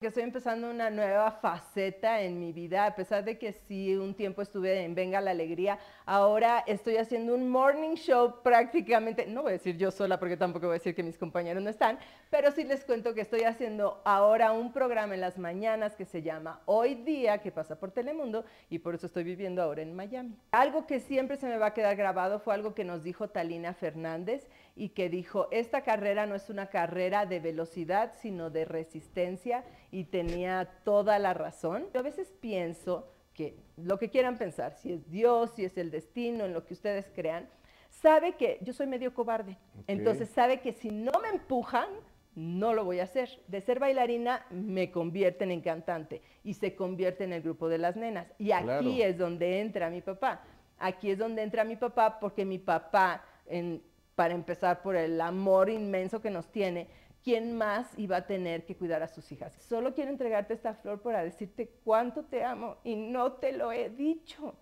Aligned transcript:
que 0.00 0.06
estoy 0.06 0.22
empezando 0.22 0.70
una 0.70 0.88
nueva 0.88 1.30
faceta 1.30 2.22
en 2.22 2.40
mi 2.40 2.54
vida, 2.54 2.86
a 2.86 2.94
pesar 2.94 3.22
de 3.22 3.36
que 3.36 3.52
sí 3.52 3.94
un 3.96 4.14
tiempo 4.14 4.40
estuve 4.40 4.82
en 4.82 4.94
Venga 4.94 5.20
la 5.20 5.32
Alegría, 5.32 5.78
ahora 6.06 6.64
estoy 6.66 6.96
haciendo 6.96 7.34
un 7.34 7.50
morning 7.50 7.96
show 7.96 8.36
prácticamente, 8.42 9.26
no 9.26 9.42
voy 9.42 9.50
a 9.50 9.52
decir 9.52 9.76
yo 9.76 9.90
sola 9.90 10.18
porque 10.18 10.38
tampoco 10.38 10.68
voy 10.68 10.76
a 10.76 10.78
decir 10.78 10.94
que 10.94 11.02
mis 11.02 11.18
compañeros 11.18 11.62
no 11.62 11.68
están, 11.68 11.98
pero 12.30 12.50
sí 12.50 12.64
les 12.64 12.82
cuento 12.82 13.12
que 13.12 13.20
estoy 13.20 13.42
haciendo 13.42 14.00
ahora 14.06 14.52
un 14.52 14.72
programa 14.72 15.12
en 15.12 15.20
las 15.20 15.36
mañanas 15.36 15.96
que 15.96 16.06
se 16.06 16.22
llama 16.22 16.62
Hoy 16.64 16.94
Día, 16.94 17.42
que 17.42 17.52
pasa 17.52 17.78
por 17.78 17.90
Telemundo 17.90 18.46
y 18.70 18.78
por 18.78 18.94
eso 18.94 19.04
estoy 19.04 19.24
viviendo 19.24 19.60
ahora 19.60 19.82
en 19.82 19.94
Miami. 19.94 20.34
Algo 20.50 20.86
que 20.86 21.00
siempre 21.00 21.36
se 21.36 21.46
me 21.46 21.58
va 21.58 21.66
a 21.66 21.74
quedar 21.74 21.96
grabado 21.96 22.40
fue 22.40 22.54
algo 22.54 22.74
que 22.74 22.84
nos 22.84 23.04
dijo 23.04 23.28
Talina 23.28 23.74
Fernández 23.74 24.48
y 24.76 24.90
que 24.90 25.08
dijo, 25.08 25.48
esta 25.50 25.82
carrera 25.82 26.26
no 26.26 26.34
es 26.34 26.50
una 26.50 26.66
carrera 26.66 27.26
de 27.26 27.40
velocidad, 27.40 28.12
sino 28.20 28.50
de 28.50 28.64
resistencia 28.64 29.64
y 29.90 30.04
tenía 30.04 30.70
toda 30.84 31.18
la 31.18 31.34
razón. 31.34 31.86
Yo 31.92 32.00
a 32.00 32.04
veces 32.04 32.32
pienso 32.40 33.08
que 33.34 33.56
lo 33.76 33.98
que 33.98 34.10
quieran 34.10 34.38
pensar, 34.38 34.76
si 34.76 34.92
es 34.92 35.10
Dios, 35.10 35.52
si 35.54 35.64
es 35.64 35.76
el 35.78 35.90
destino, 35.90 36.44
en 36.44 36.52
lo 36.52 36.64
que 36.64 36.74
ustedes 36.74 37.10
crean, 37.14 37.48
sabe 37.88 38.36
que 38.36 38.58
yo 38.62 38.72
soy 38.72 38.86
medio 38.86 39.14
cobarde. 39.14 39.56
Entonces 39.86 40.28
sabe 40.28 40.60
que 40.60 40.72
si 40.72 40.90
no 40.90 41.12
me 41.22 41.28
empujan, 41.28 41.88
no 42.34 42.74
lo 42.74 42.84
voy 42.84 43.00
a 43.00 43.04
hacer. 43.04 43.28
De 43.48 43.60
ser 43.60 43.78
bailarina 43.78 44.46
me 44.50 44.90
convierten 44.90 45.50
en 45.50 45.60
cantante 45.60 46.22
y 46.44 46.54
se 46.54 46.74
convierte 46.74 47.24
en 47.24 47.32
el 47.32 47.42
grupo 47.42 47.68
de 47.68 47.78
las 47.78 47.96
nenas. 47.96 48.32
Y 48.38 48.52
aquí 48.52 49.02
es 49.02 49.18
donde 49.18 49.60
entra 49.60 49.90
mi 49.90 50.00
papá. 50.00 50.42
Aquí 50.78 51.10
es 51.10 51.18
donde 51.18 51.42
entra 51.42 51.64
mi 51.64 51.76
papá 51.76 52.18
porque 52.18 52.44
mi 52.44 52.58
papá, 52.58 53.22
en, 53.46 53.82
para 54.20 54.34
empezar 54.34 54.82
por 54.82 54.96
el 54.96 55.18
amor 55.18 55.70
inmenso 55.70 56.20
que 56.20 56.28
nos 56.28 56.52
tiene, 56.52 56.88
¿quién 57.24 57.56
más 57.56 57.88
iba 57.98 58.18
a 58.18 58.26
tener 58.26 58.66
que 58.66 58.76
cuidar 58.76 59.02
a 59.02 59.08
sus 59.08 59.32
hijas? 59.32 59.54
Solo 59.66 59.94
quiero 59.94 60.10
entregarte 60.10 60.52
esta 60.52 60.74
flor 60.74 61.00
para 61.00 61.24
decirte 61.24 61.70
cuánto 61.84 62.24
te 62.24 62.44
amo 62.44 62.76
y 62.84 62.96
no 62.96 63.32
te 63.32 63.52
lo 63.52 63.72
he 63.72 63.88
dicho. 63.88 64.56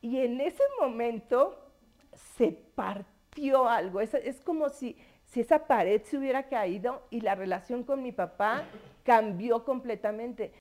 Y 0.00 0.20
en 0.20 0.40
ese 0.40 0.62
momento 0.80 1.72
se 2.14 2.52
partió 2.74 3.68
algo. 3.68 4.00
Es, 4.00 4.14
es 4.14 4.40
como 4.40 4.70
si, 4.70 4.96
si 5.26 5.40
esa 5.40 5.66
pared 5.66 6.00
se 6.04 6.16
hubiera 6.16 6.44
caído 6.44 7.02
y 7.10 7.20
la 7.20 7.34
relación 7.34 7.84
con 7.84 8.02
mi 8.02 8.12
papá 8.12 8.64
cambió 9.04 9.62
completamente. 9.62 10.54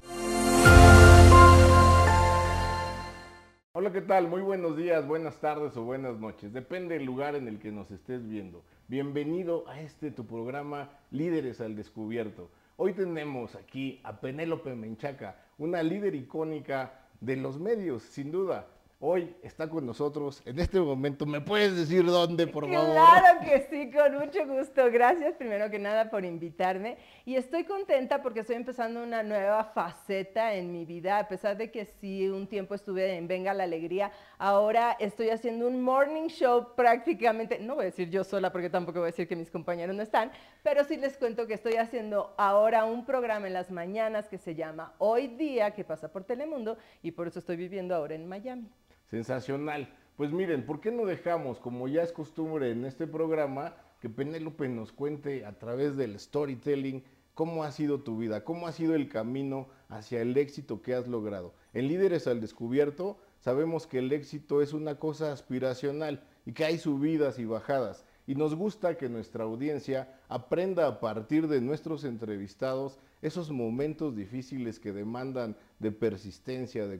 Hola, 3.71 3.91
¿qué 3.91 4.01
tal? 4.01 4.27
Muy 4.27 4.41
buenos 4.41 4.75
días, 4.75 5.05
buenas 5.05 5.39
tardes 5.41 5.77
o 5.77 5.83
buenas 5.83 6.17
noches. 6.17 6.51
Depende 6.51 6.95
del 6.95 7.05
lugar 7.05 7.35
en 7.35 7.47
el 7.47 7.59
que 7.59 7.71
nos 7.71 7.91
estés 7.91 8.27
viendo. 8.27 8.63
Bienvenido 8.87 9.63
a 9.67 9.79
este 9.79 10.09
tu 10.09 10.25
programa 10.25 10.89
Líderes 11.11 11.61
al 11.61 11.75
Descubierto. 11.75 12.49
Hoy 12.77 12.93
tenemos 12.93 13.53
aquí 13.53 14.01
a 14.03 14.21
Penélope 14.21 14.73
Menchaca, 14.73 15.35
una 15.59 15.83
líder 15.83 16.15
icónica 16.15 17.05
de 17.21 17.35
los 17.35 17.59
medios, 17.59 18.01
sin 18.01 18.31
duda. 18.31 18.65
Hoy 19.01 19.33
está 19.43 19.69
con 19.69 19.85
nosotros 19.85 20.41
en 20.43 20.59
este 20.59 20.77
momento. 20.77 21.25
¿Me 21.25 21.39
puedes 21.39 21.73
decir 21.73 22.05
dónde, 22.05 22.47
por 22.47 22.69
favor? 22.69 22.91
Claro 22.91 23.39
que 23.45 23.65
sí, 23.69 23.89
con 23.89 24.17
mucho 24.17 24.45
gusto. 24.45 24.91
Gracias 24.91 25.37
primero 25.37 25.69
que 25.69 25.79
nada 25.79 26.09
por 26.09 26.25
invitarme. 26.25 26.97
Y 27.23 27.35
estoy 27.35 27.63
contenta 27.63 28.21
porque 28.21 28.41
estoy 28.41 28.57
empezando 28.57 29.01
una 29.01 29.23
nueva 29.23 29.63
faceta 29.63 30.53
en 30.53 30.73
mi 30.73 30.83
vida. 30.83 31.17
A 31.17 31.29
pesar 31.29 31.55
de 31.55 31.71
que 31.71 31.85
sí 31.85 32.27
un 32.27 32.45
tiempo 32.45 32.75
estuve 32.75 33.15
en 33.15 33.29
Venga 33.29 33.53
la 33.53 33.63
Alegría, 33.63 34.11
ahora 34.37 34.97
estoy 34.99 35.29
haciendo 35.29 35.67
un 35.67 35.81
morning 35.81 36.27
show 36.27 36.75
prácticamente. 36.75 37.57
No 37.57 37.75
voy 37.75 37.83
a 37.83 37.85
decir 37.85 38.09
yo 38.09 38.25
sola 38.25 38.51
porque 38.51 38.69
tampoco 38.69 38.99
voy 38.99 39.07
a 39.07 39.11
decir 39.11 39.29
que 39.29 39.35
mis 39.37 39.49
compañeros 39.49 39.95
no 39.95 40.03
están, 40.03 40.29
pero 40.61 40.83
sí 40.83 40.97
les 40.97 41.17
cuento 41.17 41.47
que 41.47 41.53
estoy 41.53 41.75
haciendo 41.75 42.33
ahora 42.37 42.83
un 42.83 43.05
programa 43.05 43.47
en 43.47 43.53
las 43.53 43.71
mañanas 43.71 44.27
que 44.27 44.37
se 44.37 44.55
llama 44.55 44.93
Hoy 44.97 45.27
Día, 45.27 45.71
que 45.71 45.85
pasa 45.85 46.11
por 46.11 46.25
Telemundo 46.25 46.77
y 47.01 47.11
por 47.11 47.29
eso 47.29 47.39
estoy 47.39 47.55
viviendo 47.55 47.95
ahora 47.95 48.15
en 48.15 48.27
Miami. 48.27 48.69
Sensacional. 49.09 49.89
Pues 50.17 50.31
miren, 50.31 50.65
¿por 50.65 50.81
qué 50.81 50.91
no 50.91 51.05
dejamos, 51.05 51.59
como 51.59 51.87
ya 51.87 52.03
es 52.03 52.11
costumbre 52.11 52.71
en 52.71 52.85
este 52.85 53.07
programa, 53.07 53.73
que 54.01 54.09
Penélope 54.09 54.69
nos 54.69 54.91
cuente 54.91 55.45
a 55.45 55.57
través 55.57 55.97
del 55.97 56.19
storytelling 56.19 57.03
cómo 57.33 57.63
ha 57.63 57.71
sido 57.71 58.01
tu 58.01 58.17
vida, 58.17 58.43
cómo 58.43 58.67
ha 58.67 58.71
sido 58.71 58.95
el 58.95 59.09
camino 59.09 59.67
hacia 59.87 60.21
el 60.21 60.37
éxito 60.37 60.81
que 60.81 60.93
has 60.93 61.07
logrado? 61.07 61.53
En 61.73 61.87
Líderes 61.87 62.27
al 62.27 62.41
Descubierto 62.41 63.17
sabemos 63.39 63.87
que 63.87 63.99
el 63.99 64.11
éxito 64.11 64.61
es 64.61 64.73
una 64.73 64.95
cosa 64.95 65.31
aspiracional 65.31 66.23
y 66.45 66.51
que 66.51 66.65
hay 66.65 66.77
subidas 66.77 67.39
y 67.39 67.45
bajadas. 67.45 68.05
Y 68.27 68.35
nos 68.35 68.53
gusta 68.53 68.95
que 68.95 69.09
nuestra 69.09 69.45
audiencia 69.45 70.19
aprenda 70.27 70.85
a 70.85 70.99
partir 70.99 71.47
de 71.47 71.61
nuestros 71.61 72.03
entrevistados 72.03 72.99
esos 73.21 73.49
momentos 73.49 74.15
difíciles 74.15 74.79
que 74.79 74.93
demandan 74.93 75.55
de 75.79 75.91
persistencia, 75.91 76.87
de, 76.87 76.99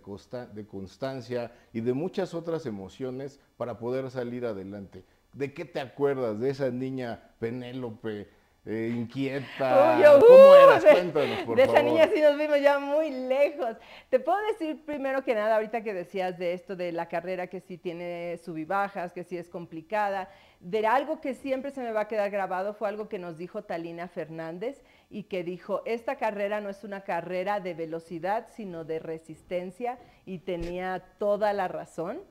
de 0.54 0.68
constancia 0.68 1.52
y 1.74 1.82
de 1.82 1.94
muchas 1.94 2.34
otras 2.34 2.66
emociones 2.66 3.40
para 3.58 3.78
poder 3.78 4.10
salir 4.10 4.46
adelante. 4.46 5.04
¿De 5.34 5.54
qué 5.54 5.66
te 5.66 5.80
acuerdas 5.80 6.40
de 6.40 6.50
esa 6.50 6.70
niña 6.72 7.32
Penélope? 7.40 8.28
Eh, 8.66 8.94
inquieta. 8.94 9.98
¿Cómo 10.20 10.56
eras? 10.56 10.84
Cuéntanos, 10.84 11.40
por 11.40 11.56
de 11.56 11.64
esa 11.64 11.82
niña 11.82 12.10
sí 12.14 12.22
nos 12.22 12.38
vimos 12.38 12.62
ya 12.62 12.78
muy 12.78 13.10
lejos. 13.10 13.78
Te 14.10 14.20
puedo 14.20 14.38
decir 14.52 14.84
primero 14.86 15.24
que 15.24 15.34
nada, 15.34 15.56
ahorita 15.56 15.82
que 15.82 15.94
decías 15.94 16.38
de 16.38 16.54
esto 16.54 16.76
de 16.76 16.92
la 16.92 17.08
carrera 17.08 17.48
que 17.48 17.62
sí 17.62 17.78
tiene 17.78 18.38
subibajas, 18.44 19.14
que 19.14 19.24
sí 19.24 19.38
es 19.38 19.50
complicada, 19.50 20.30
de 20.60 20.86
algo 20.86 21.22
que 21.22 21.34
siempre 21.34 21.72
se 21.72 21.82
me 21.82 21.94
va 21.94 22.02
a 22.02 22.08
quedar 22.08 22.30
grabado 22.30 22.74
fue 22.74 22.90
algo 22.90 23.08
que 23.08 23.18
nos 23.18 23.38
dijo 23.38 23.64
Talina 23.64 24.10
Fernández 24.10 24.84
y 25.10 25.24
que 25.24 25.44
dijo, 25.44 25.82
esta 25.86 26.18
carrera 26.18 26.62
no 26.62 26.70
es 26.70 26.84
una 26.84 27.02
carrera 27.02 27.60
de 27.60 27.74
velocidad, 27.74 28.48
sino 28.56 28.86
de 28.86 29.00
resistencia 29.00 29.98
y 30.26 30.40
tenía 30.40 31.04
toda 31.18 31.52
la 31.54 31.68
razón, 31.68 32.22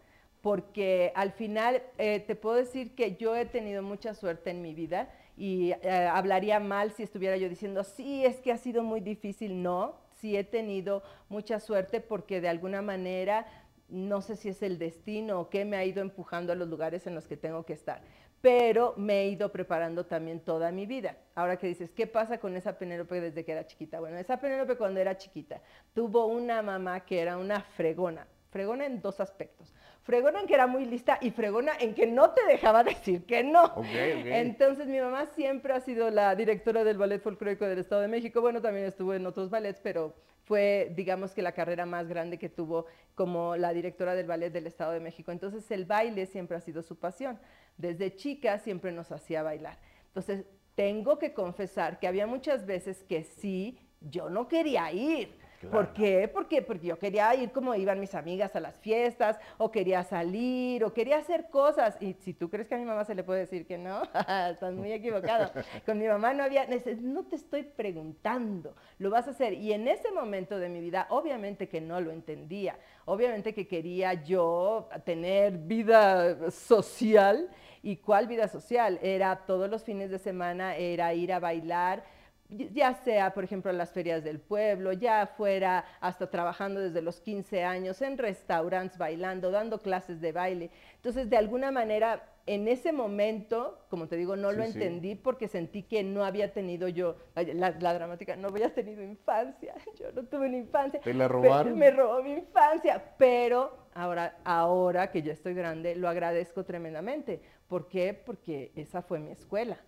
porque 0.42 1.12
al 1.16 1.32
final 1.32 1.82
eh, 1.98 2.20
te 2.20 2.36
puedo 2.36 2.56
decir 2.56 2.94
que 2.94 3.16
yo 3.16 3.34
he 3.34 3.46
tenido 3.46 3.82
mucha 3.82 4.14
suerte 4.14 4.50
en 4.50 4.62
mi 4.62 4.74
vida 4.74 5.10
y 5.36 5.72
eh, 5.82 5.90
hablaría 5.90 6.60
mal 6.60 6.92
si 6.92 7.02
estuviera 7.02 7.36
yo 7.36 7.48
diciendo, 7.48 7.82
sí, 7.82 8.24
es 8.24 8.36
que 8.36 8.52
ha 8.52 8.58
sido 8.58 8.84
muy 8.84 9.00
difícil, 9.00 9.60
no, 9.62 9.96
sí 10.20 10.36
he 10.36 10.44
tenido 10.44 11.02
mucha 11.28 11.58
suerte 11.58 12.00
porque 12.00 12.40
de 12.40 12.48
alguna 12.48 12.82
manera 12.82 13.46
no 13.88 14.20
sé 14.20 14.36
si 14.36 14.50
es 14.50 14.62
el 14.62 14.78
destino 14.78 15.40
o 15.40 15.48
qué 15.48 15.64
me 15.64 15.76
ha 15.76 15.84
ido 15.84 16.02
empujando 16.02 16.52
a 16.52 16.56
los 16.56 16.68
lugares 16.68 17.06
en 17.06 17.14
los 17.14 17.26
que 17.26 17.36
tengo 17.36 17.64
que 17.64 17.72
estar 17.72 18.02
pero 18.40 18.94
me 18.96 19.22
he 19.22 19.28
ido 19.28 19.50
preparando 19.50 20.06
también 20.06 20.40
toda 20.40 20.70
mi 20.70 20.86
vida. 20.86 21.16
Ahora 21.34 21.56
que 21.56 21.66
dices, 21.66 21.90
¿qué 21.90 22.06
pasa 22.06 22.38
con 22.38 22.56
esa 22.56 22.78
Penélope 22.78 23.20
desde 23.20 23.44
que 23.44 23.52
era 23.52 23.66
chiquita? 23.66 24.00
Bueno, 24.00 24.16
esa 24.18 24.40
Penélope 24.40 24.76
cuando 24.76 25.00
era 25.00 25.16
chiquita 25.16 25.60
tuvo 25.94 26.26
una 26.26 26.62
mamá 26.62 27.00
que 27.00 27.20
era 27.20 27.36
una 27.36 27.60
fregona, 27.60 28.26
fregona 28.50 28.86
en 28.86 29.00
dos 29.00 29.20
aspectos. 29.20 29.74
Fregona 30.02 30.40
en 30.40 30.46
que 30.46 30.54
era 30.54 30.66
muy 30.66 30.86
lista 30.86 31.18
y 31.20 31.30
fregona 31.30 31.72
en 31.78 31.94
que 31.94 32.06
no 32.06 32.30
te 32.30 32.42
dejaba 32.46 32.82
decir 32.84 33.26
que 33.26 33.44
no. 33.44 33.74
Entonces 33.84 34.86
mi 34.86 34.98
mamá 35.00 35.26
siempre 35.26 35.74
ha 35.74 35.80
sido 35.80 36.10
la 36.10 36.34
directora 36.34 36.82
del 36.84 36.96
Ballet 36.96 37.20
Folclórico 37.20 37.66
del 37.66 37.80
Estado 37.80 38.02
de 38.02 38.08
México. 38.08 38.40
Bueno, 38.40 38.62
también 38.62 38.86
estuvo 38.86 39.12
en 39.12 39.26
otros 39.26 39.50
ballets, 39.50 39.80
pero 39.80 40.14
fue, 40.48 40.90
digamos 40.96 41.34
que 41.34 41.42
la 41.42 41.52
carrera 41.52 41.84
más 41.84 42.08
grande 42.08 42.38
que 42.38 42.48
tuvo 42.48 42.86
como 43.14 43.54
la 43.56 43.74
directora 43.74 44.14
del 44.14 44.26
Ballet 44.26 44.50
del 44.50 44.66
Estado 44.66 44.92
de 44.92 45.00
México. 45.00 45.30
Entonces 45.30 45.70
el 45.70 45.84
baile 45.84 46.24
siempre 46.24 46.56
ha 46.56 46.60
sido 46.60 46.82
su 46.82 46.96
pasión. 46.96 47.38
Desde 47.76 48.16
chica 48.16 48.58
siempre 48.58 48.90
nos 48.90 49.12
hacía 49.12 49.42
bailar. 49.42 49.78
Entonces 50.06 50.46
tengo 50.74 51.18
que 51.18 51.34
confesar 51.34 51.98
que 52.00 52.08
había 52.08 52.26
muchas 52.26 52.64
veces 52.64 53.04
que 53.04 53.24
sí, 53.24 53.78
yo 54.00 54.30
no 54.30 54.48
quería 54.48 54.90
ir 54.90 55.36
¿Por 55.66 55.92
qué? 55.92 56.28
Porque, 56.28 56.62
porque 56.62 56.86
yo 56.86 56.98
quería 56.98 57.34
ir 57.34 57.50
como 57.50 57.74
iban 57.74 57.98
mis 57.98 58.14
amigas 58.14 58.54
a 58.54 58.60
las 58.60 58.76
fiestas, 58.78 59.38
o 59.56 59.72
quería 59.72 60.04
salir, 60.04 60.84
o 60.84 60.92
quería 60.92 61.18
hacer 61.18 61.50
cosas. 61.50 61.96
Y 62.00 62.14
si 62.14 62.32
tú 62.32 62.48
crees 62.48 62.68
que 62.68 62.76
a 62.76 62.78
mi 62.78 62.84
mamá 62.84 63.04
se 63.04 63.14
le 63.14 63.24
puede 63.24 63.40
decir 63.40 63.66
que 63.66 63.76
no, 63.76 64.02
estás 64.50 64.74
muy 64.74 64.92
equivocado. 64.92 65.50
Con 65.86 65.98
mi 65.98 66.06
mamá 66.06 66.32
no 66.32 66.44
había, 66.44 66.66
no 67.00 67.24
te 67.24 67.36
estoy 67.36 67.64
preguntando, 67.64 68.74
lo 68.98 69.10
vas 69.10 69.26
a 69.26 69.30
hacer. 69.30 69.54
Y 69.54 69.72
en 69.72 69.88
ese 69.88 70.12
momento 70.12 70.58
de 70.58 70.68
mi 70.68 70.80
vida, 70.80 71.06
obviamente 71.10 71.68
que 71.68 71.80
no 71.80 72.00
lo 72.00 72.12
entendía, 72.12 72.78
obviamente 73.04 73.52
que 73.52 73.66
quería 73.66 74.14
yo 74.14 74.88
tener 75.04 75.58
vida 75.58 76.50
social. 76.50 77.48
¿Y 77.82 77.96
cuál 77.96 78.26
vida 78.26 78.48
social? 78.48 78.98
Era 79.02 79.46
todos 79.46 79.70
los 79.70 79.84
fines 79.84 80.10
de 80.10 80.18
semana, 80.18 80.76
era 80.76 81.14
ir 81.14 81.32
a 81.32 81.38
bailar 81.38 82.17
ya 82.48 82.94
sea, 82.94 83.34
por 83.34 83.44
ejemplo, 83.44 83.70
en 83.70 83.78
las 83.78 83.92
ferias 83.92 84.24
del 84.24 84.40
pueblo, 84.40 84.92
ya 84.92 85.26
fuera 85.26 85.84
hasta 86.00 86.30
trabajando 86.30 86.80
desde 86.80 87.02
los 87.02 87.20
15 87.20 87.62
años 87.64 88.00
en 88.00 88.16
restaurantes, 88.16 88.96
bailando, 88.96 89.50
dando 89.50 89.78
clases 89.78 90.20
de 90.20 90.32
baile. 90.32 90.70
Entonces, 90.96 91.28
de 91.28 91.36
alguna 91.36 91.70
manera, 91.70 92.26
en 92.46 92.66
ese 92.66 92.92
momento, 92.92 93.84
como 93.90 94.08
te 94.08 94.16
digo, 94.16 94.34
no 94.34 94.52
lo 94.52 94.64
entendí 94.64 95.14
porque 95.14 95.46
sentí 95.46 95.82
que 95.82 96.02
no 96.02 96.24
había 96.24 96.54
tenido 96.54 96.88
yo, 96.88 97.16
la, 97.34 97.72
dramática, 97.72 98.34
no 98.36 98.48
había 98.48 98.72
tenido 98.72 99.02
infancia, 99.02 99.74
yo 99.98 100.10
no 100.12 100.24
tuve 100.24 100.46
una 100.46 100.56
infancia. 100.56 101.00
¿Te 101.00 101.12
la 101.12 101.28
robaron? 101.28 101.78
Me 101.78 101.90
robó 101.90 102.22
mi 102.22 102.32
infancia, 102.32 103.14
pero 103.18 103.76
ahora, 103.92 104.38
ahora 104.44 105.10
que 105.10 105.20
ya 105.20 105.34
estoy 105.34 105.52
grande, 105.52 105.96
lo 105.96 106.08
agradezco 106.08 106.64
tremendamente. 106.64 107.42
¿Por 107.68 107.88
qué? 107.88 108.14
Porque 108.14 108.72
esa 108.74 109.02
fue 109.02 109.18
mi 109.18 109.32
escuela 109.32 109.78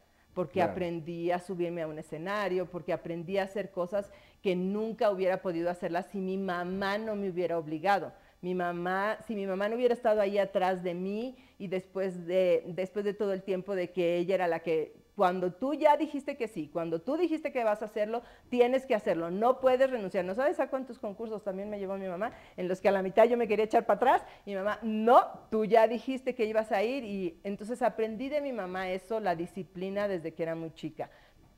porque 0.40 0.62
aprendí 0.62 1.30
a 1.30 1.38
subirme 1.38 1.82
a 1.82 1.86
un 1.86 1.98
escenario, 1.98 2.64
porque 2.64 2.94
aprendí 2.94 3.36
a 3.36 3.42
hacer 3.42 3.70
cosas 3.70 4.10
que 4.42 4.56
nunca 4.56 5.10
hubiera 5.10 5.42
podido 5.42 5.68
hacerlas 5.68 6.06
si 6.06 6.18
mi 6.18 6.38
mamá 6.38 6.96
no 6.96 7.14
me 7.14 7.28
hubiera 7.28 7.58
obligado. 7.58 8.14
Mi 8.40 8.54
mamá, 8.54 9.18
si 9.26 9.34
mi 9.34 9.46
mamá 9.46 9.68
no 9.68 9.76
hubiera 9.76 9.92
estado 9.92 10.22
ahí 10.22 10.38
atrás 10.38 10.82
de 10.82 10.94
mí 10.94 11.36
y 11.58 11.66
después 11.68 12.26
de, 12.26 12.64
después 12.68 13.04
de 13.04 13.12
todo 13.12 13.34
el 13.34 13.42
tiempo 13.42 13.74
de 13.74 13.90
que 13.90 14.16
ella 14.16 14.34
era 14.36 14.48
la 14.48 14.60
que 14.60 14.94
cuando 15.20 15.52
tú 15.52 15.74
ya 15.74 15.98
dijiste 15.98 16.38
que 16.38 16.48
sí, 16.48 16.70
cuando 16.72 17.02
tú 17.02 17.18
dijiste 17.18 17.52
que 17.52 17.62
vas 17.62 17.82
a 17.82 17.84
hacerlo, 17.84 18.22
tienes 18.48 18.86
que 18.86 18.94
hacerlo, 18.94 19.30
no 19.30 19.60
puedes 19.60 19.90
renunciar. 19.90 20.24
¿No 20.24 20.34
sabes 20.34 20.58
a 20.60 20.70
cuántos 20.70 20.98
concursos 20.98 21.44
también 21.44 21.68
me 21.68 21.78
llevó 21.78 21.98
mi 21.98 22.08
mamá? 22.08 22.32
En 22.56 22.68
los 22.68 22.80
que 22.80 22.88
a 22.88 22.92
la 22.92 23.02
mitad 23.02 23.26
yo 23.26 23.36
me 23.36 23.46
quería 23.46 23.66
echar 23.66 23.84
para 23.84 23.96
atrás 23.98 24.22
y 24.46 24.52
mi 24.52 24.56
mamá, 24.56 24.78
no, 24.80 25.26
tú 25.50 25.66
ya 25.66 25.86
dijiste 25.86 26.34
que 26.34 26.46
ibas 26.46 26.72
a 26.72 26.82
ir 26.84 27.04
y 27.04 27.38
entonces 27.44 27.82
aprendí 27.82 28.30
de 28.30 28.40
mi 28.40 28.50
mamá 28.50 28.88
eso, 28.88 29.20
la 29.20 29.36
disciplina 29.36 30.08
desde 30.08 30.32
que 30.32 30.42
era 30.42 30.54
muy 30.54 30.72
chica. 30.72 31.10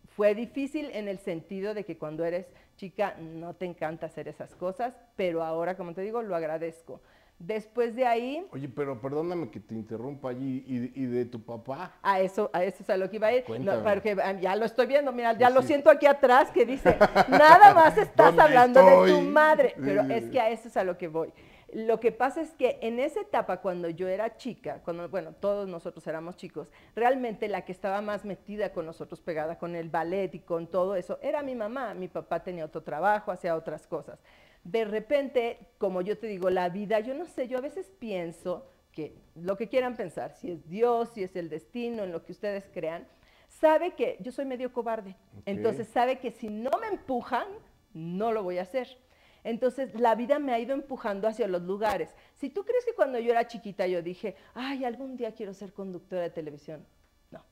Fue 0.09 0.35
difícil 0.35 0.91
en 0.93 1.07
el 1.07 1.19
sentido 1.19 1.73
de 1.73 1.85
que 1.85 1.97
cuando 1.97 2.25
eres 2.25 2.51
chica 2.75 3.15
no 3.21 3.55
te 3.55 3.67
encanta 3.67 4.07
hacer 4.07 4.27
esas 4.27 4.57
cosas, 4.57 4.99
pero 5.15 5.45
ahora, 5.45 5.77
como 5.77 5.95
te 5.95 6.01
digo, 6.01 6.21
lo 6.21 6.35
agradezco. 6.35 7.01
Después 7.43 7.97
de 7.97 8.07
ahí... 8.07 8.47
Oye, 8.53 8.69
pero 8.69 9.01
perdóname 9.01 9.51
que 9.51 9.59
te 9.59 9.75
interrumpa 9.75 10.31
allí. 10.31 10.63
¿Y, 10.65 11.07
de 11.07 11.25
tu 11.25 11.43
papá? 11.43 11.93
A 12.01 12.21
eso, 12.21 12.49
a 12.53 12.63
eso 12.63 12.85
es 12.85 12.91
a 12.91 12.97
lo 12.97 13.11
que 13.11 13.17
iba 13.17 13.27
a 13.27 13.33
ir. 13.33 13.45
porque 13.45 14.17
ah, 14.23 14.39
ya 14.41 14.55
lo 14.55 14.65
estoy 14.65 14.87
viendo, 14.87 15.11
mira, 15.11 15.37
ya 15.37 15.51
lo 15.51 15.61
siento 15.63 15.91
aquí 15.91 16.07
atrás 16.07 16.53
que 16.53 16.65
dice, 16.65 16.97
nada 17.29 17.75
más 17.75 17.99
estás 17.99 18.39
hablando 18.39 18.81
de 18.85 19.13
tu 19.13 19.21
madre. 19.23 19.75
Pero 19.77 20.03
es 20.03 20.31
que 20.31 20.41
a 20.41 20.51
eso 20.51 20.69
es 20.69 20.77
a 20.77 20.85
lo 20.85 20.97
que 20.97 21.09
voy. 21.09 21.33
Lo 21.73 21.99
que 21.99 22.13
pasa 22.13 22.43
es 22.43 22.53
que 22.53 22.79
en 22.81 23.01
esa 23.01 23.21
etapa, 23.23 23.61
cuando 23.61 23.89
yo 23.89 24.07
era 24.07 24.37
chica, 24.37 24.81
cuando, 24.85 25.09
bueno, 25.09 25.33
todos 25.33 25.67
nosotros 25.67 26.07
éramos 26.07 26.37
chicos, 26.37 26.69
realmente 26.95 27.49
la 27.49 27.65
que 27.65 27.73
estaba 27.73 28.01
más 28.03 28.25
metida 28.25 28.73
con 28.73 28.87
nosotros, 28.87 29.21
pegada 29.21 29.59
con 29.59 29.75
el 29.75 29.89
ballet 29.89 30.33
y 30.33 30.41
con 30.41 30.69
todo 30.69 30.95
eso, 30.95 31.19
era 31.23 31.43
mi 31.43 31.57
mamá. 31.57 31.93
Mi 31.95 32.07
papá 32.07 32.45
tenía 32.45 32.67
otro 32.67 32.83
trabajo, 32.83 33.33
hacía 33.33 33.57
otras 33.57 33.89
cosas 33.89 34.21
de 34.65 34.85
repente, 34.85 35.59
como 35.79 36.03
yo 36.03 36.19
te 36.19 36.27
digo, 36.27 36.51
la 36.51 36.69
vida, 36.69 37.01
yo 37.01 37.15
no 37.15 37.27
sé, 37.27 37.49
yo 37.49 37.59
a 37.59 37.63
veces 37.63 37.91
pienso 37.99 38.67
que 38.93 39.17
lo 39.35 39.57
que 39.57 39.69
quieran 39.69 39.97
pensar, 39.97 40.35
si 40.35 40.51
es 40.51 40.69
Dios, 40.69 41.11
si 41.15 41.23
es 41.23 41.35
el 41.37 41.49
destino, 41.49 42.05
en 42.05 42.13
lo 42.13 42.25
que 42.25 42.33
ustedes 42.33 42.69
crean, 42.73 43.07
sabe 43.49 43.95
que 43.95 44.19
yo 44.21 44.31
soy 44.33 44.45
medio 44.45 44.73
cobarde. 44.73 45.17
Entonces 45.47 45.89
sabe 45.89 46.19
que 46.19 46.31
si 46.31 46.49
no 46.49 46.71
me 46.81 46.89
empujan, 46.89 47.47
no 47.95 48.33
lo 48.33 48.43
voy 48.43 48.59
a 48.59 48.63
hacer. 48.63 48.99
Entonces 49.45 49.99
la 49.99 50.15
vida 50.15 50.39
me 50.39 50.53
ha 50.53 50.61
ido 50.61 50.75
empujando 50.75 51.27
hacia 51.27 51.49
los 51.49 51.63
lugares. 51.63 52.15
Si 52.35 52.49
tú 52.51 52.65
crees 52.65 52.85
que 52.85 52.95
cuando 52.95 53.19
yo 53.19 53.33
era 53.33 53.47
chiquita 53.47 53.87
yo 53.87 54.03
dije, 54.03 54.37
ay, 54.55 54.85
algún 54.85 55.17
día 55.17 55.33
quiero 55.33 55.53
ser 55.55 55.73
conductora 55.73 56.23
de 56.23 56.31
televisión, 56.31 56.87
no. 57.31 57.45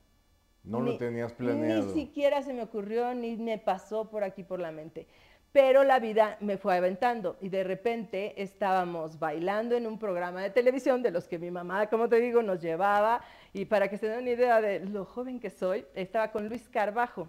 No 0.63 0.79
lo 0.79 0.97
tenías 0.97 1.33
planeado. 1.33 1.87
Ni 1.87 1.93
siquiera 1.93 2.41
se 2.43 2.53
me 2.53 2.63
ocurrió, 2.63 3.13
ni 3.13 3.35
me 3.35 3.57
pasó 3.57 4.09
por 4.09 4.23
aquí 4.23 4.43
por 4.43 4.59
la 4.59 4.71
mente. 4.71 5.07
Pero 5.51 5.83
la 5.83 5.99
vida 5.99 6.37
me 6.39 6.57
fue 6.57 6.77
aventando 6.77 7.37
y 7.41 7.49
de 7.49 7.65
repente 7.65 8.41
estábamos 8.41 9.19
bailando 9.19 9.75
en 9.75 9.85
un 9.85 9.99
programa 9.99 10.41
de 10.41 10.49
televisión 10.49 11.03
de 11.03 11.11
los 11.11 11.27
que 11.27 11.37
mi 11.39 11.51
mamá, 11.51 11.87
como 11.87 12.07
te 12.07 12.21
digo, 12.21 12.41
nos 12.41 12.61
llevaba. 12.61 13.21
Y 13.51 13.65
para 13.65 13.89
que 13.89 13.97
se 13.97 14.07
den 14.07 14.21
una 14.21 14.29
idea 14.29 14.61
de 14.61 14.79
lo 14.79 15.03
joven 15.03 15.41
que 15.41 15.49
soy, 15.49 15.85
estaba 15.93 16.31
con 16.31 16.47
Luis 16.47 16.69
Carbajo. 16.69 17.27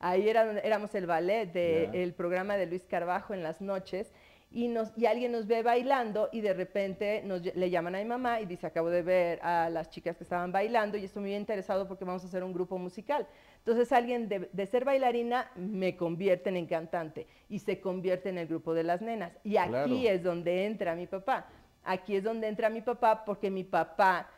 Ahí 0.00 0.28
éramos 0.28 0.94
el 0.94 1.06
ballet 1.06 1.52
del 1.52 2.14
programa 2.14 2.56
de 2.56 2.66
Luis 2.66 2.86
Carbajo 2.86 3.34
en 3.34 3.42
las 3.42 3.60
noches 3.60 4.14
y, 4.50 4.68
nos, 4.68 4.96
y 4.96 5.06
alguien 5.06 5.32
nos 5.32 5.46
ve 5.46 5.62
bailando 5.62 6.30
y 6.32 6.40
de 6.40 6.54
repente 6.54 7.22
nos, 7.24 7.42
le 7.42 7.70
llaman 7.70 7.96
a 7.96 7.98
mi 7.98 8.04
mamá 8.04 8.40
y 8.40 8.46
dice, 8.46 8.66
acabo 8.66 8.88
de 8.88 9.02
ver 9.02 9.40
a 9.42 9.68
las 9.68 9.90
chicas 9.90 10.16
que 10.16 10.24
estaban 10.24 10.52
bailando 10.52 10.96
y 10.96 11.04
estoy 11.04 11.22
muy 11.22 11.34
interesado 11.34 11.86
porque 11.86 12.04
vamos 12.04 12.24
a 12.24 12.28
hacer 12.28 12.42
un 12.42 12.52
grupo 12.52 12.78
musical. 12.78 13.26
Entonces 13.58 13.92
alguien 13.92 14.28
de, 14.28 14.66
ser 14.66 14.84
bailarina 14.84 15.50
me 15.56 15.96
convierte 15.96 16.50
en 16.50 16.66
cantante 16.66 17.26
y 17.48 17.58
se 17.58 17.80
convierte 17.80 18.30
en 18.30 18.38
el 18.38 18.46
grupo 18.46 18.72
de 18.72 18.82
las 18.82 19.02
nenas. 19.02 19.32
Y 19.44 19.56
aquí 19.56 20.06
es 20.06 20.22
donde 20.22 20.66
entra 20.66 20.94
mi 20.94 21.06
papá. 21.06 21.46
Aquí 21.84 22.16
es 22.16 22.24
donde 22.24 22.48
entra 22.48 22.70
mi 22.70 22.80
papá 22.80 23.24
porque 23.24 23.50
mi 23.50 23.64
papá, 23.64 24.28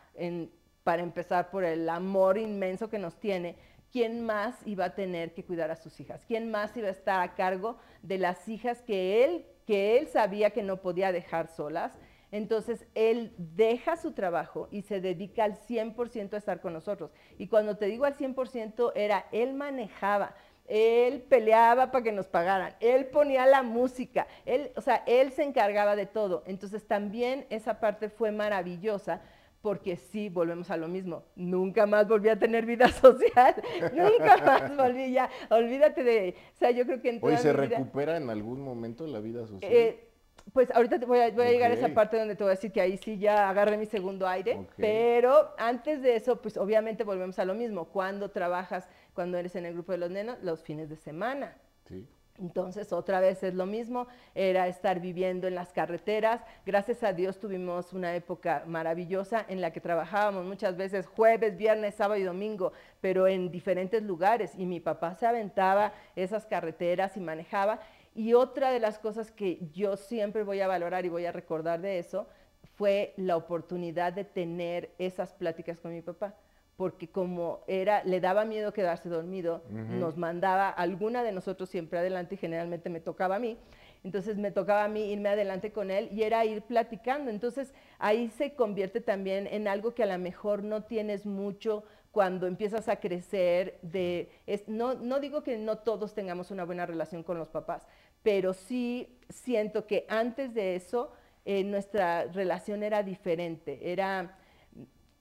para 0.83 1.01
empezar 1.01 1.49
por 1.49 1.63
el 1.63 1.87
amor 1.89 2.37
inmenso 2.37 2.89
que 2.89 2.99
nos 2.99 3.19
tiene, 3.19 3.55
¿quién 3.91 4.25
más 4.25 4.55
iba 4.65 4.85
a 4.85 4.95
tener 4.95 5.33
que 5.33 5.43
cuidar 5.43 5.71
a 5.71 5.75
sus 5.75 5.99
hijas? 5.99 6.23
¿Quién 6.25 6.49
más 6.49 6.75
iba 6.75 6.87
a 6.87 6.91
estar 6.91 7.21
a 7.21 7.35
cargo 7.35 7.77
de 8.01 8.17
las 8.17 8.47
hijas 8.47 8.81
que 8.81 9.23
él, 9.23 9.45
que 9.65 9.97
él 9.97 10.07
sabía 10.07 10.51
que 10.51 10.63
no 10.63 10.77
podía 10.77 11.11
dejar 11.11 11.47
solas? 11.47 11.93
Entonces, 12.31 12.85
él 12.95 13.33
deja 13.37 13.97
su 13.97 14.13
trabajo 14.13 14.69
y 14.71 14.83
se 14.83 15.01
dedica 15.01 15.43
al 15.43 15.57
100% 15.57 16.33
a 16.33 16.37
estar 16.37 16.61
con 16.61 16.73
nosotros. 16.73 17.11
Y 17.37 17.47
cuando 17.47 17.77
te 17.77 17.87
digo 17.87 18.05
al 18.05 18.15
100%, 18.17 18.93
era, 18.95 19.25
él 19.31 19.53
manejaba, 19.53 20.33
él 20.65 21.21
peleaba 21.23 21.91
para 21.91 22.03
que 22.03 22.13
nos 22.13 22.27
pagaran, 22.27 22.73
él 22.79 23.07
ponía 23.07 23.45
la 23.45 23.63
música, 23.63 24.27
él, 24.45 24.71
o 24.77 24.81
sea, 24.81 25.03
él 25.05 25.33
se 25.33 25.43
encargaba 25.43 25.97
de 25.97 26.05
todo. 26.05 26.43
Entonces, 26.45 26.87
también 26.87 27.45
esa 27.49 27.81
parte 27.81 28.07
fue 28.07 28.31
maravillosa 28.31 29.21
porque 29.61 29.95
sí, 29.95 30.29
volvemos 30.29 30.71
a 30.71 30.77
lo 30.77 30.87
mismo, 30.87 31.23
nunca 31.35 31.85
más 31.85 32.07
volví 32.07 32.29
a 32.29 32.39
tener 32.39 32.65
vida 32.65 32.87
social, 32.91 33.55
nunca 33.93 34.37
más 34.37 34.75
volví 34.75 35.11
ya, 35.11 35.29
olvídate 35.49 36.03
de, 36.03 36.35
o 36.55 36.57
sea, 36.57 36.71
yo 36.71 36.85
creo 36.85 37.01
que 37.01 37.09
en 37.09 37.19
Oye, 37.21 37.37
¿se 37.37 37.53
recupera 37.53 38.17
en 38.17 38.29
algún 38.29 38.61
momento 38.61 39.05
la 39.05 39.19
vida 39.19 39.45
social? 39.45 39.71
Eh, 39.71 40.10
pues 40.53 40.69
ahorita 40.71 40.99
te 40.99 41.05
voy 41.05 41.19
a, 41.19 41.29
llegar 41.29 41.71
a 41.71 41.73
esa 41.73 41.89
parte 41.89 42.17
donde 42.17 42.35
te 42.35 42.43
voy 42.43 42.51
a 42.51 42.55
decir 42.55 42.71
que 42.71 42.81
ahí 42.81 42.97
sí 42.97 43.17
ya 43.17 43.49
agarré 43.49 43.77
mi 43.77 43.85
segundo 43.85 44.27
aire, 44.27 44.65
pero 44.77 45.53
antes 45.57 46.01
de 46.01 46.15
eso, 46.15 46.41
pues 46.41 46.57
obviamente 46.57 47.03
volvemos 47.03 47.39
a 47.39 47.45
lo 47.45 47.53
mismo. 47.53 47.85
Cuando 47.85 48.31
trabajas, 48.31 48.87
cuando 49.13 49.37
eres 49.37 49.55
en 49.55 49.65
el 49.65 49.73
grupo 49.73 49.91
de 49.91 49.97
los 49.99 50.11
nenos, 50.11 50.37
los 50.41 50.61
fines 50.63 50.89
de 50.89 50.97
semana. 50.97 51.55
Sí. 51.87 52.07
Entonces, 52.41 52.91
otra 52.91 53.19
vez 53.19 53.43
es 53.43 53.53
lo 53.53 53.67
mismo, 53.67 54.07
era 54.33 54.67
estar 54.67 54.99
viviendo 54.99 55.47
en 55.47 55.53
las 55.53 55.71
carreteras. 55.71 56.41
Gracias 56.65 57.03
a 57.03 57.13
Dios 57.13 57.37
tuvimos 57.37 57.93
una 57.93 58.15
época 58.15 58.63
maravillosa 58.65 59.45
en 59.47 59.61
la 59.61 59.71
que 59.71 59.79
trabajábamos 59.79 60.45
muchas 60.45 60.75
veces 60.75 61.05
jueves, 61.05 61.55
viernes, 61.55 61.95
sábado 61.95 62.19
y 62.19 62.23
domingo, 62.23 62.73
pero 62.99 63.27
en 63.27 63.51
diferentes 63.51 64.01
lugares. 64.01 64.53
Y 64.57 64.65
mi 64.65 64.79
papá 64.79 65.13
se 65.15 65.27
aventaba 65.27 65.93
esas 66.15 66.45
carreteras 66.47 67.15
y 67.15 67.19
manejaba. 67.19 67.79
Y 68.13 68.33
otra 68.33 68.71
de 68.71 68.79
las 68.79 68.99
cosas 68.99 69.31
que 69.31 69.59
yo 69.73 69.95
siempre 69.95 70.43
voy 70.43 70.59
a 70.59 70.67
valorar 70.67 71.05
y 71.05 71.09
voy 71.09 71.25
a 71.25 71.31
recordar 71.31 71.81
de 71.81 71.99
eso 71.99 72.27
fue 72.75 73.13
la 73.15 73.37
oportunidad 73.37 74.13
de 74.13 74.25
tener 74.25 74.91
esas 74.97 75.33
pláticas 75.33 75.79
con 75.79 75.93
mi 75.93 76.01
papá, 76.01 76.35
porque 76.77 77.09
como 77.09 77.63
era, 77.67 78.03
le 78.03 78.19
daba 78.19 78.43
miedo 78.43 78.73
quedarse 78.73 79.07
dormido, 79.07 79.63
nos 79.69 80.17
mandaba 80.17 80.69
alguna 80.69 81.23
de 81.23 81.31
nosotros 81.31 81.69
siempre 81.69 81.99
adelante 81.99 82.35
y 82.35 82.37
generalmente 82.37 82.89
me 82.89 82.99
tocaba 82.99 83.35
a 83.35 83.39
mí. 83.39 83.57
Entonces 84.03 84.37
me 84.37 84.49
tocaba 84.49 84.85
a 84.85 84.87
mí 84.87 85.11
irme 85.11 85.29
adelante 85.29 85.71
con 85.71 85.91
él 85.91 86.09
y 86.11 86.23
era 86.23 86.43
ir 86.43 86.63
platicando. 86.63 87.29
Entonces 87.29 87.73
ahí 87.99 88.29
se 88.29 88.55
convierte 88.55 88.99
también 88.99 89.45
en 89.45 89.67
algo 89.67 89.93
que 89.93 90.03
a 90.03 90.07
lo 90.07 90.17
mejor 90.17 90.63
no 90.63 90.83
tienes 90.83 91.25
mucho 91.25 91.83
cuando 92.11 92.47
empiezas 92.47 92.87
a 92.87 92.97
crecer. 92.97 93.79
De, 93.81 94.29
no, 94.67 94.93
no 94.93 95.19
digo 95.19 95.43
que 95.43 95.57
no 95.57 95.77
todos 95.77 96.13
tengamos 96.13 96.51
una 96.51 96.65
buena 96.65 96.85
relación 96.85 97.23
con 97.23 97.37
los 97.37 97.49
papás, 97.49 97.87
pero 98.23 98.53
sí 98.53 99.17
siento 99.29 99.87
que 99.87 100.05
antes 100.09 100.53
de 100.53 100.75
eso 100.75 101.11
eh, 101.45 101.63
nuestra 101.63 102.25
relación 102.25 102.83
era 102.83 103.01
diferente, 103.01 103.91
era 103.91 104.37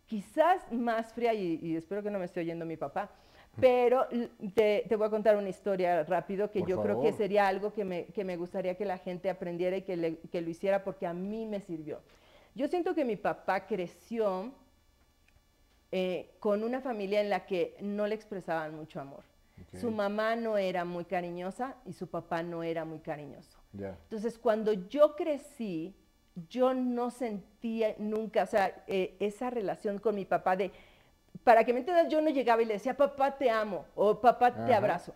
quizás 0.04 0.70
más 0.70 1.12
fría 1.12 1.32
y, 1.32 1.76
espero 1.76 2.02
que 2.02 2.11
no 2.11 2.18
me 2.18 2.25
esté 2.25 2.40
oyendo 2.40 2.66
mi 2.66 2.76
papá, 2.76 3.11
pero 3.59 4.06
te, 4.54 4.85
voy 4.97 5.06
a 5.06 5.11
contar 5.11 5.37
una 5.37 5.49
historia 5.49 6.02
rápido 6.04 6.50
que 6.50 6.62
yo 6.62 6.82
creo 6.82 7.00
que 7.00 7.12
sería 7.12 7.47
algo 7.47 7.73
que 7.73 7.85
me, 7.85 8.37
gustaría 8.37 8.75
que 8.75 8.85
la 8.85 8.99
gente 8.99 9.30
aprendiera 9.30 9.76
y 9.76 9.82
que, 9.82 9.97
lo 9.97 10.50
hiciera 10.50 10.85
porque 10.85 11.06
a 11.06 11.14
mí 11.14 11.47
me 11.47 11.61
sirvió. 11.61 12.00
Yo 12.54 12.68
siento 12.68 12.94
que 12.94 13.04
mi 13.04 13.16
papá 13.16 13.66
creció 13.66 14.52
eh, 15.92 16.30
con 16.38 16.62
una 16.62 16.80
familia 16.80 17.20
en 17.20 17.30
la 17.30 17.47
que 17.47 17.76
no 17.80 18.06
le 18.06 18.14
expresaban 18.14 18.75
mucho 18.75 19.00
amor. 19.00 19.25
Su 19.78 19.90
mamá 19.90 20.37
no 20.37 20.56
era 20.56 20.85
muy 20.85 21.04
cariñosa 21.04 21.76
y 21.85 21.92
su 21.92 22.09
papá 22.09 22.42
no 22.42 22.62
era 22.62 22.85
muy 22.85 23.00
cariñoso. 23.00 23.59
Entonces, 23.73 24.38
cuando 24.38 24.73
yo 24.73 25.14
crecí, 25.14 25.94
yo 26.49 26.75
no 26.75 27.11
sentía 27.11 27.94
nunca, 27.99 28.44
o 28.44 28.47
sea, 28.47 28.82
eh, 28.87 29.16
esa 29.20 29.50
relación 29.50 29.99
con 29.99 30.14
mi 30.14 30.25
papá 30.25 30.56
de, 30.56 30.73
para 31.44 31.64
que 31.64 31.73
me 31.73 31.80
entiendas, 31.80 32.09
yo 32.09 32.20
no 32.20 32.30
llegaba 32.30 32.62
y 32.62 32.64
le 32.64 32.75
decía, 32.75 32.97
papá 32.97 33.37
te 33.37 33.50
amo 33.50 33.85
o 33.94 34.20
papá 34.20 34.66
te 34.66 34.75
abrazo. 34.75 35.14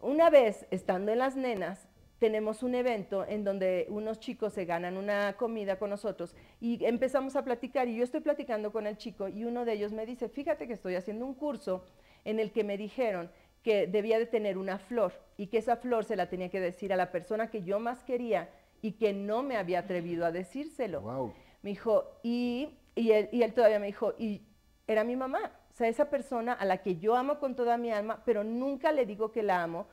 Una 0.00 0.28
vez, 0.28 0.66
estando 0.70 1.12
en 1.12 1.18
las 1.18 1.36
nenas, 1.36 1.86
tenemos 2.18 2.62
un 2.62 2.74
evento 2.74 3.26
en 3.26 3.44
donde 3.44 3.86
unos 3.88 4.20
chicos 4.20 4.52
se 4.52 4.64
ganan 4.64 4.96
una 4.96 5.34
comida 5.36 5.78
con 5.78 5.90
nosotros 5.90 6.34
y 6.60 6.84
empezamos 6.84 7.36
a 7.36 7.44
platicar 7.44 7.88
y 7.88 7.96
yo 7.96 8.04
estoy 8.04 8.20
platicando 8.20 8.72
con 8.72 8.86
el 8.86 8.96
chico 8.96 9.28
y 9.28 9.44
uno 9.44 9.64
de 9.64 9.74
ellos 9.74 9.92
me 9.92 10.06
dice, 10.06 10.28
fíjate 10.28 10.66
que 10.66 10.74
estoy 10.74 10.94
haciendo 10.94 11.26
un 11.26 11.34
curso 11.34 11.84
en 12.24 12.40
el 12.40 12.52
que 12.52 12.64
me 12.64 12.76
dijeron 12.78 13.30
que 13.62 13.86
debía 13.86 14.18
de 14.18 14.26
tener 14.26 14.58
una 14.58 14.78
flor 14.78 15.12
y 15.36 15.46
que 15.48 15.58
esa 15.58 15.76
flor 15.76 16.04
se 16.04 16.16
la 16.16 16.28
tenía 16.28 16.50
que 16.50 16.60
decir 16.60 16.92
a 16.92 16.96
la 16.96 17.10
persona 17.10 17.50
que 17.50 17.62
yo 17.62 17.80
más 17.80 18.04
quería 18.04 18.50
y 18.82 18.92
que 18.92 19.14
no 19.14 19.42
me 19.42 19.56
había 19.56 19.80
atrevido 19.80 20.26
a 20.26 20.30
decírselo. 20.30 21.32
Me 21.62 21.70
dijo, 21.70 22.04
y, 22.22 22.76
y, 22.94 23.12
él, 23.12 23.54
todavía 23.54 23.78
me 23.78 23.86
dijo, 23.86 24.14
y 24.18 24.42
era 24.86 25.02
mi 25.02 25.16
mamá, 25.16 25.52
o 25.70 25.74
sea, 25.74 25.88
esa 25.88 26.10
persona 26.10 26.52
a 26.52 26.66
la 26.66 26.82
que 26.82 26.96
yo 26.96 27.16
amo 27.16 27.38
con 27.38 27.56
toda 27.56 27.78
mi 27.78 27.90
alma, 27.90 28.22
pero 28.26 28.44
nunca 28.44 28.92
le 28.92 29.06
digo 29.06 29.32
que 29.32 29.42
la 29.42 29.62
amo, 29.62 29.86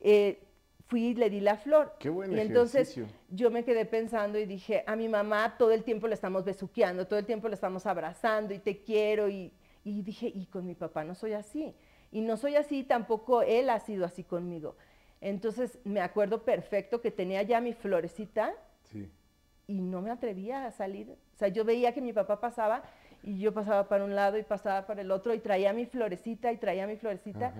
eh, 0.00 0.42
fui 0.90 1.06
y 1.06 1.14
le 1.14 1.30
di 1.30 1.40
la 1.40 1.56
flor. 1.56 1.94
Qué 2.00 2.10
buen 2.10 2.32
y 2.32 2.40
entonces 2.40 3.00
yo 3.30 3.50
me 3.50 3.64
quedé 3.64 3.86
pensando 3.86 4.38
y 4.38 4.44
dije, 4.44 4.82
a 4.86 4.96
mi 4.96 5.08
mamá 5.08 5.54
todo 5.56 5.70
el 5.70 5.84
tiempo 5.84 6.08
le 6.08 6.14
estamos 6.14 6.44
besuqueando, 6.44 7.06
todo 7.06 7.20
el 7.20 7.26
tiempo 7.26 7.48
le 7.48 7.54
estamos 7.54 7.86
abrazando 7.86 8.52
y 8.52 8.58
te 8.58 8.82
quiero. 8.82 9.28
Y, 9.28 9.52
y 9.84 10.02
dije, 10.02 10.26
y 10.26 10.46
con 10.46 10.66
mi 10.66 10.74
papá 10.74 11.04
no 11.04 11.14
soy 11.14 11.32
así. 11.32 11.74
Y 12.10 12.22
no 12.22 12.36
soy 12.36 12.56
así, 12.56 12.82
tampoco 12.82 13.42
él 13.42 13.70
ha 13.70 13.78
sido 13.78 14.04
así 14.04 14.24
conmigo. 14.24 14.76
Entonces 15.20 15.78
me 15.84 16.00
acuerdo 16.00 16.44
perfecto 16.44 17.00
que 17.00 17.12
tenía 17.12 17.42
ya 17.42 17.60
mi 17.60 17.72
florecita 17.72 18.52
y 19.68 19.80
no 19.80 20.02
me 20.02 20.10
atrevía 20.10 20.66
a 20.66 20.72
salir. 20.72 21.10
O 21.10 21.36
sea, 21.36 21.48
yo 21.48 21.64
veía 21.64 21.94
que 21.94 22.00
mi 22.00 22.12
papá 22.12 22.40
pasaba 22.40 22.82
y 23.22 23.38
yo 23.38 23.54
pasaba 23.54 23.86
para 23.86 24.02
un 24.04 24.16
lado 24.16 24.38
y 24.38 24.42
pasaba 24.42 24.86
para 24.86 25.02
el 25.02 25.12
otro 25.12 25.34
y 25.34 25.38
traía 25.38 25.72
mi 25.72 25.86
florecita 25.86 26.50
y 26.50 26.56
traía 26.56 26.88
mi 26.88 26.96
florecita. 26.96 27.54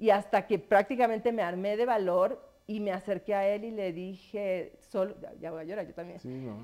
Y 0.00 0.10
hasta 0.10 0.48
que 0.48 0.58
prácticamente 0.58 1.30
me 1.30 1.42
armé 1.42 1.76
de 1.76 1.86
valor 1.86 2.51
y 2.66 2.80
me 2.80 2.92
acerqué 2.92 3.34
a 3.34 3.46
él 3.46 3.64
y 3.64 3.70
le 3.70 3.92
dije, 3.92 4.72
solo, 4.78 5.14
ya 5.40 5.50
voy 5.50 5.60
a 5.60 5.64
llorar 5.64 5.86
yo 5.86 5.94
también, 5.94 6.20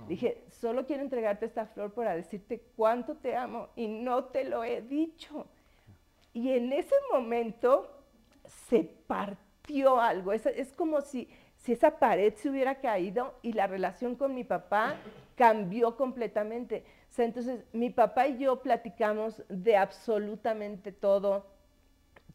dije, 0.07 0.45
solo 0.49 0.87
quiero 0.87 1.02
entregarte 1.02 1.47
esta 1.47 1.67
flor 1.67 1.93
para 1.93 2.14
decirte 2.14 2.62
cuánto 2.76 3.17
te 3.17 3.37
amo 3.37 3.69
y 3.76 3.88
no 3.88 4.25
te 4.25 4.45
lo 4.45 4.64
he 4.64 4.83
dicho. 4.83 5.47
Y 6.33 6.52
en 6.52 6.73
ese 6.73 6.95
momento 7.12 7.90
se 8.69 8.85
partió 8.85 10.00
algo, 10.00 10.33
es, 10.33 10.47
es 10.47 10.73
como 10.73 11.00
si, 11.00 11.28
si 11.57 11.73
esa 11.73 11.99
pared 11.99 12.35
se 12.35 12.49
hubiera 12.49 12.76
caído 12.76 13.35
y 13.43 13.52
la 13.52 13.67
relación 13.67 14.14
con 14.14 14.35
mi 14.35 14.45
papá 14.45 14.97
cambió 15.35 15.97
completamente. 15.97 16.85
O 17.11 17.12
sea, 17.12 17.25
entonces 17.25 17.64
mi 17.73 17.90
papá 17.90 18.28
y 18.28 18.38
yo 18.38 18.62
platicamos 18.62 19.43
de 19.49 19.76
absolutamente 19.76 20.93
todo 20.93 21.58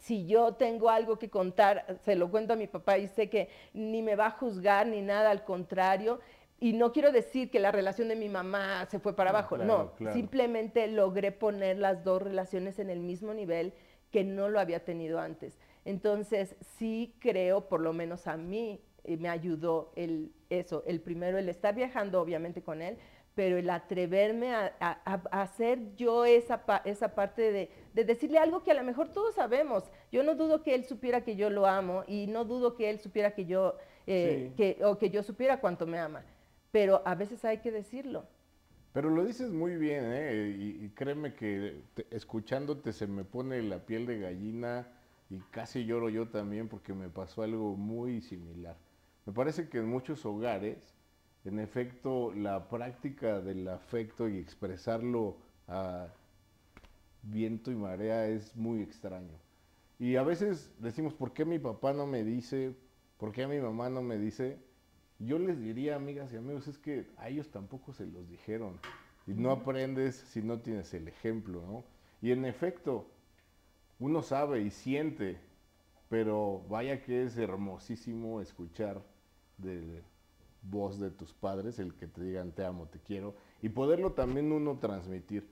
si 0.03 0.25
yo 0.25 0.55
tengo 0.55 0.89
algo 0.89 1.17
que 1.17 1.29
contar, 1.29 1.98
se 2.03 2.17
lo 2.17 2.29
cuento 2.29 2.53
a 2.53 2.55
mi 2.57 2.67
papá 2.67 2.98
y 2.98 3.07
sé 3.07 3.29
que 3.29 3.48
ni 3.74 4.01
me 4.01 4.17
va 4.17 4.27
a 4.27 4.31
juzgar 4.31 4.86
ni 4.86 5.01
nada, 5.01 5.31
al 5.31 5.45
contrario. 5.45 6.19
Y 6.60 6.74
no 6.74 6.91
quiero 6.91 7.13
decir 7.13 7.50
que 7.50 7.60
la 7.62 7.72
relación 7.72 8.10
de 8.10 8.17
mi 8.17 8.27
mamá 8.27 8.86
se 8.88 9.00
fue 9.00 9.15
para 9.15 9.29
abajo, 9.29 9.57
no, 9.57 9.93
simplemente 10.12 10.88
logré 10.88 11.31
poner 11.31 11.77
las 11.77 12.03
dos 12.03 12.22
relaciones 12.22 12.79
en 12.79 12.89
el 12.89 13.00
mismo 13.00 13.33
nivel 13.33 13.74
que 14.12 14.25
no 14.25 14.50
lo 14.50 14.60
había 14.60 14.83
tenido 14.83 15.19
antes. 15.19 15.57
Entonces, 15.86 16.57
sí 16.77 17.15
creo, 17.19 17.69
por 17.69 17.79
lo 17.79 17.93
menos 17.93 18.27
a 18.27 18.36
mí, 18.36 18.81
eh, 19.05 19.15
me 19.15 19.29
ayudó 19.29 19.93
el, 19.95 20.33
eso, 20.50 20.83
el 20.86 21.00
primero, 21.00 21.38
el 21.38 21.48
estar 21.48 21.75
viajando 21.75 22.22
obviamente 22.22 22.62
con 22.62 22.81
él, 22.81 22.98
pero 23.36 23.58
el 23.58 23.70
atreverme 23.70 24.54
a, 24.54 24.70
hacer 25.32 25.96
yo 25.96 26.25
esa, 26.25 26.63
esa 26.86 27.16
parte 27.16 27.52
de, 27.94 28.04
decirle 28.04 28.38
algo 28.38 28.63
que 28.63 28.72
a 28.72 28.75
lo 28.75 28.84
mejor 28.84 29.10
todos 29.10 29.36
sabemos. 29.36 29.84
Yo 30.12 30.24
no 30.24 30.36
dudo 30.36 30.62
que 30.62 30.75
él 30.75 30.86
supiera 30.86 31.24
que 31.24 31.36
yo 31.36 31.50
lo 31.50 31.66
amo 31.66 32.04
y 32.08 32.28
no 32.28 32.46
dudo 32.46 32.75
que 32.75 32.90
él 32.90 33.00
supiera 33.00 33.34
que 33.34 33.46
yo, 33.46 33.75
eh, 34.06 34.52
que, 34.56 34.80
o 34.84 34.98
que 34.98 35.10
yo 35.10 35.24
supiera 35.24 35.60
cuánto 35.60 35.88
me 35.88 35.98
ama, 35.98 36.24
pero 36.72 37.02
a 37.06 37.16
veces 37.16 37.44
hay 37.46 37.60
que 37.60 37.72
decirlo. 37.72 38.25
Pero 38.94 39.10
lo 39.10 39.25
dices 39.25 39.50
muy 39.50 39.75
bien, 39.75 40.04
¿eh? 40.06 40.56
y, 40.56 40.90
créeme 40.90 41.34
que 41.34 41.82
escuchándote 42.12 42.94
se 42.94 43.08
me 43.08 43.24
pone 43.24 43.63
la 43.63 43.80
piel 43.80 44.06
de 44.06 44.20
gallina 44.20 44.88
y 45.32 45.40
casi 45.50 45.86
lloro 45.86 46.10
yo 46.10 46.28
también 46.28 46.68
porque 46.70 46.94
me 46.94 47.10
pasó 47.10 47.42
algo 47.42 47.75
muy 47.75 48.22
similar. 48.22 48.78
Me 49.25 49.34
parece 49.34 49.68
que 49.68 49.80
en 49.80 49.88
muchos 49.88 50.24
hogares 50.28 50.94
en 51.45 51.59
efecto, 51.59 52.33
la 52.33 52.69
práctica 52.69 53.41
del 53.41 53.67
afecto 53.67 54.29
y 54.29 54.38
expresarlo 54.38 55.38
a 55.67 56.07
viento 57.23 57.71
y 57.71 57.75
marea 57.75 58.27
es 58.27 58.55
muy 58.55 58.81
extraño. 58.81 59.38
Y 60.00 60.15
a 60.15 60.23
veces 60.23 60.73
decimos, 60.79 61.13
¿por 61.13 61.33
qué 61.33 61.45
mi 61.45 61.59
papá 61.59 61.93
no 61.93 62.05
me 62.05 62.23
dice? 62.23 62.75
¿Por 63.17 63.31
qué 63.31 63.47
mi 63.47 63.59
mamá 63.59 63.89
no 63.89 64.01
me 64.01 64.17
dice? 64.17 64.57
Yo 65.19 65.38
les 65.39 65.59
diría, 65.59 65.95
amigas 65.95 66.33
y 66.33 66.38
amigos, 66.38 66.67
es 66.67 66.77
que 66.77 67.07
a 67.17 67.29
ellos 67.29 67.50
tampoco 67.51 67.93
se 67.93 68.05
los 68.05 68.29
dijeron. 68.29 68.79
Y 69.27 69.33
no 69.33 69.51
aprendes 69.51 70.15
si 70.15 70.41
no 70.41 70.59
tienes 70.59 70.93
el 70.93 71.07
ejemplo, 71.07 71.62
¿no? 71.65 71.83
Y 72.21 72.31
en 72.31 72.45
efecto, 72.45 73.07
uno 74.00 74.21
sabe 74.21 74.62
y 74.62 74.69
siente, 74.69 75.38
pero 76.09 76.63
vaya 76.69 77.01
que 77.01 77.23
es 77.23 77.38
hermosísimo 77.38 78.41
escuchar 78.41 79.01
de, 79.57 80.01
voz 80.63 81.00
de 81.00 81.12
tus 81.12 81.34
padres, 81.34 81.79
el 81.79 81.93
que 81.93 82.08
te 82.08 82.24
digan 82.24 82.51
te 82.51 82.65
amo, 82.65 82.88
te 82.88 83.00
quiero, 83.00 83.36
y 83.62 83.70
poderlo 83.70 84.13
también 84.13 84.51
uno 84.51 84.79
transmitir. 84.79 85.50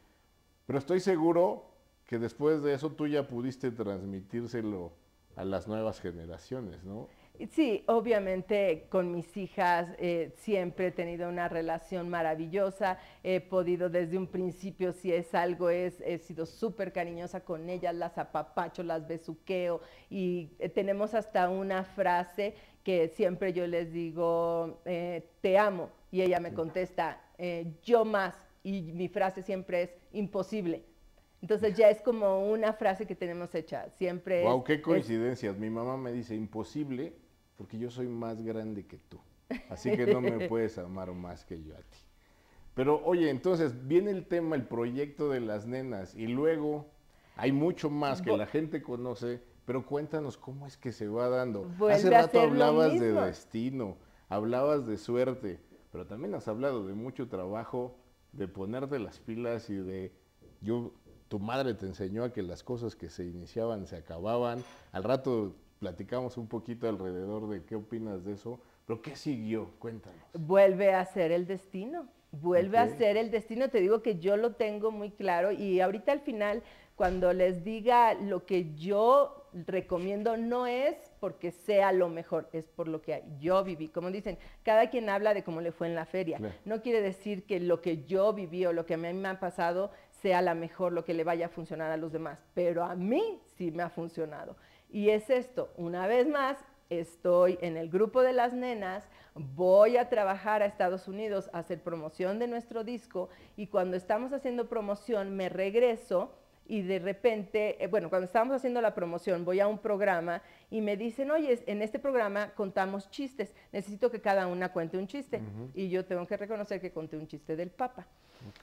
Pero 0.65 0.79
estoy 0.79 0.99
seguro 0.99 1.65
que 2.05 2.19
después 2.19 2.61
de 2.63 2.73
eso 2.73 2.91
tú 2.91 3.07
ya 3.07 3.27
pudiste 3.27 3.71
transmitírselo 3.71 4.93
a 5.35 5.45
las 5.45 5.67
nuevas 5.67 6.01
generaciones, 6.01 6.83
¿no? 6.83 7.07
Sí, 7.49 7.83
obviamente 7.87 8.85
con 8.89 9.11
mis 9.11 9.35
hijas 9.35 9.95
eh, 9.97 10.31
siempre 10.35 10.87
he 10.87 10.91
tenido 10.91 11.27
una 11.27 11.49
relación 11.49 12.07
maravillosa, 12.07 12.99
he 13.23 13.39
podido 13.39 13.89
desde 13.89 14.17
un 14.17 14.27
principio, 14.27 14.93
si 14.93 15.11
es 15.11 15.33
algo, 15.33 15.71
es, 15.71 16.01
he 16.01 16.19
sido 16.19 16.45
súper 16.45 16.93
cariñosa 16.93 17.43
con 17.43 17.67
ellas, 17.67 17.95
las 17.95 18.17
apapacho, 18.19 18.83
las 18.83 19.07
besuqueo 19.07 19.81
y 20.09 20.51
eh, 20.59 20.69
tenemos 20.69 21.15
hasta 21.15 21.49
una 21.49 21.83
frase 21.83 22.53
que 22.83 23.09
siempre 23.09 23.53
yo 23.53 23.67
les 23.67 23.91
digo, 23.91 24.81
eh, 24.85 25.29
te 25.41 25.57
amo, 25.57 25.89
y 26.11 26.21
ella 26.21 26.39
me 26.39 26.53
contesta, 26.53 27.21
eh, 27.37 27.73
yo 27.83 28.05
más, 28.05 28.35
y 28.63 28.81
mi 28.81 29.07
frase 29.07 29.43
siempre 29.43 29.83
es 29.83 29.91
imposible. 30.13 30.83
Entonces 31.41 31.75
ya 31.75 31.89
es 31.89 32.01
como 32.01 32.51
una 32.51 32.73
frase 32.73 33.07
que 33.07 33.15
tenemos 33.15 33.53
hecha, 33.55 33.89
siempre. 33.97 34.43
Wow, 34.43 34.63
qué 34.63 34.81
coincidencias. 34.81 35.57
Mi 35.57 35.69
mamá 35.69 35.97
me 35.97 36.11
dice 36.11 36.35
imposible 36.35 37.13
porque 37.57 37.79
yo 37.79 37.89
soy 37.89 38.07
más 38.07 38.41
grande 38.41 38.85
que 38.85 38.97
tú, 38.97 39.19
así 39.69 39.91
que 39.91 40.05
no 40.05 40.21
me 40.21 40.31
puedes 40.49 40.77
amar 40.77 41.11
más 41.13 41.43
que 41.45 41.61
yo 41.63 41.75
a 41.75 41.81
ti. 41.81 41.97
Pero 42.73 43.03
oye, 43.03 43.29
entonces 43.29 43.87
viene 43.87 44.11
el 44.11 44.25
tema, 44.25 44.55
el 44.55 44.65
proyecto 44.65 45.29
de 45.29 45.41
las 45.41 45.65
nenas 45.65 46.15
y 46.15 46.27
luego 46.27 46.87
hay 47.35 47.51
mucho 47.51 47.89
más 47.89 48.21
que 48.21 48.35
la 48.35 48.45
gente 48.45 48.81
conoce 48.81 49.41
pero 49.65 49.85
cuéntanos 49.85 50.37
cómo 50.37 50.67
es 50.67 50.77
que 50.77 50.91
se 50.91 51.07
va 51.07 51.29
dando. 51.29 51.69
Hace 51.89 52.09
rato 52.09 52.41
hablabas 52.41 52.99
de 52.99 53.13
destino, 53.13 53.97
hablabas 54.29 54.85
de 54.87 54.97
suerte, 54.97 55.59
pero 55.91 56.05
también 56.05 56.33
has 56.35 56.47
hablado 56.47 56.87
de 56.87 56.93
mucho 56.93 57.27
trabajo, 57.27 57.95
de 58.31 58.47
ponerte 58.47 58.99
las 58.99 59.19
pilas 59.19 59.69
y 59.69 59.75
de 59.75 60.13
yo 60.61 60.93
tu 61.27 61.39
madre 61.39 61.73
te 61.73 61.85
enseñó 61.85 62.23
a 62.23 62.33
que 62.33 62.41
las 62.41 62.63
cosas 62.63 62.95
que 62.95 63.09
se 63.09 63.25
iniciaban 63.25 63.87
se 63.87 63.97
acababan. 63.97 64.63
Al 64.91 65.03
rato 65.03 65.55
platicamos 65.79 66.37
un 66.37 66.47
poquito 66.47 66.87
alrededor 66.87 67.49
de 67.49 67.63
qué 67.63 67.75
opinas 67.75 68.23
de 68.23 68.33
eso, 68.33 68.59
pero 68.85 69.01
¿qué 69.01 69.15
siguió? 69.15 69.71
Cuéntanos. 69.79 70.19
Vuelve 70.33 70.93
a 70.93 71.05
ser 71.05 71.31
el 71.31 71.47
destino. 71.47 72.07
Vuelve 72.33 72.77
a 72.77 72.87
ser 72.97 73.17
el 73.17 73.29
destino, 73.29 73.69
te 73.69 73.81
digo 73.81 74.01
que 74.01 74.17
yo 74.17 74.37
lo 74.37 74.53
tengo 74.53 74.89
muy 74.89 75.11
claro 75.11 75.51
y 75.51 75.81
ahorita 75.81 76.13
al 76.13 76.21
final 76.21 76.63
cuando 76.95 77.33
les 77.33 77.63
diga 77.63 78.13
lo 78.13 78.45
que 78.45 78.73
yo 78.75 79.49
recomiendo, 79.53 80.37
no 80.37 80.67
es 80.67 80.95
porque 81.19 81.51
sea 81.51 81.91
lo 81.91 82.09
mejor, 82.09 82.49
es 82.53 82.67
por 82.67 82.87
lo 82.87 83.01
que 83.01 83.23
yo 83.39 83.63
viví. 83.63 83.89
Como 83.89 84.11
dicen, 84.11 84.37
cada 84.63 84.89
quien 84.89 85.09
habla 85.09 85.33
de 85.33 85.43
cómo 85.43 85.61
le 85.61 85.71
fue 85.71 85.87
en 85.87 85.95
la 85.95 86.05
feria. 86.05 86.39
No 86.65 86.81
quiere 86.81 87.01
decir 87.01 87.45
que 87.45 87.59
lo 87.59 87.81
que 87.81 88.03
yo 88.05 88.33
viví 88.33 88.65
o 88.65 88.73
lo 88.73 88.85
que 88.85 88.95
a 88.95 88.97
mí 88.97 89.11
me 89.13 89.29
ha 89.29 89.39
pasado 89.39 89.91
sea 90.21 90.41
la 90.41 90.53
mejor, 90.53 90.93
lo 90.93 91.03
que 91.03 91.13
le 91.13 91.23
vaya 91.23 91.47
a 91.47 91.49
funcionar 91.49 91.91
a 91.91 91.97
los 91.97 92.11
demás, 92.11 92.39
pero 92.53 92.83
a 92.83 92.95
mí 92.95 93.39
sí 93.57 93.71
me 93.71 93.83
ha 93.83 93.89
funcionado. 93.89 94.55
Y 94.89 95.09
es 95.09 95.29
esto, 95.29 95.71
una 95.77 96.05
vez 96.05 96.27
más, 96.27 96.57
estoy 96.89 97.57
en 97.61 97.77
el 97.77 97.89
grupo 97.89 98.21
de 98.21 98.33
las 98.33 98.53
nenas, 98.53 99.07
voy 99.33 99.97
a 99.97 100.09
trabajar 100.09 100.61
a 100.61 100.65
Estados 100.65 101.07
Unidos 101.07 101.49
a 101.53 101.59
hacer 101.59 101.81
promoción 101.81 102.37
de 102.37 102.47
nuestro 102.47 102.83
disco 102.83 103.29
y 103.55 103.67
cuando 103.67 103.95
estamos 103.95 104.33
haciendo 104.33 104.67
promoción 104.67 105.35
me 105.35 105.49
regreso 105.49 106.33
y 106.67 106.81
de 106.83 106.99
repente, 106.99 107.83
eh, 107.83 107.87
bueno, 107.87 108.09
cuando 108.09 108.25
estábamos 108.25 108.55
haciendo 108.55 108.81
la 108.81 108.95
promoción, 108.95 109.43
voy 109.43 109.59
a 109.59 109.67
un 109.67 109.79
programa 109.79 110.41
y 110.69 110.81
me 110.81 110.95
dicen, 110.95 111.31
oye, 111.31 111.61
en 111.67 111.81
este 111.81 111.99
programa 111.99 112.51
contamos 112.55 113.09
chistes, 113.09 113.53
necesito 113.71 114.09
que 114.09 114.21
cada 114.21 114.47
una 114.47 114.71
cuente 114.71 114.97
un 114.97 115.07
chiste. 115.07 115.41
Y 115.73 115.89
yo 115.89 116.05
tengo 116.05 116.25
que 116.25 116.37
reconocer 116.37 116.79
que 116.79 116.91
conté 116.91 117.17
un 117.17 117.27
chiste 117.27 117.55
del 117.55 117.71
Papa. 117.71 118.07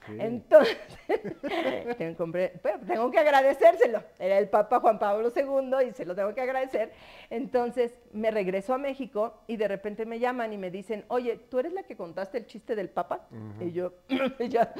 Entonces, 0.07 0.77
tengo, 1.97 3.11
que 3.11 3.19
agradecérselo. 3.19 4.03
Era 4.17 4.37
el 4.37 4.49
Papa 4.49 4.79
Juan 4.79 4.99
Pablo 4.99 5.31
II 5.33 5.87
y 5.87 5.93
se 5.93 6.05
lo 6.05 6.15
tengo 6.15 6.33
que 6.33 6.41
agradecer. 6.41 6.91
Entonces 7.29 7.93
me 8.11 8.31
regreso 8.31 8.73
a 8.73 8.77
México 8.77 9.41
y 9.47 9.57
de 9.57 9.67
repente 9.67 10.05
me 10.05 10.19
llaman 10.19 10.51
y 10.51 10.57
me 10.57 10.71
dicen, 10.71 11.05
oye, 11.09 11.37
¿tú 11.49 11.59
eres 11.59 11.73
la 11.73 11.83
que 11.83 11.95
contaste 11.95 12.39
el 12.39 12.47
chiste 12.47 12.75
del 12.75 12.89
Papa? 12.89 13.27
Y 13.59 13.71
yo, 13.71 13.93
ya, 14.49 14.73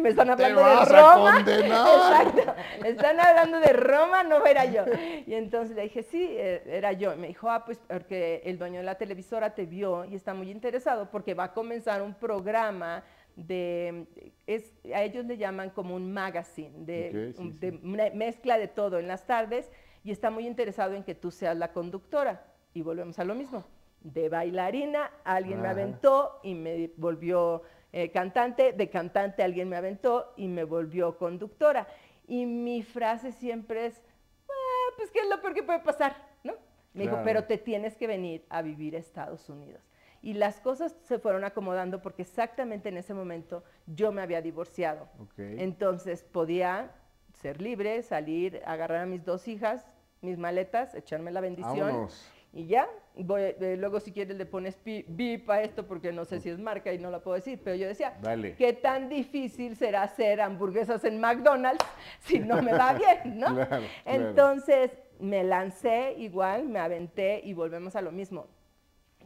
me 0.00 0.08
están 0.08 0.30
hablando 0.30 0.60
de 0.60 0.84
Roma. 0.84 1.40
Exacto, 1.40 2.36
me 2.36 2.41
están 2.84 3.20
hablando 3.20 3.60
de 3.60 3.72
Roma, 3.72 4.22
no 4.22 4.44
era 4.44 4.64
yo. 4.64 4.84
Y 5.26 5.34
entonces 5.34 5.76
le 5.76 5.82
dije, 5.82 6.02
sí, 6.02 6.26
eh, 6.30 6.62
era 6.66 6.92
yo. 6.92 7.14
Y 7.14 7.16
me 7.16 7.28
dijo, 7.28 7.50
ah, 7.50 7.64
pues 7.64 7.78
porque 7.86 8.42
el 8.44 8.58
dueño 8.58 8.78
de 8.78 8.84
la 8.84 8.96
televisora 8.96 9.54
te 9.54 9.66
vio 9.66 10.04
y 10.04 10.14
está 10.14 10.34
muy 10.34 10.50
interesado 10.50 11.10
porque 11.10 11.34
va 11.34 11.44
a 11.44 11.52
comenzar 11.52 12.02
un 12.02 12.14
programa 12.14 13.04
de, 13.36 14.06
es, 14.46 14.72
a 14.94 15.02
ellos 15.02 15.24
le 15.24 15.36
llaman 15.36 15.70
como 15.70 15.94
un 15.94 16.12
magazine, 16.12 16.72
de, 16.84 17.34
una 17.82 18.10
mezcla 18.10 18.58
de 18.58 18.68
todo 18.68 18.98
en 18.98 19.08
las 19.08 19.26
tardes 19.26 19.70
y 20.04 20.10
está 20.10 20.30
muy 20.30 20.46
interesado 20.46 20.94
en 20.94 21.04
que 21.04 21.14
tú 21.14 21.30
seas 21.30 21.56
la 21.56 21.72
conductora. 21.72 22.44
Y 22.74 22.82
volvemos 22.82 23.18
a 23.18 23.24
lo 23.24 23.34
mismo. 23.34 23.64
De 24.00 24.28
bailarina, 24.28 25.10
alguien 25.24 25.60
me 25.60 25.68
aventó 25.68 26.40
y 26.42 26.54
me 26.54 26.90
volvió 26.96 27.62
eh, 27.92 28.10
cantante, 28.10 28.72
de 28.72 28.88
cantante 28.88 29.42
alguien 29.42 29.68
me 29.68 29.76
aventó 29.76 30.32
y 30.36 30.48
me 30.48 30.64
volvió 30.64 31.18
conductora. 31.18 31.86
Y 32.32 32.46
mi 32.46 32.82
frase 32.82 33.30
siempre 33.30 33.84
es, 33.84 34.00
ah, 34.48 34.92
pues, 34.96 35.10
¿qué 35.10 35.18
es 35.18 35.28
lo 35.28 35.42
peor 35.42 35.52
que 35.52 35.62
puede 35.62 35.80
pasar? 35.80 36.16
¿No? 36.42 36.54
Me 36.94 37.02
dijo, 37.02 37.18
pero 37.24 37.44
te 37.44 37.58
tienes 37.58 37.94
que 37.94 38.06
venir 38.06 38.46
a 38.48 38.62
vivir 38.62 38.96
a 38.96 39.00
Estados 39.00 39.50
Unidos. 39.50 39.82
Y 40.22 40.32
las 40.32 40.58
cosas 40.58 40.96
se 41.04 41.18
fueron 41.18 41.44
acomodando 41.44 42.00
porque 42.00 42.22
exactamente 42.22 42.88
en 42.88 42.96
ese 42.96 43.12
momento 43.12 43.64
yo 43.86 44.12
me 44.12 44.22
había 44.22 44.40
divorciado. 44.40 45.10
Entonces 45.36 46.22
podía 46.22 46.92
ser 47.34 47.60
libre, 47.60 48.02
salir, 48.02 48.62
agarrar 48.64 49.02
a 49.02 49.06
mis 49.06 49.26
dos 49.26 49.46
hijas, 49.46 49.84
mis 50.22 50.38
maletas, 50.38 50.94
echarme 50.94 51.32
la 51.32 51.42
bendición. 51.42 52.08
Y 52.52 52.66
ya, 52.66 52.86
voy, 53.16 53.42
eh, 53.42 53.76
luego 53.78 53.98
si 53.98 54.12
quieres 54.12 54.36
le 54.36 54.44
pones 54.44 54.78
bip 54.84 55.48
a 55.48 55.62
esto 55.62 55.86
porque 55.86 56.12
no 56.12 56.26
sé 56.26 56.38
si 56.40 56.50
es 56.50 56.58
marca 56.58 56.92
y 56.92 56.98
no 56.98 57.10
la 57.10 57.20
puedo 57.20 57.34
decir, 57.34 57.60
pero 57.64 57.76
yo 57.76 57.88
decía, 57.88 58.18
¿qué 58.58 58.74
tan 58.74 59.08
difícil 59.08 59.74
será 59.76 60.02
hacer 60.02 60.40
hamburguesas 60.40 61.02
en 61.04 61.18
McDonald's 61.18 61.84
si 62.20 62.40
no 62.40 62.60
me 62.60 62.72
va 62.72 62.92
bien, 63.24 63.38
no? 63.38 63.66
Entonces 64.04 64.90
me 65.18 65.44
lancé 65.44 66.14
igual, 66.18 66.68
me 66.68 66.78
aventé 66.78 67.40
y 67.42 67.54
volvemos 67.54 67.96
a 67.96 68.02
lo 68.02 68.12
mismo 68.12 68.48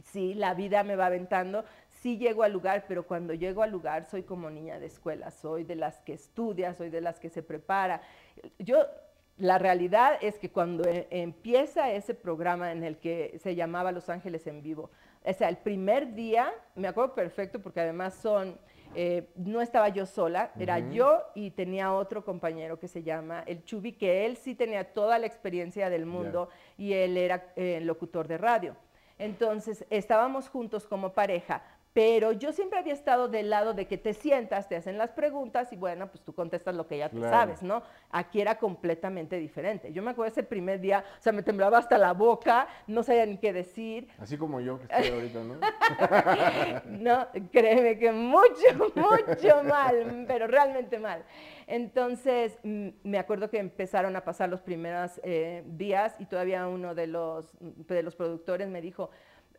sí, 0.03 0.33
la 0.33 0.53
vida 0.53 0.83
me 0.83 0.95
va 0.95 1.07
aventando, 1.07 1.65
sí 2.01 2.17
llego 2.17 2.43
al 2.43 2.53
lugar, 2.53 2.85
pero 2.87 3.05
cuando 3.05 3.33
llego 3.33 3.63
al 3.63 3.71
lugar 3.71 4.05
soy 4.05 4.23
como 4.23 4.49
niña 4.49 4.79
de 4.79 4.87
escuela, 4.87 5.31
soy 5.31 5.63
de 5.63 5.75
las 5.75 5.99
que 5.99 6.13
estudia, 6.13 6.73
soy 6.73 6.89
de 6.89 7.01
las 7.01 7.19
que 7.19 7.29
se 7.29 7.43
prepara. 7.43 8.01
Yo, 8.59 8.85
la 9.37 9.57
realidad 9.57 10.17
es 10.21 10.39
que 10.39 10.49
cuando 10.49 10.87
e, 10.87 11.07
empieza 11.11 11.91
ese 11.91 12.13
programa 12.13 12.71
en 12.71 12.83
el 12.83 12.97
que 12.97 13.37
se 13.41 13.55
llamaba 13.55 13.91
Los 13.91 14.09
Ángeles 14.09 14.47
en 14.47 14.61
Vivo, 14.61 14.89
o 15.23 15.33
sea, 15.33 15.49
el 15.49 15.57
primer 15.57 16.13
día, 16.13 16.53
me 16.75 16.87
acuerdo 16.87 17.13
perfecto 17.13 17.59
porque 17.59 17.81
además 17.81 18.15
son, 18.15 18.57
eh, 18.95 19.29
no 19.35 19.61
estaba 19.61 19.89
yo 19.89 20.05
sola, 20.05 20.51
era 20.57 20.79
yo 20.79 21.21
y 21.35 21.51
tenía 21.51 21.93
otro 21.93 22.23
compañero 22.23 22.79
que 22.79 22.87
se 22.87 23.03
llama 23.03 23.43
el 23.45 23.63
Chubi, 23.65 23.93
que 23.93 24.25
él 24.25 24.37
sí 24.37 24.55
tenía 24.55 24.93
toda 24.93 25.19
la 25.19 25.27
experiencia 25.27 25.89
del 25.89 26.05
mundo 26.05 26.49
y 26.77 26.93
él 26.93 27.17
era 27.17 27.51
eh, 27.55 27.79
locutor 27.81 28.27
de 28.27 28.37
radio. 28.37 28.75
Entonces, 29.19 29.85
estábamos 29.89 30.47
juntos 30.47 30.87
como 30.87 31.13
pareja, 31.13 31.63
pero 31.93 32.31
yo 32.31 32.53
siempre 32.53 32.77
había 32.77 32.93
estado 32.93 33.27
del 33.27 33.49
lado 33.49 33.73
de 33.73 33.87
que 33.87 33.97
te 33.97 34.13
sientas, 34.13 34.69
te 34.69 34.75
hacen 34.75 34.97
las 34.97 35.11
preguntas 35.11 35.73
y 35.73 35.75
bueno, 35.75 36.07
pues 36.07 36.21
tú 36.23 36.33
contestas 36.33 36.75
lo 36.75 36.87
que 36.87 36.99
ya 36.99 37.09
tú 37.09 37.21
sabes, 37.21 37.63
¿no? 37.63 37.81
Aquí 38.11 38.39
era 38.39 38.59
completamente 38.59 39.37
diferente. 39.37 39.91
Yo 39.91 40.03
me 40.03 40.11
acuerdo 40.11 40.31
ese 40.31 40.43
primer 40.43 40.79
día, 40.79 41.03
o 41.19 41.21
sea, 41.21 41.33
me 41.33 41.41
temblaba 41.43 41.79
hasta 41.79 41.97
la 41.97 42.13
boca, 42.13 42.67
no 42.85 43.01
sabía 43.03 43.25
ni 43.25 43.37
qué 43.37 43.51
decir. 43.51 44.07
Así 44.19 44.37
como 44.37 44.61
yo 44.61 44.77
que 44.79 44.83
estoy 44.83 45.07
ahorita, 45.09 45.43
¿no? 45.43 45.55
no, 46.85 47.27
créeme 47.51 47.97
que 47.97 48.11
mucho, 48.11 48.91
mucho 48.95 49.63
mal, 49.63 50.25
pero 50.27 50.47
realmente 50.47 50.99
mal. 50.99 51.23
Entonces, 51.67 52.57
mm, 52.63 52.89
me 53.03 53.19
acuerdo 53.19 53.49
que 53.49 53.59
empezaron 53.59 54.15
a 54.15 54.23
pasar 54.23 54.49
los 54.49 54.61
primeros 54.61 55.19
eh, 55.23 55.63
días 55.65 56.15
y 56.19 56.25
todavía 56.25 56.67
uno 56.67 56.95
de 56.95 57.07
los, 57.07 57.57
de 57.59 58.03
los 58.03 58.15
productores 58.15 58.69
me 58.69 58.81
dijo, 58.81 59.09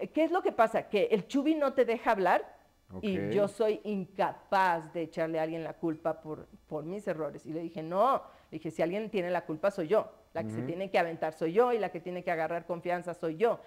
¿qué 0.06 0.24
es 0.24 0.30
lo 0.30 0.42
que 0.42 0.52
pasa? 0.52 0.88
Que 0.88 1.08
el 1.10 1.26
chubi 1.26 1.54
no 1.54 1.72
te 1.72 1.84
deja 1.84 2.12
hablar 2.12 2.56
y 3.02 3.30
yo 3.30 3.48
soy 3.48 3.80
incapaz 3.84 4.92
de 4.94 5.02
echarle 5.02 5.38
a 5.38 5.42
alguien 5.42 5.62
la 5.62 5.74
culpa 5.74 6.20
por, 6.20 6.46
por 6.68 6.84
mis 6.84 7.06
errores. 7.06 7.44
Y 7.44 7.52
le 7.52 7.60
dije, 7.60 7.82
no, 7.82 8.22
le 8.50 8.58
dije, 8.58 8.70
si 8.70 8.80
alguien 8.80 9.10
tiene 9.10 9.30
la 9.30 9.44
culpa 9.44 9.70
soy 9.70 9.88
yo, 9.88 10.10
la 10.32 10.42
que 10.42 10.50
se 10.50 10.62
tiene 10.62 10.90
que 10.90 10.98
aventar 10.98 11.34
soy 11.34 11.52
yo 11.52 11.72
y 11.72 11.78
la 11.78 11.90
que 11.90 12.00
tiene 12.00 12.22
que 12.24 12.30
agarrar 12.30 12.64
confianza 12.64 13.12
soy 13.12 13.36
yo. 13.36 13.60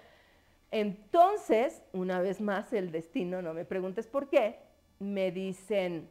Entonces, 0.70 1.82
una 1.92 2.20
vez 2.20 2.40
más, 2.40 2.72
el 2.72 2.90
destino, 2.90 3.42
no 3.42 3.52
me 3.52 3.64
preguntes 3.64 4.06
por 4.06 4.28
qué, 4.28 4.58
me 4.98 5.30
dicen, 5.30 6.08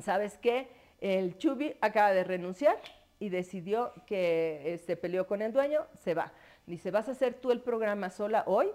¿sabes 0.00 0.38
qué? 0.38 0.68
El 1.00 1.36
Chubi 1.38 1.74
acaba 1.80 2.12
de 2.12 2.24
renunciar 2.24 2.76
y 3.18 3.30
decidió 3.30 3.92
que 4.06 4.60
se 4.62 4.74
este, 4.74 4.96
peleó 4.96 5.26
con 5.26 5.42
el 5.42 5.52
dueño, 5.52 5.86
se 5.98 6.14
va. 6.14 6.32
Dice, 6.66 6.90
vas 6.90 7.08
a 7.08 7.12
hacer 7.12 7.34
tú 7.34 7.50
el 7.50 7.60
programa 7.60 8.10
sola 8.10 8.44
hoy 8.46 8.70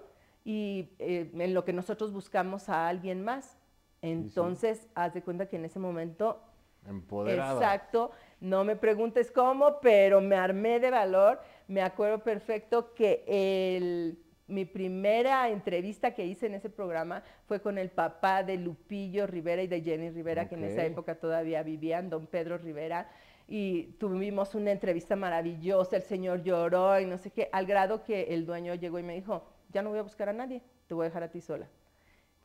y 0.46 0.96
eh, 1.00 1.30
en 1.34 1.54
lo 1.54 1.66
que 1.66 1.74
nosotros 1.74 2.14
buscamos 2.14 2.70
a 2.70 2.88
alguien 2.88 3.24
más. 3.24 3.58
Entonces, 4.02 4.88
haz 4.96 5.14
de 5.14 5.22
cuenta 5.22 5.50
que 5.50 5.58
en 5.58 5.66
ese 5.66 5.80
momento... 5.80 6.42
Empoderada. 6.88 7.56
Exacto. 7.56 8.12
No 8.40 8.64
me 8.64 8.76
preguntes 8.76 9.32
cómo, 9.32 9.82
pero 9.82 10.22
me 10.22 10.36
armé 10.36 10.80
de 10.80 10.92
valor. 10.92 11.42
Me 11.68 11.82
acuerdo 11.82 12.20
perfecto 12.20 12.94
que 12.94 13.26
el 13.28 14.20
mi 14.48 14.66
primera 14.66 15.50
entrevista 15.50 16.14
que 16.14 16.26
hice 16.26 16.46
en 16.46 16.54
ese 16.54 16.70
programa 16.70 17.24
fue 17.48 17.62
con 17.62 17.78
el 17.78 17.90
papá 17.90 18.44
de 18.44 18.58
Lupillo 18.58 19.26
Rivera 19.26 19.64
y 19.64 19.68
de 19.68 19.82
Jenny 19.82 20.12
Rivera, 20.12 20.48
que 20.48 20.56
en 20.56 20.66
esa 20.66 20.86
época 20.86 21.16
todavía 21.16 21.64
vivían, 21.64 22.10
don 22.10 22.28
Pedro 22.28 22.58
Rivera, 22.58 23.10
y 23.48 23.94
tuvimos 24.00 24.54
una 24.54 24.72
entrevista 24.72 25.16
maravillosa, 25.16 25.96
el 25.96 26.04
señor 26.04 26.44
lloró 26.44 27.00
y 27.00 27.06
no 27.06 27.18
sé 27.18 27.32
qué, 27.32 27.50
al 27.52 27.66
grado 27.66 28.04
que 28.04 28.34
el 28.36 28.46
dueño 28.46 28.76
llegó 28.76 29.00
y 29.00 29.04
me 29.04 29.16
dijo, 29.16 29.44
ya 29.76 29.82
no 29.82 29.90
voy 29.90 30.00
a 30.00 30.04
buscar 30.04 30.30
a 30.30 30.34
nadie, 30.34 30.62
te 30.88 30.94
voy 30.94 31.04
a 31.04 31.10
dejar 31.10 31.24
a 31.24 31.30
ti 31.30 31.42
sola. 31.42 31.68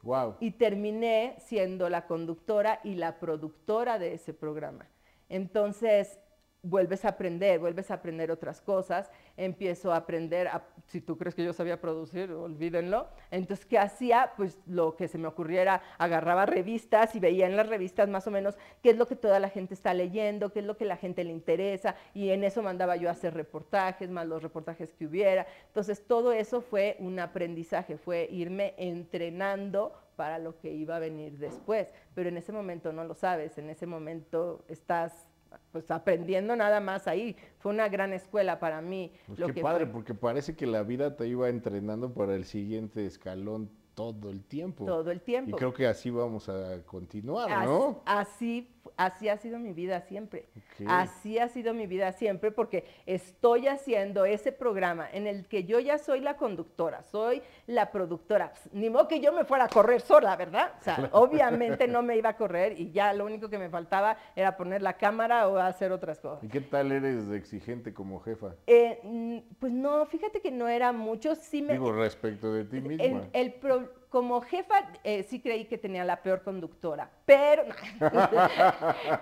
Wow. 0.02 0.34
Y 0.40 0.50
terminé 0.52 1.36
siendo 1.38 1.88
la 1.88 2.08
conductora 2.08 2.80
y 2.82 2.96
la 2.96 3.20
productora 3.20 4.00
de 4.00 4.14
ese 4.14 4.34
programa. 4.34 4.88
Entonces, 5.28 6.18
vuelves 6.62 7.04
a 7.04 7.08
aprender, 7.10 7.58
vuelves 7.58 7.90
a 7.90 7.94
aprender 7.94 8.30
otras 8.30 8.60
cosas, 8.60 9.10
empiezo 9.36 9.92
a 9.92 9.96
aprender, 9.96 10.50
si 10.86 11.00
tú 11.00 11.16
crees 11.16 11.34
que 11.34 11.44
yo 11.44 11.52
sabía 11.52 11.80
producir, 11.80 12.30
olvídenlo. 12.32 13.08
Entonces, 13.30 13.64
¿qué 13.64 13.78
hacía? 13.78 14.32
Pues 14.36 14.58
lo 14.66 14.96
que 14.96 15.08
se 15.08 15.18
me 15.18 15.28
ocurriera, 15.28 15.82
agarraba 15.98 16.46
revistas 16.46 17.14
y 17.14 17.20
veía 17.20 17.46
en 17.46 17.56
las 17.56 17.68
revistas 17.68 18.08
más 18.08 18.26
o 18.26 18.30
menos 18.30 18.58
qué 18.82 18.90
es 18.90 18.98
lo 18.98 19.06
que 19.06 19.16
toda 19.16 19.40
la 19.40 19.48
gente 19.48 19.74
está 19.74 19.94
leyendo, 19.94 20.52
qué 20.52 20.60
es 20.60 20.66
lo 20.66 20.76
que 20.76 20.84
la 20.84 20.96
gente 20.96 21.24
le 21.24 21.32
interesa, 21.32 21.94
y 22.14 22.30
en 22.30 22.44
eso 22.44 22.62
mandaba 22.62 22.96
yo 22.96 23.08
a 23.08 23.12
hacer 23.12 23.34
reportajes, 23.34 24.10
más 24.10 24.26
los 24.26 24.42
reportajes 24.42 24.92
que 24.92 25.06
hubiera. 25.06 25.46
Entonces, 25.68 26.06
todo 26.06 26.32
eso 26.32 26.60
fue 26.60 26.96
un 26.98 27.18
aprendizaje, 27.20 27.96
fue 27.96 28.28
irme 28.30 28.74
entrenando 28.76 29.94
para 30.16 30.38
lo 30.38 30.58
que 30.58 30.70
iba 30.70 30.96
a 30.96 30.98
venir 30.98 31.38
después, 31.38 31.88
pero 32.14 32.28
en 32.28 32.36
ese 32.36 32.52
momento 32.52 32.92
no 32.92 33.04
lo 33.04 33.14
sabes, 33.14 33.56
en 33.56 33.70
ese 33.70 33.86
momento 33.86 34.62
estás 34.68 35.29
pues 35.72 35.90
aprendiendo 35.90 36.56
nada 36.56 36.80
más 36.80 37.06
ahí. 37.06 37.36
Fue 37.58 37.72
una 37.72 37.88
gran 37.88 38.12
escuela 38.12 38.58
para 38.58 38.80
mí. 38.80 39.12
Pues 39.26 39.40
qué 39.52 39.60
padre, 39.60 39.86
porque 39.86 40.14
parece 40.14 40.56
que 40.56 40.66
la 40.66 40.82
vida 40.82 41.16
te 41.16 41.26
iba 41.26 41.48
entrenando 41.48 42.12
para 42.12 42.34
el 42.34 42.44
siguiente 42.44 43.06
escalón 43.06 43.70
todo 44.00 44.30
el 44.30 44.42
tiempo. 44.44 44.86
Todo 44.86 45.10
el 45.10 45.20
tiempo. 45.20 45.50
Y 45.50 45.58
creo 45.58 45.74
que 45.74 45.86
así 45.86 46.08
vamos 46.10 46.48
a 46.48 46.82
continuar, 46.86 47.66
¿no? 47.66 48.02
Así, 48.06 48.68
así 48.96 49.28
ha 49.28 49.36
sido 49.36 49.58
mi 49.58 49.74
vida 49.74 50.00
siempre. 50.00 50.48
Así 50.86 51.38
ha 51.38 51.48
sido 51.48 51.74
mi 51.74 51.86
vida 51.86 52.12
siempre 52.12 52.50
porque 52.50 52.86
estoy 53.04 53.68
haciendo 53.68 54.24
ese 54.24 54.52
programa 54.52 55.06
en 55.12 55.26
el 55.26 55.46
que 55.46 55.64
yo 55.64 55.80
ya 55.80 55.98
soy 55.98 56.20
la 56.20 56.38
conductora, 56.38 57.02
soy 57.02 57.42
la 57.66 57.90
productora. 57.90 58.54
Ni 58.72 58.88
modo 58.88 59.06
que 59.06 59.20
yo 59.20 59.32
me 59.32 59.44
fuera 59.44 59.64
a 59.64 59.68
correr 59.68 60.00
sola, 60.00 60.34
¿verdad? 60.36 60.72
O 60.80 60.82
sea, 60.82 61.10
obviamente 61.12 61.86
no 61.86 62.02
me 62.02 62.16
iba 62.16 62.30
a 62.30 62.36
correr 62.36 62.80
y 62.80 62.90
ya 62.92 63.12
lo 63.12 63.26
único 63.26 63.50
que 63.50 63.58
me 63.58 63.68
faltaba 63.68 64.16
era 64.34 64.56
poner 64.56 64.80
la 64.80 64.94
cámara 64.94 65.48
o 65.48 65.58
hacer 65.58 65.92
otras 65.92 66.18
cosas. 66.20 66.42
¿Y 66.42 66.48
qué 66.48 66.62
tal 66.62 66.90
eres 66.92 67.28
de 67.28 67.36
exigente 67.36 67.92
como 67.92 68.20
jefa? 68.20 68.54
Eh, 68.66 69.42
pues 69.58 69.72
no, 69.72 70.06
fíjate 70.06 70.40
que 70.40 70.50
no 70.50 70.68
era 70.68 70.92
mucho. 70.92 71.34
Sí 71.34 71.60
me, 71.60 71.74
Digo, 71.74 71.92
respecto 71.92 72.52
de 72.52 72.64
ti 72.64 72.80
misma. 72.80 73.28
el 73.32 73.54
pro, 73.54 73.89
como 74.10 74.40
jefa 74.40 74.90
eh, 75.04 75.22
sí 75.22 75.40
creí 75.40 75.64
que 75.66 75.78
tenía 75.78 76.04
la 76.04 76.20
peor 76.20 76.42
conductora, 76.42 77.08
pero 77.24 77.64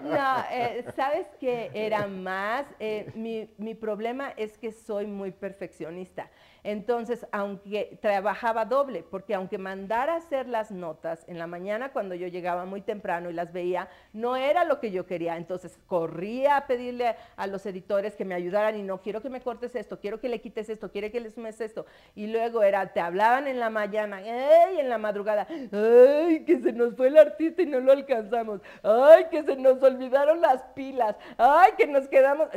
no, 0.00 0.44
eh, 0.50 0.84
sabes 0.96 1.26
que 1.38 1.70
era 1.74 2.06
más, 2.06 2.66
eh, 2.80 3.12
mi, 3.14 3.50
mi 3.58 3.74
problema 3.74 4.30
es 4.30 4.56
que 4.56 4.72
soy 4.72 5.06
muy 5.06 5.30
perfeccionista. 5.30 6.30
Entonces, 6.64 7.26
aunque 7.32 7.98
trabajaba 8.00 8.64
doble, 8.64 9.04
porque 9.10 9.34
aunque 9.34 9.58
mandara 9.58 10.16
hacer 10.16 10.48
las 10.48 10.70
notas 10.70 11.24
en 11.28 11.38
la 11.38 11.46
mañana 11.46 11.92
cuando 11.92 12.14
yo 12.14 12.26
llegaba 12.26 12.64
muy 12.64 12.80
temprano 12.80 13.30
y 13.30 13.32
las 13.32 13.52
veía, 13.52 13.88
no 14.12 14.36
era 14.36 14.64
lo 14.64 14.80
que 14.80 14.90
yo 14.90 15.06
quería. 15.06 15.36
Entonces, 15.36 15.78
corría 15.86 16.56
a 16.56 16.66
pedirle 16.66 17.16
a 17.36 17.46
los 17.46 17.64
editores 17.66 18.16
que 18.16 18.24
me 18.24 18.34
ayudaran 18.34 18.76
y 18.76 18.82
no 18.82 19.02
quiero 19.02 19.22
que 19.22 19.30
me 19.30 19.40
cortes 19.40 19.74
esto, 19.74 20.00
quiero 20.00 20.20
que 20.20 20.28
le 20.28 20.40
quites 20.40 20.68
esto, 20.68 20.90
quiero 20.90 21.10
que 21.10 21.20
le 21.20 21.30
sumes 21.30 21.60
esto. 21.60 21.86
Y 22.14 22.26
luego 22.26 22.62
era, 22.62 22.92
te 22.92 23.00
hablaban 23.00 23.46
en 23.46 23.60
la 23.60 23.70
mañana, 23.70 24.16
¡ay! 24.18 24.80
en 24.80 24.88
la 24.88 24.98
madrugada, 24.98 25.46
¡ay! 25.48 26.44
Que 26.44 26.60
se 26.60 26.72
nos 26.72 26.94
fue 26.94 27.08
el 27.08 27.18
artista 27.18 27.62
y 27.62 27.66
no 27.66 27.80
lo 27.80 27.92
alcanzamos, 27.92 28.60
¡ay! 28.82 29.26
Que 29.30 29.42
se 29.42 29.56
nos 29.56 29.82
olvidaron 29.82 30.40
las 30.40 30.62
pilas, 30.74 31.16
¡ay! 31.36 31.72
Que 31.76 31.86
nos 31.86 32.08
quedamos 32.08 32.48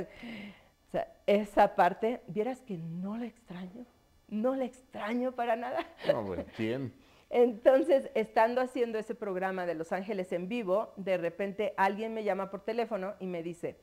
sea, 0.92 1.08
esa 1.26 1.76
parte, 1.76 2.22
vieras 2.28 2.62
que 2.62 2.78
no 2.78 3.18
la 3.18 3.26
extraño, 3.26 3.86
no 4.32 4.56
la 4.56 4.66
extraño 4.66 5.34
para 5.34 5.56
nada. 5.56 5.86
No, 6.08 6.24
bueno, 6.24 6.46
¿quién? 6.56 6.92
Entonces, 7.30 8.10
estando 8.16 8.60
haciendo 8.60 8.98
ese 8.98 9.14
programa 9.14 9.66
de 9.66 9.76
Los 9.76 9.92
Ángeles 9.92 10.32
en 10.34 10.50
vivo, 10.50 10.94
de 10.98 11.18
repente 11.18 11.74
alguien 11.78 12.14
me 12.14 12.24
llama 12.24 12.50
por 12.50 12.62
teléfono 12.62 13.14
y 13.20 13.28
me 13.28 13.44
dice, 13.44 13.78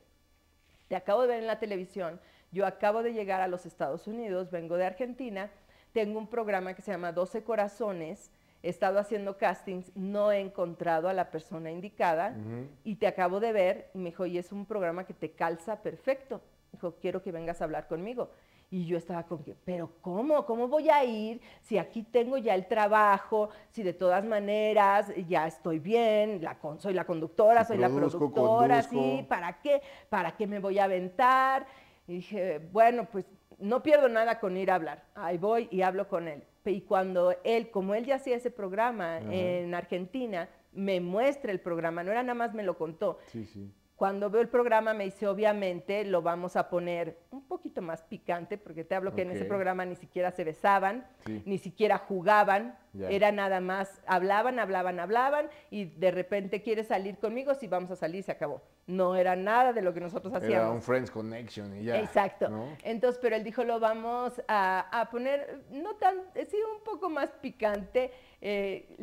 te 0.87 0.95
acabo 0.95 1.21
de 1.21 1.29
ver 1.29 1.39
en 1.39 1.47
la 1.47 1.59
televisión, 1.59 2.19
yo 2.51 2.65
acabo 2.65 3.01
de 3.01 3.13
llegar 3.13 3.41
a 3.41 3.47
los 3.47 3.65
Estados 3.65 4.07
Unidos, 4.07 4.51
vengo 4.51 4.77
de 4.77 4.85
Argentina, 4.85 5.49
tengo 5.93 6.19
un 6.19 6.27
programa 6.27 6.75
que 6.75 6.81
se 6.81 6.91
llama 6.91 7.11
12 7.11 7.43
Corazones, 7.43 8.31
he 8.61 8.69
estado 8.69 8.99
haciendo 8.99 9.37
castings, 9.37 9.95
no 9.95 10.31
he 10.31 10.39
encontrado 10.39 11.09
a 11.09 11.13
la 11.13 11.31
persona 11.31 11.71
indicada 11.71 12.35
y 12.83 12.95
te 12.95 13.07
acabo 13.07 13.39
de 13.39 13.53
ver 13.53 13.89
y 13.93 13.97
me 13.97 14.09
dijo, 14.09 14.25
y 14.25 14.37
es 14.37 14.51
un 14.51 14.65
programa 14.65 15.05
que 15.05 15.13
te 15.13 15.31
calza 15.31 15.81
perfecto. 15.81 16.41
Dijo, 16.71 16.95
quiero 17.01 17.23
que 17.23 17.31
vengas 17.31 17.61
a 17.61 17.63
hablar 17.63 17.87
conmigo. 17.87 18.29
Y 18.71 18.85
yo 18.85 18.97
estaba 18.97 19.23
con 19.25 19.43
que, 19.43 19.55
pero 19.65 19.91
¿cómo? 20.01 20.45
¿Cómo 20.45 20.67
voy 20.67 20.89
a 20.89 21.03
ir 21.03 21.41
si 21.61 21.79
aquí 21.79 22.03
tengo 22.03 22.37
ya 22.37 22.53
el 22.53 22.67
trabajo? 22.67 23.49
Si 23.71 23.81
de 23.81 23.93
todas 23.93 24.23
maneras 24.23 25.11
ya 25.27 25.47
estoy 25.47 25.79
bien, 25.79 26.43
la 26.43 26.57
soy 26.77 26.93
la 26.93 27.05
conductora, 27.05 27.65
soy 27.65 27.77
la 27.79 27.89
productora, 27.89 28.83
sí, 28.83 29.25
¿para 29.27 29.59
qué? 29.61 29.81
¿Para 30.09 30.37
qué 30.37 30.45
me 30.45 30.59
voy 30.59 30.77
a 30.77 30.83
aventar? 30.83 31.65
Y 32.07 32.15
dije, 32.15 32.59
bueno, 32.71 33.07
pues 33.11 33.25
no 33.57 33.81
pierdo 33.81 34.07
nada 34.07 34.39
con 34.39 34.55
ir 34.55 34.69
a 34.69 34.75
hablar. 34.75 35.03
Ahí 35.15 35.39
voy 35.39 35.67
y 35.71 35.81
hablo 35.81 36.07
con 36.07 36.27
él. 36.27 36.43
Y 36.65 36.81
cuando 36.81 37.35
él, 37.43 37.71
como 37.71 37.95
él 37.95 38.05
ya 38.05 38.15
hacía 38.15 38.35
ese 38.35 38.51
programa 38.51 39.17
en 39.17 39.73
Argentina, 39.73 40.47
me 40.71 41.01
muestra 41.01 41.51
el 41.51 41.59
programa, 41.59 42.03
no 42.03 42.11
era 42.11 42.21
nada 42.21 42.35
más 42.35 42.53
me 42.53 42.61
lo 42.61 42.77
contó. 42.77 43.17
Sí, 43.27 43.45
sí. 43.45 43.73
Cuando 43.99 44.29
veo 44.29 44.39
el 44.41 44.47
programa 44.47 44.93
me 44.93 45.03
dice, 45.03 45.27
obviamente 45.27 46.05
lo 46.05 46.21
vamos 46.21 46.55
a 46.55 46.69
poner 46.69 47.17
un 47.31 47.45
poquito 47.45 47.81
más 47.81 48.01
picante, 48.03 48.57
porque 48.57 48.85
te 48.85 48.95
hablo 48.95 49.13
que 49.13 49.23
en 49.23 49.31
ese 49.31 49.43
programa 49.43 49.83
ni 49.83 49.97
siquiera 49.97 50.31
se 50.31 50.45
besaban, 50.45 51.05
ni 51.25 51.57
siquiera 51.57 51.97
jugaban, 51.97 52.77
era 52.97 53.33
nada 53.33 53.59
más, 53.59 54.01
hablaban, 54.07 54.57
hablaban, 54.57 55.01
hablaban, 55.01 55.49
y 55.69 55.83
de 55.83 56.11
repente 56.11 56.61
quieres 56.61 56.87
salir 56.87 57.17
conmigo, 57.17 57.53
si 57.55 57.67
vamos 57.67 57.91
a 57.91 57.97
salir, 57.97 58.23
se 58.23 58.31
acabó. 58.31 58.61
No 58.87 59.17
era 59.17 59.35
nada 59.35 59.73
de 59.73 59.81
lo 59.81 59.93
que 59.93 59.99
nosotros 59.99 60.33
hacíamos. 60.33 60.55
Era 60.55 60.71
un 60.71 60.81
Friends 60.81 61.11
Connection 61.11 61.75
y 61.75 61.83
ya. 61.83 61.99
Exacto. 61.99 62.47
Entonces, 62.83 63.19
pero 63.21 63.35
él 63.35 63.43
dijo, 63.43 63.65
lo 63.65 63.81
vamos 63.81 64.41
a, 64.47 65.09
poner, 65.11 65.61
no 65.71 65.97
tan, 65.97 66.15
sí, 66.33 66.57
un 66.73 66.85
poco 66.85 67.09
más 67.09 67.31
picante, 67.41 68.13
eh, 68.41 68.95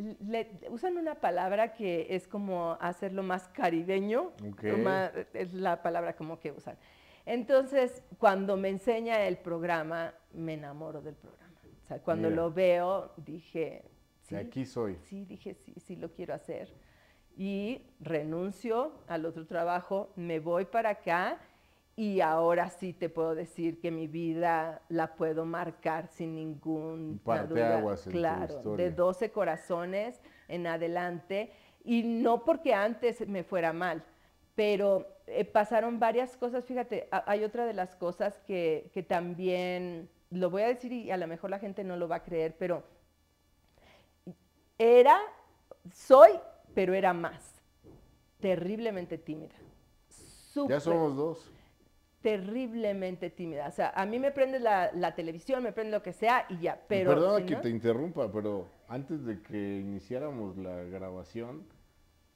usan 0.69 0.97
una 0.97 1.15
palabra 1.15 1.73
que 1.73 2.07
es 2.09 2.27
como 2.27 2.77
hacerlo 2.81 3.23
más 3.23 3.47
caribeño, 3.49 4.31
es 5.33 5.53
la 5.53 5.81
palabra 5.81 6.15
como 6.15 6.39
que 6.39 6.51
usan. 6.51 6.77
Entonces, 7.25 8.03
cuando 8.17 8.57
me 8.57 8.69
enseña 8.69 9.27
el 9.27 9.37
programa, 9.37 10.13
me 10.33 10.53
enamoro 10.53 11.01
del 11.01 11.15
programa. 11.15 11.53
O 11.83 11.85
sea, 11.87 11.99
cuando 11.99 12.29
lo 12.29 12.51
veo, 12.51 13.13
dije, 13.17 13.83
sí, 14.21 14.35
aquí 14.35 14.65
soy. 14.65 14.97
Sí, 15.03 15.25
dije, 15.25 15.53
sí, 15.53 15.73
sí 15.85 15.95
lo 15.95 16.11
quiero 16.11 16.33
hacer. 16.33 16.73
Y 17.37 17.81
renuncio 17.99 18.93
al 19.07 19.25
otro 19.25 19.45
trabajo, 19.45 20.11
me 20.15 20.39
voy 20.39 20.65
para 20.65 20.89
acá 20.89 21.39
y 21.99 22.21
ahora 22.21 22.69
sí 22.69 22.93
te 22.93 23.09
puedo 23.09 23.33
decir 23.33 23.81
que 23.81 23.89
mi 23.89 24.05
vida 24.05 24.83
la 24.87 25.15
puedo 25.15 25.45
marcar 25.45 26.07
sin 26.09 26.35
ningún 26.35 27.19
duda. 27.25 27.95
claro, 28.11 28.75
de 28.75 28.91
12 28.91 29.31
corazones 29.31 30.21
en 30.47 30.67
adelante. 30.67 31.51
Y 31.83 32.03
no 32.03 32.45
porque 32.45 32.75
antes 32.75 33.27
me 33.27 33.43
fuera 33.43 33.73
mal, 33.73 34.03
pero 34.53 35.07
eh, 35.25 35.43
pasaron 35.43 35.99
varias 35.99 36.37
cosas, 36.37 36.65
fíjate, 36.65 37.07
hay 37.09 37.43
otra 37.43 37.65
de 37.65 37.73
las 37.73 37.95
cosas 37.95 38.37
que, 38.45 38.91
que 38.93 39.01
también 39.01 40.07
lo 40.29 40.51
voy 40.51 40.61
a 40.61 40.67
decir 40.67 40.91
y 40.91 41.09
a 41.09 41.17
lo 41.17 41.25
mejor 41.25 41.49
la 41.49 41.57
gente 41.57 41.83
no 41.83 41.97
lo 41.97 42.07
va 42.07 42.17
a 42.17 42.23
creer, 42.23 42.55
pero 42.59 42.83
era, 44.77 45.17
soy, 45.91 46.29
pero 46.75 46.93
era 46.93 47.13
más, 47.13 47.59
terriblemente 48.39 49.17
tímida. 49.17 49.55
ya 50.69 50.79
somos 50.79 51.15
dos 51.15 51.56
terriblemente 52.21 53.29
tímida. 53.29 53.67
O 53.67 53.71
sea, 53.71 53.91
a 53.95 54.05
mí 54.05 54.19
me 54.19 54.31
prende 54.31 54.59
la, 54.59 55.15
televisión, 55.15 55.63
me 55.63 55.71
prende 55.71 55.91
lo 55.91 56.03
que 56.03 56.13
sea 56.13 56.45
y 56.49 56.59
ya. 56.59 56.81
Pero 56.87 57.11
Perdona 57.11 57.45
que 57.45 57.55
te 57.57 57.69
interrumpa, 57.69 58.31
pero 58.31 58.67
antes 58.87 59.25
de 59.25 59.41
que 59.41 59.79
iniciáramos 59.79 60.57
la 60.57 60.83
grabación, 60.83 61.63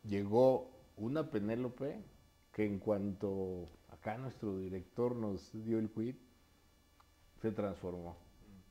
llegó 0.04 0.72
una 0.98 1.30
Penélope 1.30 2.00
que 2.52 2.66
en 2.66 2.80
cuanto 2.80 3.70
acá 3.90 4.18
nuestro 4.18 4.58
director 4.58 5.16
nos 5.16 5.52
dio 5.64 5.80
el 5.80 5.90
quit, 5.90 6.18
se 7.42 7.52
transformó. 7.52 8.18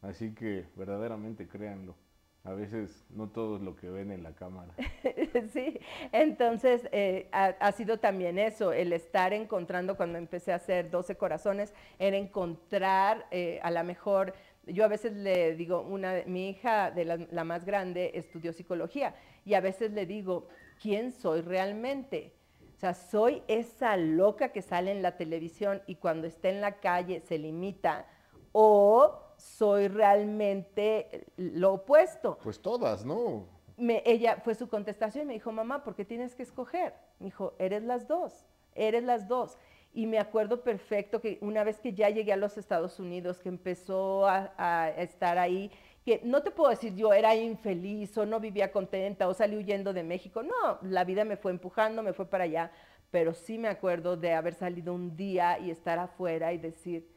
Así 0.02 0.34
que 0.34 0.66
verdaderamente 0.76 1.48
créanlo. 1.48 1.94
A 2.42 2.52
veces 2.52 3.04
no 3.10 3.28
todo 3.28 3.56
es 3.56 3.62
lo 3.62 3.76
que 3.76 3.90
ven 3.90 4.10
en 4.10 4.22
la 4.22 4.34
cámara. 4.34 4.74
sí, 5.52 5.78
entonces 6.10 6.88
eh, 6.90 7.28
ha, 7.32 7.72
sido 7.72 7.98
también 7.98 8.38
eso, 8.38 8.72
el 8.72 8.94
estar 8.94 9.34
encontrando 9.34 9.94
cuando 9.94 10.16
empecé 10.16 10.52
a 10.52 10.56
hacer 10.56 10.90
12 10.90 11.16
corazones, 11.16 11.74
era 11.98 12.16
encontrar 12.16 13.26
eh, 13.30 13.60
a 13.62 13.70
la 13.70 13.82
mejor, 13.82 14.32
yo 14.66 14.84
a 14.84 14.88
veces 14.88 15.12
le 15.12 15.54
digo, 15.54 15.82
una, 15.82 16.22
mi 16.26 16.48
hija 16.48 16.90
de 16.90 17.04
la, 17.04 17.44
más 17.44 17.66
grande 17.66 18.12
estudió 18.14 18.54
psicología 18.54 19.14
y 19.44 19.52
a 19.52 19.60
veces 19.60 19.92
le 19.92 20.06
digo, 20.06 20.48
¿quién 20.80 21.12
soy 21.12 21.42
realmente? 21.42 22.32
O 22.76 22.80
sea, 22.80 22.94
soy 22.94 23.42
esa 23.48 23.98
loca 23.98 24.52
que 24.52 24.62
sale 24.62 24.92
en 24.92 25.02
la 25.02 25.18
televisión 25.18 25.82
y 25.86 25.96
cuando 25.96 26.26
está 26.26 26.48
en 26.48 26.62
la 26.62 26.80
calle 26.80 27.20
se 27.20 27.36
limita 27.36 28.06
o 28.52 29.29
soy 29.40 29.88
realmente 29.88 31.26
lo 31.36 31.74
opuesto. 31.74 32.38
Pues 32.42 32.60
todas, 32.60 33.04
¿no? 33.04 33.46
Me, 33.76 34.02
ella 34.04 34.40
fue 34.44 34.54
su 34.54 34.68
contestación 34.68 35.24
y 35.24 35.26
me 35.28 35.32
dijo, 35.34 35.50
mamá, 35.50 35.82
¿por 35.82 35.94
qué 35.94 36.04
tienes 36.04 36.34
que 36.34 36.42
escoger? 36.42 36.94
Me 37.18 37.26
dijo, 37.26 37.54
eres 37.58 37.82
las 37.82 38.06
dos, 38.06 38.44
eres 38.74 39.02
las 39.02 39.26
dos. 39.26 39.56
Y 39.92 40.06
me 40.06 40.18
acuerdo 40.18 40.62
perfecto 40.62 41.20
que 41.20 41.38
una 41.40 41.64
vez 41.64 41.80
que 41.80 41.94
ya 41.94 42.10
llegué 42.10 42.32
a 42.32 42.36
los 42.36 42.58
Estados 42.58 43.00
Unidos, 43.00 43.40
que 43.40 43.48
empezó 43.48 44.26
a, 44.26 44.90
estar 44.98 45.38
ahí, 45.38 45.70
que 46.04 46.20
no 46.22 46.42
te 46.42 46.50
puedo 46.50 46.70
decir 46.70 46.94
yo 46.94 47.12
era 47.12 47.34
infeliz 47.34 48.16
o 48.16 48.24
no 48.24 48.38
vivía 48.38 48.70
contenta 48.70 49.28
o 49.28 49.34
salí 49.34 49.56
huyendo 49.56 49.92
de 49.92 50.02
México, 50.04 50.42
no, 50.42 50.78
la 50.82 51.04
vida 51.04 51.24
me 51.24 51.36
fue 51.36 51.50
empujando, 51.50 52.02
me 52.02 52.12
fue 52.12 52.26
para 52.26 52.44
allá, 52.44 52.70
pero 53.10 53.34
sí 53.34 53.58
me 53.58 53.68
acuerdo 53.68 54.16
de 54.16 54.32
haber 54.32 54.54
salido 54.54 54.94
un 54.94 55.16
día 55.16 55.58
y 55.58 55.70
estar 55.70 55.98
afuera 55.98 56.52
y 56.52 56.58
decir, 56.58 57.10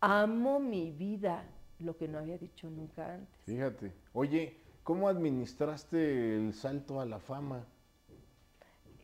amo 0.00 0.60
mi 0.60 0.90
vida, 0.90 1.44
lo 1.78 1.96
que 1.96 2.08
no 2.08 2.18
había 2.18 2.38
dicho 2.38 2.70
nunca 2.70 3.14
antes. 3.14 3.40
Fíjate, 3.44 3.92
oye, 4.12 4.60
¿cómo 4.82 5.08
administraste 5.08 6.36
el 6.36 6.54
salto 6.54 7.00
a 7.00 7.06
la 7.06 7.18
fama? 7.18 7.66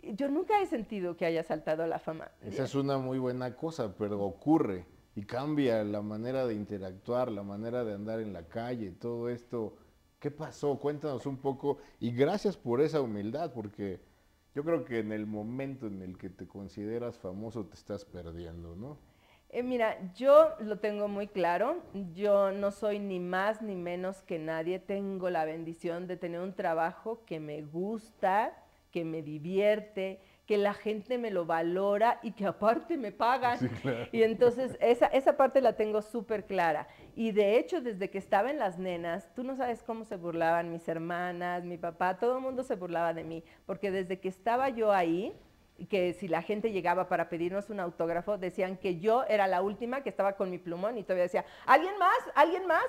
Yo 0.02 0.28
nunca 0.28 0.60
he 0.62 0.66
sentido 0.66 1.16
que 1.16 1.26
haya 1.26 1.42
saltado 1.42 1.82
a 1.82 1.86
la 1.86 1.98
fama. 1.98 2.30
Esa 2.40 2.64
es 2.64 2.74
una 2.74 2.98
muy 2.98 3.18
buena 3.18 3.54
cosa, 3.54 3.94
pero 3.96 4.20
ocurre 4.22 4.86
y 5.14 5.22
cambia 5.22 5.84
la 5.84 6.00
manera 6.00 6.46
de 6.46 6.54
interactuar, 6.54 7.30
la 7.30 7.42
manera 7.42 7.84
de 7.84 7.94
andar 7.94 8.20
en 8.20 8.32
la 8.32 8.46
calle, 8.46 8.92
todo 8.92 9.28
esto. 9.28 9.76
¿Qué 10.18 10.30
pasó? 10.30 10.78
Cuéntanos 10.78 11.26
un 11.26 11.38
poco 11.38 11.78
y 11.98 12.12
gracias 12.12 12.56
por 12.56 12.80
esa 12.80 13.00
humildad, 13.00 13.52
porque 13.52 14.00
yo 14.54 14.64
creo 14.64 14.84
que 14.84 14.98
en 14.98 15.12
el 15.12 15.26
momento 15.26 15.86
en 15.86 16.02
el 16.02 16.18
que 16.18 16.28
te 16.28 16.46
consideras 16.46 17.18
famoso 17.18 17.66
te 17.66 17.74
estás 17.74 18.04
perdiendo, 18.04 18.76
¿no? 18.76 18.98
Eh, 19.52 19.64
mira, 19.64 19.98
yo 20.14 20.50
lo 20.60 20.78
tengo 20.78 21.08
muy 21.08 21.26
claro, 21.26 21.82
yo 22.14 22.52
no 22.52 22.70
soy 22.70 23.00
ni 23.00 23.18
más 23.18 23.62
ni 23.62 23.74
menos 23.74 24.22
que 24.22 24.38
nadie, 24.38 24.78
tengo 24.78 25.28
la 25.28 25.44
bendición 25.44 26.06
de 26.06 26.16
tener 26.16 26.40
un 26.40 26.54
trabajo 26.54 27.24
que 27.26 27.40
me 27.40 27.62
gusta, 27.62 28.52
que 28.92 29.04
me 29.04 29.22
divierte, 29.22 30.20
que 30.46 30.56
la 30.56 30.72
gente 30.72 31.18
me 31.18 31.32
lo 31.32 31.46
valora 31.46 32.20
y 32.22 32.30
que 32.30 32.46
aparte 32.46 32.96
me 32.96 33.10
pagan. 33.10 33.58
Y 34.12 34.22
entonces 34.22 34.76
esa, 34.80 35.06
esa 35.06 35.36
parte 35.36 35.60
la 35.60 35.72
tengo 35.72 36.00
súper 36.00 36.44
clara. 36.44 36.86
Y 37.16 37.32
de 37.32 37.58
hecho, 37.58 37.80
desde 37.80 38.08
que 38.08 38.18
estaba 38.18 38.50
en 38.50 38.58
las 38.60 38.78
nenas, 38.78 39.34
tú 39.34 39.42
no 39.42 39.56
sabes 39.56 39.82
cómo 39.82 40.04
se 40.04 40.14
burlaban 40.16 40.70
mis 40.70 40.86
hermanas, 40.88 41.64
mi 41.64 41.76
papá, 41.76 42.18
todo 42.18 42.36
el 42.36 42.42
mundo 42.42 42.62
se 42.62 42.76
burlaba 42.76 43.14
de 43.14 43.24
mí, 43.24 43.42
porque 43.66 43.90
desde 43.90 44.20
que 44.20 44.28
estaba 44.28 44.68
yo 44.68 44.92
ahí, 44.92 45.36
que 45.86 46.12
si 46.14 46.28
la 46.28 46.42
gente 46.42 46.72
llegaba 46.72 47.08
para 47.08 47.28
pedirnos 47.28 47.70
un 47.70 47.80
autógrafo, 47.80 48.38
decían 48.38 48.76
que 48.76 48.98
yo 48.98 49.24
era 49.24 49.46
la 49.46 49.62
última 49.62 50.02
que 50.02 50.10
estaba 50.10 50.34
con 50.34 50.50
mi 50.50 50.58
plumón 50.58 50.98
y 50.98 51.02
todavía 51.02 51.24
decía, 51.24 51.44
¿alguien 51.66 51.98
más? 51.98 52.18
¿Alguien 52.34 52.66
más? 52.66 52.86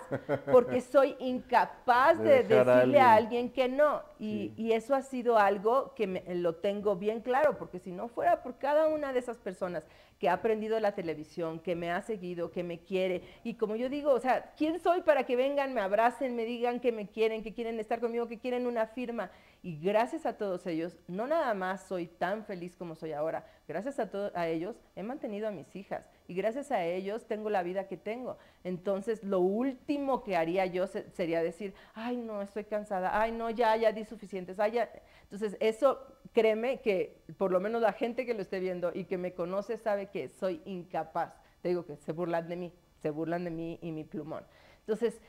Porque 0.52 0.82
soy 0.82 1.16
incapaz 1.20 2.20
de, 2.20 2.44
decirle 2.44 3.00
a 3.00 3.14
alguien. 3.14 3.50
que 3.52 3.68
no. 3.68 4.02
Y, 4.20 4.72
eso 4.72 4.96
ha 4.96 5.02
sido 5.02 5.38
algo 5.38 5.94
que 5.96 6.24
lo 6.36 6.56
tengo 6.56 6.96
bien 6.96 7.20
claro, 7.20 7.58
porque 7.58 7.80
si 7.80 7.92
no 7.92 8.08
fuera 8.08 8.42
por 8.42 8.58
cada 8.58 8.88
una 8.88 9.12
de 9.12 9.20
esas 9.20 9.38
personas 9.38 9.84
que 10.18 10.30
ha 10.30 10.34
aprendido 10.34 10.80
la 10.80 10.94
televisión, 10.94 11.60
que 11.60 11.76
me 11.76 11.92
ha 11.92 12.02
seguido, 12.02 12.52
que 12.52 12.64
me 12.64 12.80
quiere. 12.80 13.24
Y 13.44 13.56
como 13.56 13.76
yo 13.76 13.90
digo, 13.90 14.12
o 14.12 14.20
sea, 14.20 14.54
¿quién 14.56 14.80
soy 14.80 15.02
para 15.02 15.26
que 15.26 15.36
vengan, 15.36 15.74
me 15.74 15.82
abracen, 15.82 16.36
me 16.36 16.46
digan 16.46 16.80
que 16.80 16.92
me 16.92 17.08
quieren, 17.08 17.44
que 17.44 17.54
quieren 17.54 17.80
estar 17.80 18.00
conmigo, 18.00 18.28
que 18.28 18.38
quieren 18.38 18.68
una 18.68 18.86
firma? 18.86 19.32
Y 19.64 19.78
gracias 19.80 20.26
a 20.26 20.38
todos 20.38 20.66
ellos, 20.66 20.98
no 21.08 21.28
nada 21.28 21.54
más 21.54 21.84
soy 21.84 22.08
tan 22.08 22.44
feliz 22.46 22.76
como 22.76 22.96
soy 22.96 23.14
ahora, 23.14 23.46
gracias 23.68 24.00
a, 24.00 24.10
a 24.34 24.48
ellos 24.48 24.76
he 24.96 25.04
mantenido 25.04 25.48
a 25.48 25.52
mis 25.52 25.76
hijas 25.76 26.10
y 26.28 26.34
gracias 26.34 26.72
a 26.72 26.84
ellos 26.84 27.28
tengo 27.28 27.52
la 27.52 27.62
vida 27.62 27.88
que 27.88 27.96
tengo. 27.96 28.40
Entonces, 28.64 29.24
lo 29.24 29.40
último 29.40 30.24
que 30.24 30.36
haría 30.36 30.66
yo 30.66 30.88
sería 30.88 31.44
decir, 31.44 31.76
ay, 31.94 32.18
no, 32.18 32.42
estoy 32.42 32.64
cansada, 32.64 33.22
ay, 33.22 33.34
no, 33.34 33.52
ya, 33.52 33.76
ya 33.78 33.92
di 33.92 34.04
suficientes, 34.04 34.60
ay. 34.60 34.80
Entonces, 35.24 35.58
eso, 35.60 36.00
créeme 36.34 36.82
que 36.82 37.22
por 37.38 37.52
lo 37.52 37.60
menos 37.60 37.84
la 37.84 37.94
gente 37.94 38.26
que 38.26 38.34
lo 38.34 38.42
esté 38.42 38.60
viendo 38.60 38.92
y 38.94 39.04
que 39.04 39.20
me 39.20 39.34
conoce 39.34 39.78
sabe 39.78 40.08
que 40.08 40.30
soy 40.30 40.62
incapaz. 40.66 41.36
Te 41.62 41.70
digo 41.70 41.86
que 41.86 41.98
se 41.98 42.14
burlan 42.14 42.50
de 42.50 42.56
mí, 42.56 42.74
se 43.02 43.12
burlan 43.12 43.44
de 43.44 43.52
mí 43.52 43.78
y 43.84 43.92
mi 43.92 44.06
plumón. 44.06 44.44
Entonces, 44.80 45.22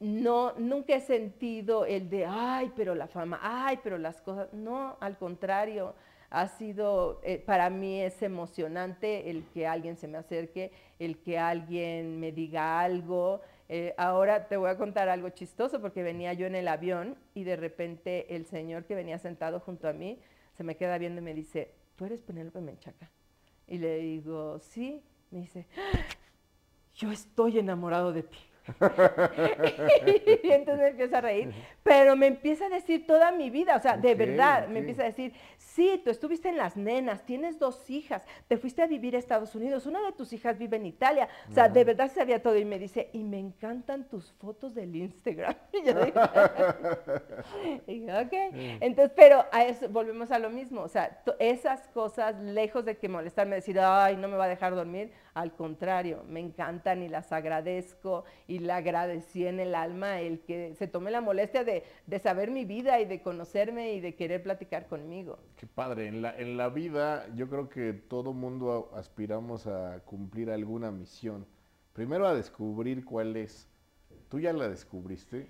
no, 0.00 0.54
nunca 0.58 0.94
he 0.94 1.00
sentido 1.00 1.84
el 1.84 2.08
de, 2.08 2.24
ay, 2.26 2.72
pero 2.74 2.94
la 2.94 3.06
fama, 3.06 3.38
ay, 3.42 3.78
pero 3.82 3.98
las 3.98 4.20
cosas. 4.22 4.52
No, 4.52 4.96
al 5.00 5.18
contrario, 5.18 5.94
ha 6.30 6.48
sido, 6.48 7.20
eh, 7.22 7.38
para 7.38 7.68
mí 7.68 8.00
es 8.00 8.22
emocionante 8.22 9.30
el 9.30 9.44
que 9.52 9.66
alguien 9.66 9.96
se 9.96 10.08
me 10.08 10.16
acerque, 10.16 10.72
el 10.98 11.18
que 11.18 11.38
alguien 11.38 12.18
me 12.18 12.32
diga 12.32 12.80
algo. 12.80 13.42
Eh, 13.68 13.94
ahora 13.98 14.48
te 14.48 14.56
voy 14.56 14.70
a 14.70 14.78
contar 14.78 15.08
algo 15.08 15.28
chistoso 15.28 15.80
porque 15.80 16.02
venía 16.02 16.32
yo 16.32 16.46
en 16.46 16.54
el 16.54 16.68
avión 16.68 17.16
y 17.34 17.44
de 17.44 17.56
repente 17.56 18.34
el 18.34 18.46
señor 18.46 18.84
que 18.84 18.94
venía 18.94 19.18
sentado 19.18 19.60
junto 19.60 19.86
a 19.86 19.92
mí 19.92 20.18
se 20.56 20.64
me 20.64 20.76
queda 20.76 20.98
viendo 20.98 21.20
y 21.20 21.24
me 21.24 21.34
dice, 21.34 21.74
¿tú 21.96 22.06
eres 22.06 22.22
Penélope 22.22 22.60
Menchaca? 22.60 23.10
Y 23.68 23.78
le 23.78 23.98
digo, 23.98 24.58
sí. 24.60 25.02
Me 25.30 25.40
dice, 25.40 25.66
¡Ah! 25.76 25.98
yo 26.94 27.12
estoy 27.12 27.58
enamorado 27.58 28.12
de 28.12 28.24
ti. 28.24 28.38
y 30.42 30.50
entonces 30.50 30.78
me 30.78 30.88
empieza 30.88 31.18
a 31.18 31.20
reír, 31.20 31.52
pero 31.82 32.16
me 32.16 32.26
empieza 32.26 32.66
a 32.66 32.68
decir 32.68 33.06
toda 33.06 33.32
mi 33.32 33.50
vida, 33.50 33.76
o 33.76 33.80
sea, 33.80 33.96
de 33.96 34.14
verdad, 34.14 34.68
me 34.68 34.80
empieza 34.80 35.02
a 35.02 35.06
decir, 35.06 35.32
sí, 35.56 36.00
tú 36.04 36.10
estuviste 36.10 36.48
en 36.48 36.56
las 36.56 36.76
nenas, 36.76 37.24
tienes 37.24 37.58
dos 37.58 37.88
hijas, 37.90 38.24
te 38.48 38.58
fuiste 38.58 38.82
a 38.82 38.86
vivir 38.86 39.16
a 39.16 39.18
Estados 39.18 39.54
Unidos, 39.54 39.86
una 39.86 40.04
de 40.04 40.12
tus 40.12 40.32
hijas 40.32 40.58
vive 40.58 40.76
en 40.76 40.86
Italia, 40.86 41.28
o 41.48 41.52
sea, 41.52 41.68
de 41.68 41.84
verdad 41.84 42.10
sabía 42.12 42.42
todo 42.42 42.56
y 42.56 42.64
me 42.64 42.78
dice, 42.78 43.10
y 43.12 43.24
me 43.24 43.38
encantan 43.38 44.08
tus 44.08 44.32
fotos 44.32 44.74
del 44.74 44.94
Instagram. 44.94 45.54
y 45.72 45.84
yo 45.84 46.04
dije, 46.04 46.18
ok, 48.22 48.32
entonces, 48.80 49.12
pero 49.16 49.44
a 49.52 49.64
eso, 49.64 49.88
volvemos 49.88 50.30
a 50.30 50.38
lo 50.38 50.50
mismo, 50.50 50.82
o 50.82 50.88
sea, 50.88 51.22
esas 51.38 51.88
cosas, 51.88 52.38
lejos 52.40 52.84
de 52.84 52.96
que 52.96 53.08
molestarme, 53.08 53.56
decir, 53.56 53.78
ay, 53.80 54.16
no 54.16 54.28
me 54.28 54.36
va 54.36 54.44
a 54.44 54.48
dejar 54.48 54.74
dormir, 54.74 55.12
al 55.34 55.54
contrario, 55.54 56.24
me 56.28 56.40
encantan 56.40 57.02
y 57.02 57.08
las 57.08 57.32
agradezco 57.32 58.24
y 58.50 58.58
le 58.58 58.72
agradecí 58.72 59.46
en 59.46 59.60
el 59.60 59.76
alma 59.76 60.20
el 60.20 60.40
que 60.40 60.74
se 60.74 60.88
tome 60.88 61.12
la 61.12 61.20
molestia 61.20 61.62
de, 61.62 61.84
saber 62.20 62.50
mi 62.50 62.64
vida 62.64 63.00
y 63.00 63.04
de 63.04 63.22
conocerme 63.22 63.92
y 63.92 64.00
de 64.00 64.16
querer 64.16 64.42
platicar 64.42 64.88
conmigo. 64.88 65.38
Qué 65.56 65.68
padre, 65.68 66.08
en 66.08 66.20
la, 66.20 66.36
en 66.36 66.56
la 66.56 66.68
vida 66.68 67.28
yo 67.36 67.48
creo 67.48 67.68
que 67.68 67.92
todo 67.92 68.32
mundo 68.32 68.90
aspiramos 68.96 69.68
a 69.68 70.00
cumplir 70.04 70.50
alguna 70.50 70.90
misión. 70.90 71.46
Primero 71.92 72.26
a 72.26 72.34
descubrir 72.34 73.04
cuál 73.04 73.36
es. 73.36 73.68
¿Tú 74.28 74.40
ya 74.40 74.52
la 74.52 74.68
descubriste? 74.68 75.48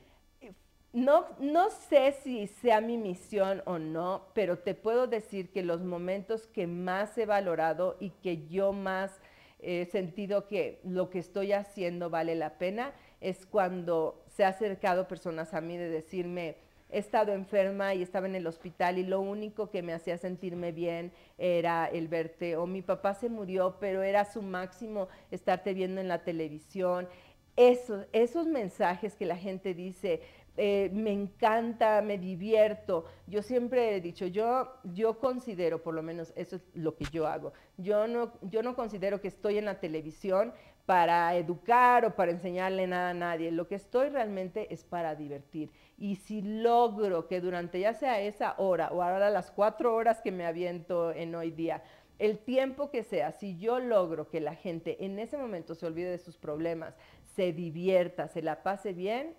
No, 0.92 1.24
no 1.38 1.70
sé 1.70 2.12
si 2.22 2.48
sea 2.48 2.80
mi 2.80 2.98
misión 2.98 3.62
o 3.64 3.78
no, 3.78 4.26
pero 4.34 4.58
te 4.58 4.74
puedo 4.74 5.06
decir 5.06 5.52
que 5.52 5.62
los 5.62 5.82
momentos 5.82 6.48
que 6.48 6.66
más 6.66 7.16
he 7.16 7.24
valorado 7.24 7.96
y 8.00 8.10
que 8.10 8.48
yo 8.48 8.72
más 8.72 9.20
he 9.62 9.86
sentido 9.86 10.46
que 10.46 10.80
lo 10.84 11.10
que 11.10 11.18
estoy 11.18 11.52
haciendo 11.52 12.10
vale 12.10 12.34
la 12.34 12.58
pena 12.58 12.92
es 13.20 13.46
cuando 13.46 14.24
se 14.28 14.44
ha 14.44 14.48
acercado 14.48 15.06
personas 15.06 15.54
a 15.54 15.60
mí 15.60 15.76
de 15.76 15.88
decirme, 15.88 16.56
he 16.92 16.98
estado 16.98 17.32
enferma 17.32 17.94
y 17.94 18.02
estaba 18.02 18.26
en 18.26 18.34
el 18.34 18.46
hospital 18.46 18.98
y 18.98 19.04
lo 19.04 19.20
único 19.20 19.70
que 19.70 19.82
me 19.82 19.92
hacía 19.92 20.18
sentirme 20.18 20.72
bien 20.72 21.12
era 21.38 21.86
el 21.86 22.08
verte, 22.08 22.56
o 22.56 22.66
mi 22.66 22.82
papá 22.82 23.14
se 23.14 23.28
murió, 23.28 23.76
pero 23.78 24.02
era 24.02 24.24
su 24.24 24.42
máximo 24.42 25.08
estarte 25.30 25.74
viendo 25.74 26.00
en 26.00 26.08
la 26.08 26.24
televisión. 26.24 27.08
Esos, 27.56 28.06
esos 28.12 28.46
mensajes 28.46 29.16
que 29.16 29.26
la 29.26 29.36
gente 29.36 29.74
dice, 29.74 30.22
eh, 30.56 30.90
me 30.92 31.12
encanta, 31.12 32.02
me 32.02 32.18
divierto. 32.18 33.04
Yo 33.26 33.42
siempre 33.42 33.96
he 33.96 34.00
dicho, 34.00 34.26
yo, 34.26 34.72
yo 34.84 35.18
considero, 35.18 35.82
por 35.82 35.94
lo 35.94 36.02
menos 36.02 36.32
eso 36.36 36.56
es 36.56 36.62
lo 36.74 36.96
que 36.96 37.04
yo 37.12 37.26
hago, 37.26 37.52
yo 37.76 38.06
no, 38.06 38.32
yo 38.42 38.62
no 38.62 38.74
considero 38.74 39.20
que 39.20 39.28
estoy 39.28 39.58
en 39.58 39.64
la 39.64 39.80
televisión 39.80 40.52
para 40.86 41.36
educar 41.36 42.04
o 42.04 42.16
para 42.16 42.32
enseñarle 42.32 42.86
nada 42.86 43.10
a 43.10 43.14
nadie. 43.14 43.52
Lo 43.52 43.68
que 43.68 43.76
estoy 43.76 44.08
realmente 44.08 44.72
es 44.74 44.82
para 44.82 45.14
divertir. 45.14 45.70
Y 45.96 46.16
si 46.16 46.42
logro 46.42 47.28
que 47.28 47.40
durante 47.40 47.78
ya 47.78 47.94
sea 47.94 48.20
esa 48.20 48.54
hora 48.58 48.90
o 48.90 49.02
ahora 49.02 49.30
las 49.30 49.52
cuatro 49.52 49.94
horas 49.94 50.20
que 50.20 50.32
me 50.32 50.46
aviento 50.46 51.12
en 51.12 51.34
hoy 51.36 51.52
día, 51.52 51.84
el 52.18 52.38
tiempo 52.38 52.90
que 52.90 53.02
sea, 53.02 53.32
si 53.32 53.56
yo 53.56 53.78
logro 53.78 54.28
que 54.28 54.40
la 54.40 54.54
gente 54.54 55.04
en 55.04 55.18
ese 55.18 55.38
momento 55.38 55.74
se 55.74 55.86
olvide 55.86 56.10
de 56.10 56.18
sus 56.18 56.36
problemas, 56.36 56.94
se 57.36 57.52
divierta, 57.52 58.28
se 58.28 58.42
la 58.42 58.62
pase 58.62 58.92
bien, 58.92 59.34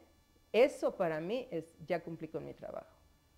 eso 0.54 0.96
para 0.96 1.20
mí 1.22 1.48
es, 1.52 1.66
ya 1.86 2.04
cumplí 2.04 2.28
con 2.28 2.46
mi 2.46 2.54
trabajo. 2.54 2.96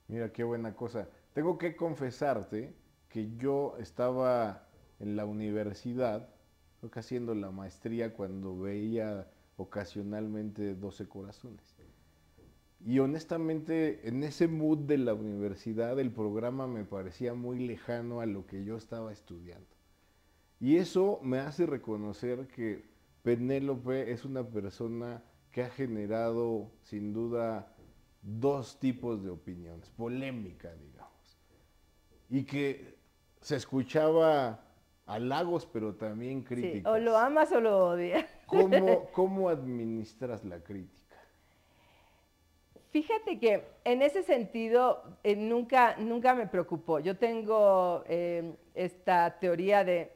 Mira, 0.07 0.31
qué 0.31 0.43
buena 0.43 0.75
cosa. 0.75 1.07
Tengo 1.33 1.57
que 1.57 1.75
confesarte 1.75 2.73
que 3.09 3.35
yo 3.37 3.75
estaba 3.79 4.67
en 4.99 5.15
la 5.15 5.25
universidad, 5.25 6.29
haciendo 6.93 7.33
la 7.33 7.51
maestría 7.51 8.13
cuando 8.13 8.59
veía 8.59 9.27
ocasionalmente 9.57 10.75
12 10.75 11.07
corazones. 11.07 11.75
Y 12.85 12.99
honestamente, 12.99 14.07
en 14.07 14.23
ese 14.23 14.47
mood 14.47 14.79
de 14.79 14.97
la 14.97 15.13
universidad, 15.13 15.97
el 15.99 16.11
programa 16.11 16.67
me 16.67 16.83
parecía 16.83 17.33
muy 17.33 17.59
lejano 17.59 18.19
a 18.19 18.25
lo 18.25 18.45
que 18.45 18.65
yo 18.65 18.75
estaba 18.75 19.13
estudiando. 19.13 19.67
Y 20.59 20.77
eso 20.77 21.19
me 21.23 21.39
hace 21.39 21.65
reconocer 21.65 22.47
que 22.47 22.83
Penélope 23.21 24.11
es 24.11 24.25
una 24.25 24.45
persona 24.45 25.23
que 25.53 25.61
ha 25.61 25.69
generado 25.69 26.71
sin 26.81 27.13
duda 27.13 27.71
dos 28.23 28.79
tipos 28.79 29.23
de 29.23 29.29
opiniones, 29.29 29.87
polémica, 29.91 30.73
digamos, 30.73 31.37
y 32.29 32.43
que 32.43 32.97
se 33.39 33.57
escuchaba 33.57 34.59
halagos, 35.05 35.67
pero 35.67 35.93
también 35.93 36.41
críticas. 36.41 36.91
o 36.91 36.97
lo 36.97 37.15
amas 37.15 37.51
o 37.51 37.61
lo 37.61 37.89
odias. 37.89 38.25
¿Cómo, 38.47 39.09
¿Cómo 39.13 39.49
administras 39.49 40.43
la 40.43 40.59
crítica? 40.59 41.17
Fíjate 42.89 43.39
que 43.39 43.63
en 43.83 44.01
ese 44.01 44.23
sentido 44.23 45.03
eh, 45.23 45.35
nunca, 45.35 45.97
nunca 45.97 46.33
me 46.33 46.47
preocupó. 46.47 46.99
Yo 46.99 47.17
tengo 47.17 48.03
eh, 48.07 48.55
esta 48.73 49.37
teoría 49.39 49.83
de 49.83 50.11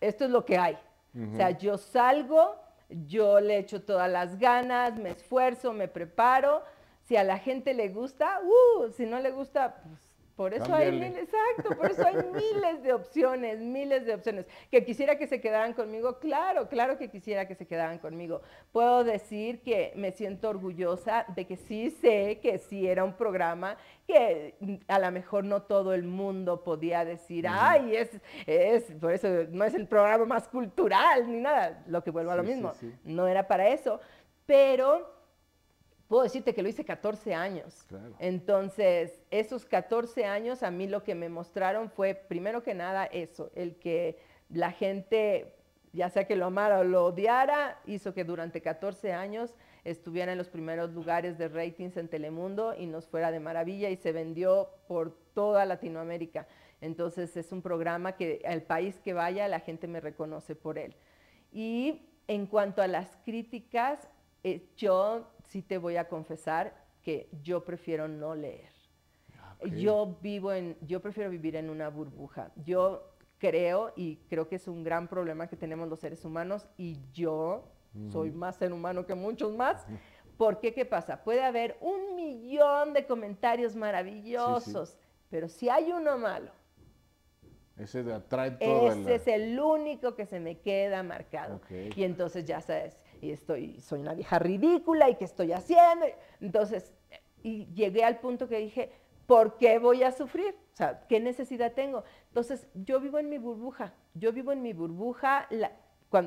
esto 0.00 0.24
es 0.24 0.30
lo 0.30 0.44
que 0.44 0.58
hay. 0.58 0.76
O 1.32 1.36
sea, 1.36 1.52
yo 1.52 1.78
salgo 1.78 2.56
yo 2.88 3.40
le 3.40 3.58
echo 3.58 3.82
todas 3.82 4.10
las 4.10 4.38
ganas, 4.38 4.98
me 4.98 5.10
esfuerzo, 5.10 5.72
me 5.72 5.88
preparo. 5.88 6.62
Si 7.02 7.16
a 7.16 7.24
la 7.24 7.38
gente 7.38 7.74
le 7.74 7.88
gusta, 7.88 8.40
uh, 8.42 8.90
si 8.90 9.06
no 9.06 9.20
le 9.20 9.30
gusta, 9.30 9.82
pues 9.82 10.13
por 10.36 10.52
eso 10.52 10.74
hay 10.74 10.90
miles, 10.90 11.16
exacto, 11.16 11.76
por 11.76 11.90
eso 11.90 12.04
hay 12.04 12.16
miles 12.16 12.82
de 12.82 12.92
opciones, 12.92 13.60
miles 13.60 14.04
de 14.04 14.14
opciones. 14.14 14.46
Que 14.70 14.84
quisiera 14.84 15.16
que 15.16 15.26
se 15.26 15.40
quedaran 15.40 15.74
conmigo, 15.74 16.18
claro, 16.18 16.68
claro 16.68 16.98
que 16.98 17.08
quisiera 17.08 17.46
que 17.46 17.54
se 17.54 17.66
quedaran 17.66 17.98
conmigo. 17.98 18.42
Puedo 18.72 19.04
decir 19.04 19.60
que 19.62 19.92
me 19.94 20.10
siento 20.10 20.48
orgullosa 20.48 21.24
de 21.36 21.46
que 21.46 21.56
sí 21.56 21.90
sé 21.90 22.40
que 22.42 22.58
sí 22.58 22.88
era 22.88 23.04
un 23.04 23.14
programa 23.14 23.76
que 24.06 24.54
a 24.88 24.98
lo 24.98 25.10
mejor 25.12 25.44
no 25.44 25.62
todo 25.62 25.94
el 25.94 26.02
mundo 26.02 26.64
podía 26.64 27.04
decir, 27.04 27.46
ay, 27.48 27.96
es, 27.96 28.10
es, 28.46 28.84
por 29.00 29.12
eso 29.12 29.28
no 29.50 29.64
es 29.64 29.74
el 29.74 29.86
programa 29.86 30.24
más 30.24 30.48
cultural 30.48 31.30
ni 31.30 31.40
nada, 31.40 31.82
lo 31.86 32.02
que 32.02 32.10
vuelvo 32.10 32.32
a 32.32 32.36
lo 32.36 32.42
mismo, 32.42 32.72
no 33.04 33.26
era 33.26 33.46
para 33.46 33.68
eso, 33.68 34.00
pero 34.46 35.14
puedo 36.14 36.22
decirte 36.22 36.54
que 36.54 36.62
lo 36.62 36.68
hice 36.68 36.84
14 36.84 37.34
años. 37.34 37.84
Entonces, 38.20 39.20
esos 39.32 39.64
14 39.64 40.24
años 40.26 40.62
a 40.62 40.70
mí 40.70 40.86
lo 40.86 41.02
que 41.02 41.16
me 41.16 41.28
mostraron 41.28 41.90
fue, 41.90 42.14
primero 42.14 42.62
que 42.62 42.72
nada, 42.72 43.04
eso, 43.06 43.50
el 43.56 43.74
que 43.80 44.20
la 44.48 44.70
gente, 44.70 45.56
ya 45.92 46.08
sea 46.10 46.28
que 46.28 46.36
lo 46.36 46.46
amara 46.46 46.78
o 46.78 46.84
lo 46.84 47.06
odiara, 47.06 47.80
hizo 47.84 48.14
que 48.14 48.22
durante 48.22 48.62
14 48.62 49.12
años 49.12 49.56
estuviera 49.82 50.30
en 50.30 50.38
los 50.38 50.48
primeros 50.48 50.92
lugares 50.92 51.36
de 51.36 51.48
ratings 51.48 51.96
en 51.96 52.06
Telemundo 52.06 52.76
y 52.78 52.86
nos 52.86 53.08
fuera 53.08 53.32
de 53.32 53.40
maravilla 53.40 53.90
y 53.90 53.96
se 53.96 54.12
vendió 54.12 54.68
por 54.86 55.18
toda 55.34 55.64
Latinoamérica. 55.64 56.46
Entonces, 56.80 57.36
es 57.36 57.50
un 57.50 57.60
programa 57.60 58.12
que 58.12 58.40
al 58.46 58.62
país 58.62 59.00
que 59.00 59.14
vaya, 59.14 59.48
la 59.48 59.58
gente 59.58 59.88
me 59.88 59.98
reconoce 59.98 60.54
por 60.54 60.78
él. 60.78 60.94
Y 61.50 62.06
en 62.28 62.46
cuanto 62.46 62.82
a 62.82 62.86
las 62.86 63.16
críticas, 63.24 64.08
eh, 64.44 64.68
yo 64.76 65.26
sí 65.48 65.62
te 65.62 65.78
voy 65.78 65.96
a 65.96 66.08
confesar 66.08 66.74
que 67.02 67.28
yo 67.42 67.64
prefiero 67.64 68.06
no 68.06 68.34
leer. 68.34 68.72
Yo 69.76 70.18
vivo 70.20 70.52
en, 70.52 70.76
yo 70.82 71.00
prefiero 71.00 71.30
vivir 71.30 71.56
en 71.56 71.70
una 71.70 71.88
burbuja. 71.88 72.50
Yo 72.64 73.14
creo 73.38 73.92
y 73.96 74.16
creo 74.28 74.46
que 74.46 74.56
es 74.56 74.68
un 74.68 74.84
gran 74.84 75.08
problema 75.08 75.46
que 75.46 75.56
tenemos 75.56 75.88
los 75.88 76.00
seres 76.00 76.24
humanos 76.24 76.68
y 76.76 76.98
yo 77.12 77.70
soy 78.10 78.30
más 78.30 78.56
ser 78.56 78.72
humano 78.72 79.06
que 79.06 79.14
muchos 79.14 79.54
más. 79.54 79.86
Porque, 80.36 80.74
¿qué 80.74 80.84
pasa? 80.84 81.22
Puede 81.22 81.42
haber 81.42 81.78
un 81.80 82.16
millón 82.16 82.92
de 82.92 83.06
comentarios 83.06 83.76
maravillosos, 83.76 84.98
pero 85.30 85.48
si 85.48 85.68
hay 85.68 85.92
uno 85.92 86.18
malo, 86.18 86.50
ese 87.76 88.00
atrae 88.12 88.52
todo. 88.52 88.92
Ese 88.92 89.14
es 89.14 89.26
el 89.26 89.58
único 89.58 90.14
que 90.14 90.26
se 90.26 90.40
me 90.40 90.58
queda 90.58 91.02
marcado. 91.02 91.60
Y 91.96 92.04
entonces 92.04 92.44
ya 92.44 92.60
sabes, 92.60 92.96
y 93.24 93.32
estoy, 93.32 93.80
soy 93.80 94.00
una 94.00 94.14
vieja 94.14 94.38
ridícula 94.38 95.08
y 95.08 95.16
qué 95.16 95.24
estoy 95.24 95.52
haciendo. 95.52 96.06
Entonces, 96.40 96.92
y 97.42 97.66
llegué 97.74 98.04
al 98.04 98.20
punto 98.20 98.48
que 98.48 98.58
dije, 98.58 98.92
¿por 99.26 99.56
qué 99.56 99.78
voy 99.78 100.02
a 100.02 100.12
sufrir? 100.12 100.54
O 100.72 100.76
sea, 100.76 101.06
¿qué 101.08 101.20
necesidad 101.20 101.72
tengo? 101.72 102.04
Entonces, 102.28 102.66
yo 102.74 103.00
vivo 103.00 103.18
en 103.18 103.28
mi 103.28 103.38
burbuja, 103.38 103.94
yo 104.14 104.32
vivo 104.32 104.52
en 104.52 104.62
mi 104.62 104.72
burbuja, 104.72 105.46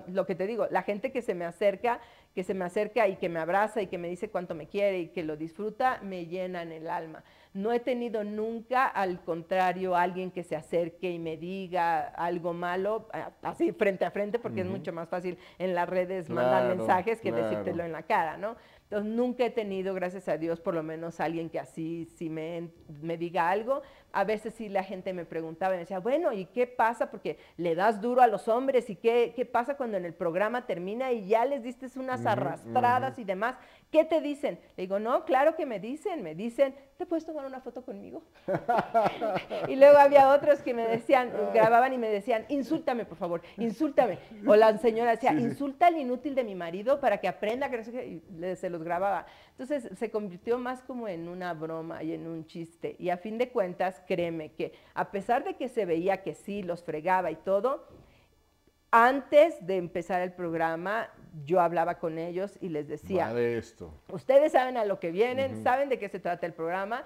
lo 0.08 0.26
que 0.26 0.36
te 0.36 0.47
digo, 0.47 0.67
la 0.69 0.84
gente 0.84 1.12
que 1.12 1.21
se 1.21 1.36
me 1.36 1.45
acerca, 1.45 2.00
que 2.34 2.43
se 2.43 2.54
me 2.54 2.65
acerca 2.65 3.08
y 3.08 3.15
que 3.15 3.30
me 3.30 3.39
abraza 3.39 3.82
y 3.82 3.88
que 3.88 3.97
me 3.97 4.08
dice 4.08 4.30
cuánto 4.30 4.56
me 4.56 4.67
quiere 4.67 5.00
y 5.00 5.08
que 5.10 5.23
lo 5.23 5.38
disfruta, 5.38 6.00
me 6.04 6.26
llenan 6.26 6.71
el 6.71 6.89
alma. 6.89 7.23
No 7.54 7.71
he 7.71 7.80
tenido 7.80 8.23
nunca, 8.23 8.86
al 8.86 9.21
contrario, 9.23 9.95
alguien 9.95 10.30
que 10.30 10.43
se 10.43 10.56
acerque 10.56 11.10
y 11.10 11.17
me 11.17 11.38
diga 11.38 12.02
algo 12.10 12.54
malo, 12.54 13.08
así 13.41 13.71
frente 13.71 14.06
a 14.06 14.12
frente, 14.12 14.38
porque 14.38 14.62
es 14.62 14.67
mucho 14.67 14.93
más 14.93 15.10
fácil 15.10 15.38
en 15.58 15.73
las 15.73 15.89
redes 15.89 16.30
mandar 16.30 16.76
mensajes 16.76 17.19
que 17.19 17.32
decírtelo 17.32 17.84
en 17.84 17.93
la 17.93 18.04
cara, 18.04 18.38
¿no? 18.38 18.56
Entonces, 18.89 19.12
nunca 19.12 19.43
he 19.45 19.50
tenido, 19.50 19.93
gracias 19.93 20.30
a 20.30 20.38
Dios, 20.38 20.62
por 20.62 20.73
lo 20.73 20.82
menos 20.82 21.19
alguien 21.19 21.50
que 21.50 21.60
así 21.60 22.06
sí 22.15 22.30
me, 22.30 22.69
me 23.02 23.17
diga 23.17 23.50
algo. 23.50 23.82
A 24.17 24.23
veces 24.23 24.56
sí 24.56 24.67
la 24.67 24.84
gente 24.84 25.13
me 25.13 25.25
preguntaba 25.25 25.75
y 25.75 25.77
me 25.77 25.82
decía, 25.82 25.99
bueno, 25.99 26.34
¿y 26.34 26.45
qué 26.45 26.65
pasa? 26.65 27.12
Porque 27.12 27.38
le 27.56 27.75
das 27.75 28.01
duro 28.01 28.21
a 28.21 28.27
los 28.27 28.47
hombres 28.47 28.89
y 28.89 28.95
qué, 28.95 29.32
qué 29.36 29.45
pasa 29.45 29.77
cuando 29.77 29.95
en 29.95 30.06
el 30.06 30.15
programa 30.15 30.65
termina 30.65 31.12
y 31.12 31.27
ya 31.27 31.45
les 31.45 31.62
diste 31.62 31.88
unas 31.97 32.25
arrastradas 32.25 33.19
y 33.19 33.23
demás. 33.23 33.58
¿Qué 33.91 34.03
te 34.03 34.19
dicen? 34.19 34.60
Le 34.75 34.84
digo, 34.84 34.99
no, 34.99 35.23
claro 35.23 35.56
que 35.56 35.67
me 35.67 35.80
dicen, 35.80 36.23
me 36.23 36.34
dicen, 36.34 36.75
¿te 36.97 37.06
puedes 37.06 37.25
tomar 37.25 37.45
una 37.45 37.62
foto 37.62 37.86
conmigo? 37.86 38.23
y 39.67 39.75
luego 39.75 39.97
había 39.97 40.30
otros 40.34 40.62
que 40.62 40.73
me 40.73 40.88
decían, 40.88 41.32
grababan 41.53 41.93
y 41.93 41.97
me 41.97 42.10
decían, 42.10 42.45
insúltame, 42.49 43.06
por 43.06 43.17
favor, 43.17 43.41
insúltame. 43.58 44.17
O 44.45 44.56
la 44.56 44.77
señora 44.80 45.12
decía, 45.12 45.32
insulta 45.34 45.88
al 45.88 45.97
inútil 45.97 46.36
de 46.36 46.43
mi 46.43 46.56
marido 46.56 46.99
para 46.99 47.19
que 47.19 47.27
aprenda 47.27 47.69
que 47.69 47.77
no 47.77 47.84
sé 47.84 47.91
qué, 47.91 48.06
y 48.08 48.56
se 48.56 48.69
los 48.69 48.84
grababa. 48.84 49.25
Entonces 49.51 49.89
se 49.97 50.12
convirtió 50.12 50.58
más 50.58 50.82
como 50.84 51.08
en 51.08 51.27
una 51.27 51.53
broma 51.53 52.03
y 52.03 52.13
en 52.13 52.27
un 52.27 52.45
chiste. 52.45 52.95
Y 52.99 53.10
a 53.10 53.17
fin 53.17 53.38
de 53.38 53.49
cuentas, 53.49 54.01
créeme 54.08 54.54
que 54.54 54.74
a 54.96 55.12
pesar 55.12 55.43
de 55.43 55.56
que 55.56 55.70
se 55.70 55.86
veía 55.86 56.24
que 56.24 56.34
sí, 56.34 56.63
los 56.63 56.84
fregaba 56.84 57.30
y 57.30 57.36
todo, 57.36 57.86
antes 58.91 59.65
de 59.65 59.78
empezar 59.78 60.22
el 60.22 60.32
programa, 60.32 61.10
yo 61.46 61.60
hablaba 61.60 62.00
con 62.00 62.17
ellos 62.17 62.58
y 62.62 62.70
les 62.70 62.88
decía, 62.88 63.32
esto. 63.39 63.93
ustedes 64.10 64.54
saben 64.54 64.78
a 64.78 64.86
lo 64.86 65.00
que 65.00 65.12
vienen, 65.12 65.62
saben 65.63 65.89
de 65.89 66.00
qué 66.00 66.10
se 66.10 66.20
trata 66.20 66.46
el 66.46 66.54
programa. 66.54 67.04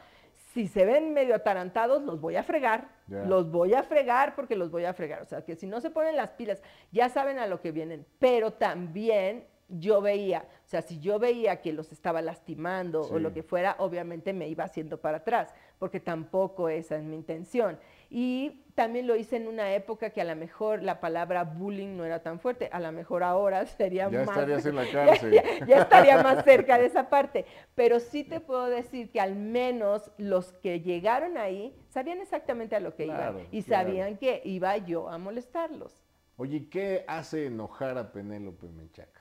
Si 0.54 0.68
se 0.68 0.86
ven 0.86 1.14
medio 1.14 1.34
atarantados, 1.34 2.04
los 2.04 2.20
voy 2.20 2.36
a 2.36 2.44
fregar, 2.44 2.90
los 3.08 3.50
voy 3.52 3.74
a 3.74 3.84
fregar 3.84 4.36
porque 4.36 4.56
los 4.56 4.70
voy 4.70 4.86
a 4.86 4.94
fregar. 4.94 5.22
O 5.22 5.26
sea, 5.26 5.44
que 5.44 5.56
si 5.56 5.66
no 5.66 5.82
se 5.82 5.90
ponen 5.90 6.18
las 6.18 6.32
pilas, 6.32 6.62
ya 6.92 7.10
saben 7.10 7.40
a 7.40 7.48
lo 7.48 7.62
que 7.62 7.72
vienen. 7.72 8.06
Pero 8.20 8.52
también 8.52 9.46
yo 9.80 10.02
veía, 10.02 10.46
o 10.66 10.68
sea, 10.68 10.82
si 10.82 11.00
yo 11.00 11.20
veía 11.20 11.62
que 11.62 11.74
los 11.74 11.92
estaba 11.92 12.22
lastimando 12.22 13.02
o 13.02 13.20
lo 13.20 13.34
que 13.34 13.44
fuera, 13.44 13.76
obviamente 13.80 14.34
me 14.34 14.48
iba 14.48 14.64
haciendo 14.64 15.00
para 15.00 15.18
atrás, 15.18 15.54
porque 15.80 16.00
tampoco 16.00 16.70
esa 16.70 16.98
es 16.98 17.04
mi 17.04 17.16
intención. 17.16 17.80
Y 18.10 18.64
también 18.76 19.08
lo 19.08 19.16
hice 19.16 19.38
en 19.38 19.48
una 19.48 19.74
época 19.74 20.10
que 20.10 20.20
a 20.20 20.26
lo 20.26 20.36
mejor 20.36 20.84
la 20.84 21.00
palabra 21.00 21.46
bullying 21.46 21.96
no 21.96 22.04
era 22.04 22.22
tan 22.22 22.40
fuerte, 22.40 22.70
a 22.72 22.80
lo 22.80 22.92
mejor 22.92 23.24
ahora 23.24 23.66
sería 23.78 24.10
ya 24.10 24.26
más... 24.26 24.38
Estarías 24.38 24.66
en 24.66 24.76
la 24.76 24.86
cárcel. 24.92 25.42
ya, 25.68 25.82
estaría 25.82 26.22
más 26.22 26.44
cerca 26.44 26.78
de 26.78 26.88
esa 26.88 27.10
parte. 27.10 27.46
Pero 27.74 28.00
sí 28.00 28.24
te 28.24 28.42
puedo 28.42 28.66
decir 28.66 29.12
que 29.12 29.22
al 29.22 29.36
menos 29.36 30.12
los 30.18 30.52
que 30.52 30.82
llegaron 30.82 31.38
ahí 31.38 31.74
sabían 31.88 32.20
exactamente 32.20 32.76
a 32.76 32.80
lo 32.80 32.96
que 32.96 33.06
iban 33.06 33.48
y 33.52 33.62
sabían 33.62 34.18
que 34.18 34.42
iba 34.44 34.76
yo 34.78 35.10
a 35.10 35.18
molestarlos. 35.18 36.04
Oye, 36.38 36.70
¿qué 36.70 37.06
hace 37.08 37.46
enojar 37.46 37.98
a 37.98 38.12
Penélope 38.12 38.68
Menchaca? 38.68 39.21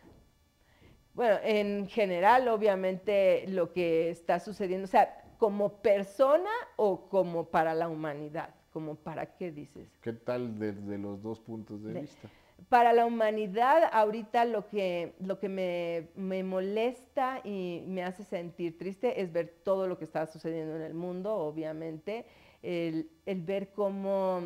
Bueno, 1.21 1.37
en 1.43 1.87
general, 1.87 2.49
obviamente, 2.49 3.45
lo 3.49 3.75
que 3.75 4.09
está 4.09 4.41
sucediendo, 4.41 4.85
o 4.85 4.89
sea, 4.89 5.23
como 5.37 5.83
persona 5.83 6.49
o 6.77 7.11
como 7.11 7.51
para 7.51 7.75
la 7.75 7.89
humanidad 7.91 8.55
como 8.73 8.95
para 8.97 9.37
qué 9.37 9.51
dices. 9.51 9.89
¿Qué 10.01 10.13
tal 10.13 10.59
desde 10.59 10.99
los 10.99 11.23
dos 11.23 11.41
puntos 11.41 11.83
de, 11.83 12.01
vista? 12.01 12.29
Para 12.69 12.93
la 12.93 13.07
humanidad, 13.07 13.91
ahorita 13.93 14.45
lo 14.45 14.69
que, 14.69 15.15
lo 15.21 15.39
que 15.39 15.49
me, 15.49 16.43
molesta 16.43 17.41
y 17.45 17.83
me 17.87 18.03
hace 18.03 18.23
sentir 18.25 18.79
triste 18.79 19.21
es 19.21 19.33
ver 19.33 19.61
todo 19.65 19.89
lo 19.89 19.99
que 19.99 20.05
está 20.05 20.27
sucediendo 20.27 20.77
en 20.77 20.83
el 20.83 20.95
mundo, 20.95 21.35
obviamente, 21.35 22.27
el, 22.63 23.11
ver 23.27 23.73
cómo 23.73 24.43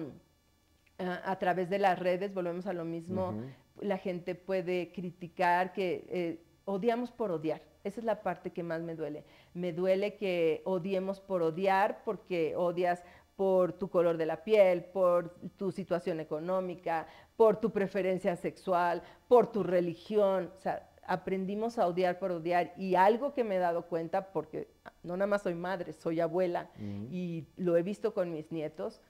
a, 0.99 1.39
través 1.39 1.69
de 1.69 1.79
las 1.79 1.99
redes, 1.99 2.33
volvemos 2.33 2.67
a 2.67 2.73
lo 2.73 2.85
mismo, 2.85 3.35
la 3.81 3.99
gente 3.99 4.35
puede 4.35 4.93
criticar 4.93 5.73
que 5.73 6.07
eh, 6.09 6.44
odiamos 6.65 7.11
por 7.11 7.31
odiar. 7.31 7.63
Esa 7.85 8.01
es 8.01 8.05
la 8.05 8.23
parte 8.23 8.51
que 8.51 8.63
más 8.63 8.83
me 8.83 8.95
duele. 8.95 9.25
Me 9.53 9.73
duele 9.73 10.17
que 10.17 10.63
odiemos 10.65 11.21
por 11.21 11.43
odiar 11.43 12.03
porque 12.05 12.55
odias 12.57 13.03
por 13.37 13.73
tu 13.73 13.89
color 13.91 14.17
de 14.17 14.27
la 14.27 14.45
piel, 14.45 14.85
por 14.85 15.35
tu 15.57 15.73
situación 15.73 16.21
económica, 16.21 17.07
por 17.37 17.61
tu 17.61 17.71
preferencia 17.71 18.37
sexual, 18.37 19.03
por 19.29 19.51
tu 19.51 19.63
religión. 19.63 20.51
O 20.57 20.61
sea, 20.61 20.89
aprendimos 21.07 21.79
a 21.79 21.87
odiar 21.87 22.19
por 22.19 22.33
odiar 22.33 22.73
y 22.77 22.95
algo 22.95 23.35
que 23.35 23.45
me 23.45 23.57
he 23.57 23.59
dado 23.59 23.87
cuenta, 23.87 24.33
porque 24.33 24.69
no 25.03 25.17
nada 25.17 25.27
más 25.27 25.43
soy 25.43 25.55
madre, 25.55 25.93
soy 25.93 26.21
abuela 26.21 26.71
y 27.11 27.47
lo 27.57 27.77
he 27.77 27.83
visto 27.83 28.15
con 28.15 28.33
mis 28.33 28.51
nietos, 28.53 29.01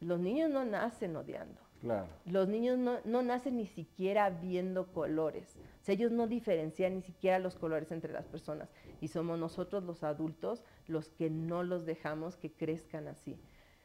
los 0.00 0.20
niños 0.20 0.50
no 0.50 0.64
nacen 0.64 1.16
odiando. 1.16 1.60
Claro. 1.80 2.06
Los 2.24 2.48
niños 2.48 2.78
no, 2.78 2.98
no, 3.04 3.22
nacen 3.22 3.56
ni 3.56 3.66
siquiera 3.66 4.30
viendo 4.30 4.86
colores. 4.86 5.54
O 5.84 5.86
sea, 5.86 5.94
ellos 5.96 6.12
no 6.12 6.26
diferencian 6.26 6.94
ni 6.94 7.02
siquiera 7.02 7.38
los 7.38 7.56
colores 7.56 7.92
entre 7.92 8.10
las 8.10 8.26
personas. 8.26 8.70
Y 9.02 9.08
somos 9.08 9.38
nosotros 9.38 9.84
los 9.84 10.02
adultos 10.02 10.64
los 10.86 11.10
que 11.10 11.28
no 11.28 11.62
los 11.62 11.84
dejamos 11.84 12.38
que 12.38 12.50
crezcan 12.50 13.06
así. 13.06 13.38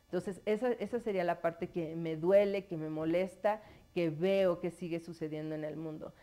Entonces, 0.05 0.41
esa, 0.45 0.71
esa 0.71 1.01
sería 1.01 1.25
la 1.25 1.41
parte 1.41 1.67
que 1.67 1.97
me 1.97 2.15
duele, 2.15 2.67
que 2.67 2.77
me 2.77 2.89
molesta, 2.89 3.61
que 3.93 4.11
veo 4.11 4.61
que 4.61 4.71
sigue 4.71 5.01
sucediendo 5.01 5.55
en 5.55 5.65
el 5.65 5.75
mundo. 5.75 6.13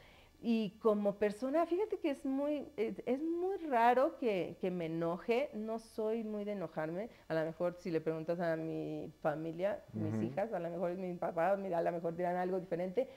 Y 0.40 0.78
como 0.80 1.16
persona, 1.16 1.66
fíjate 1.66 1.98
que 1.98 2.08
es 2.08 2.24
muy, 2.24 2.66
es, 2.78 3.22
muy 3.22 3.58
raro 3.68 4.16
que, 4.16 4.56
que, 4.62 4.70
me 4.70 4.86
enoje, 4.86 5.50
no 5.52 5.78
soy 5.78 6.24
muy 6.24 6.44
de 6.44 6.52
enojarme, 6.52 7.10
a 7.28 7.34
lo 7.34 7.44
mejor 7.44 7.76
si 7.78 7.90
le 7.90 8.00
preguntas 8.00 8.40
a 8.40 8.56
mi 8.56 9.12
familia, 9.20 9.84
mis 9.92 10.22
hijas, 10.22 10.54
a 10.54 10.58
lo 10.58 10.70
mejor 10.70 10.94
mi 10.96 11.12
papá, 11.16 11.54
mira, 11.58 11.78
a 11.78 11.82
lo 11.82 11.92
mejor 11.92 12.16
dirán 12.16 12.36
algo 12.36 12.60
diferente, 12.60 13.08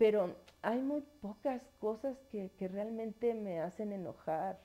pero 0.00 0.34
hay 0.62 0.80
muy 0.80 1.02
pocas 1.20 1.60
cosas 1.78 2.16
que, 2.32 2.50
que 2.58 2.68
realmente 2.68 3.34
me 3.34 3.60
hacen 3.60 3.92
enojar. 3.92 4.58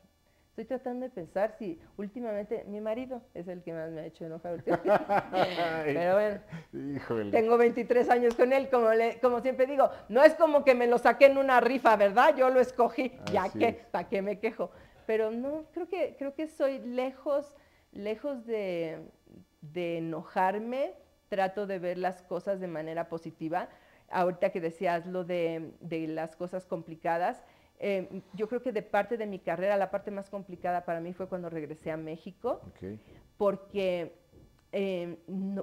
Estoy 0.52 0.64
tratando 0.64 1.04
de 1.04 1.10
pensar 1.10 1.54
si 1.60 1.78
últimamente 1.98 2.64
mi 2.70 2.80
marido 2.80 3.22
es 3.34 3.50
el 3.50 3.62
que 3.62 3.74
más 3.74 3.92
me 3.92 4.00
ha 4.00 4.06
hecho 4.06 4.24
enojar 4.24 4.64
Pero 5.84 6.14
bueno, 6.14 7.32
tengo 7.32 7.58
23 7.58 8.10
años 8.12 8.36
con 8.36 8.54
él, 8.54 8.70
como, 8.70 8.88
como 9.22 9.42
siempre 9.42 9.68
digo, 9.68 9.90
no 10.08 10.24
es 10.24 10.36
como 10.36 10.64
que 10.64 10.74
me 10.74 10.88
lo 10.88 10.98
saqué 11.00 11.26
en 11.26 11.38
una 11.38 11.60
rifa, 11.60 11.98
¿verdad? 11.98 12.34
Yo 12.38 12.50
lo 12.50 12.62
escogí, 12.62 13.12
ya 13.34 13.52
que, 13.52 13.74
¿para 13.92 14.08
qué 14.08 14.22
me 14.22 14.40
quejo? 14.40 14.72
Pero 15.06 15.32
no, 15.32 15.66
creo 15.74 15.90
que, 15.90 16.16
creo 16.18 16.34
que 16.34 16.48
soy 16.48 16.80
lejos, 16.80 17.58
lejos 17.92 18.46
de, 18.46 19.02
enojarme, 19.76 20.94
trato 21.28 21.68
de 21.68 21.78
ver 21.78 21.98
las 21.98 22.22
cosas 22.22 22.62
de 22.62 22.68
manera 22.68 23.10
positiva. 23.10 23.68
Ahorita 24.10 24.52
que 24.52 24.62
decías 24.62 25.06
lo 25.06 25.24
de, 25.24 25.72
de 25.82 26.08
las 26.08 26.36
cosas 26.36 26.66
complicadas, 26.66 27.44
eh, 27.80 28.22
yo 28.34 28.48
creo 28.48 28.62
que 28.62 28.72
de 28.72 28.82
parte 28.82 29.18
de 29.18 29.26
mi 29.26 29.40
carrera, 29.40 29.78
la 29.78 29.92
parte 29.92 30.12
más 30.12 30.30
complicada 30.30 30.86
para 30.86 31.02
mí 31.02 31.14
fue 31.14 31.28
cuando 31.28 31.50
regresé 31.50 31.92
a 31.92 31.98
México, 31.98 32.62
porque 33.38 34.14
eh, 34.72 35.18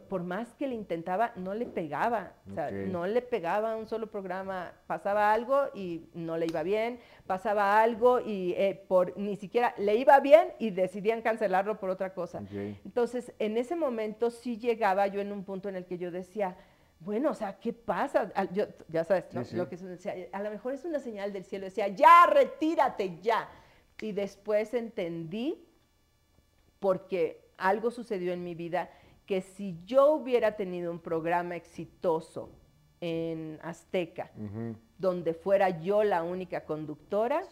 por 0.08 0.22
más 0.22 0.54
que 0.54 0.66
le 0.66 0.74
intentaba, 0.74 1.32
no 1.36 1.54
le 1.54 1.66
pegaba, 1.66 2.32
o 2.50 2.54
sea, 2.54 2.70
no 2.70 3.06
le 3.06 3.22
pegaba 3.22 3.76
un 3.76 3.86
solo 3.86 4.10
programa, 4.10 4.72
pasaba 4.86 5.32
algo 5.32 5.64
y 5.74 6.08
no 6.14 6.36
le 6.36 6.46
iba 6.46 6.62
bien, 6.62 6.98
pasaba 7.26 7.82
algo 7.82 8.20
y 8.20 8.52
eh, 8.56 8.84
por 8.88 9.16
ni 9.18 9.36
siquiera 9.36 9.74
le 9.78 9.96
iba 9.96 10.18
bien 10.20 10.48
y 10.58 10.70
decidían 10.70 11.22
cancelarlo 11.22 11.78
por 11.78 11.90
otra 11.90 12.14
cosa. 12.14 12.42
Entonces, 12.84 13.32
en 13.38 13.56
ese 13.56 13.76
momento 13.76 14.30
sí 14.30 14.58
llegaba 14.58 15.06
yo 15.06 15.20
en 15.20 15.32
un 15.32 15.44
punto 15.44 15.68
en 15.68 15.76
el 15.76 15.86
que 15.86 15.98
yo 15.98 16.10
decía, 16.10 16.56
bueno, 17.04 17.30
o 17.30 17.34
sea, 17.34 17.58
¿qué 17.58 17.72
pasa? 17.72 18.32
ya 18.88 19.04
sabes, 19.04 19.52
Lo 19.52 19.68
que 19.68 19.76
decía, 19.76 20.14
a 20.32 20.42
lo 20.42 20.50
mejor 20.50 20.74
es 20.74 20.84
una 20.84 21.00
señal 21.00 21.32
del 21.32 21.44
cielo, 21.44 21.64
decía, 21.64 21.88
ya, 21.88 22.26
retírate, 22.26 23.18
ya. 23.20 23.48
Y 24.00 24.12
después 24.12 24.72
entendí, 24.74 25.64
porque 26.78 27.50
algo 27.56 27.90
sucedió 27.90 28.32
en 28.32 28.44
mi 28.44 28.54
vida, 28.54 28.90
que 29.26 29.40
si 29.40 29.78
yo 29.84 30.12
hubiera 30.12 30.56
tenido 30.56 30.90
un 30.90 31.00
programa 31.00 31.56
exitoso 31.56 32.50
en 33.00 33.58
Azteca, 33.62 34.30
donde 34.98 35.34
fuera 35.34 35.80
yo 35.80 36.04
la 36.04 36.22
única 36.22 36.64
conductora, 36.64 37.42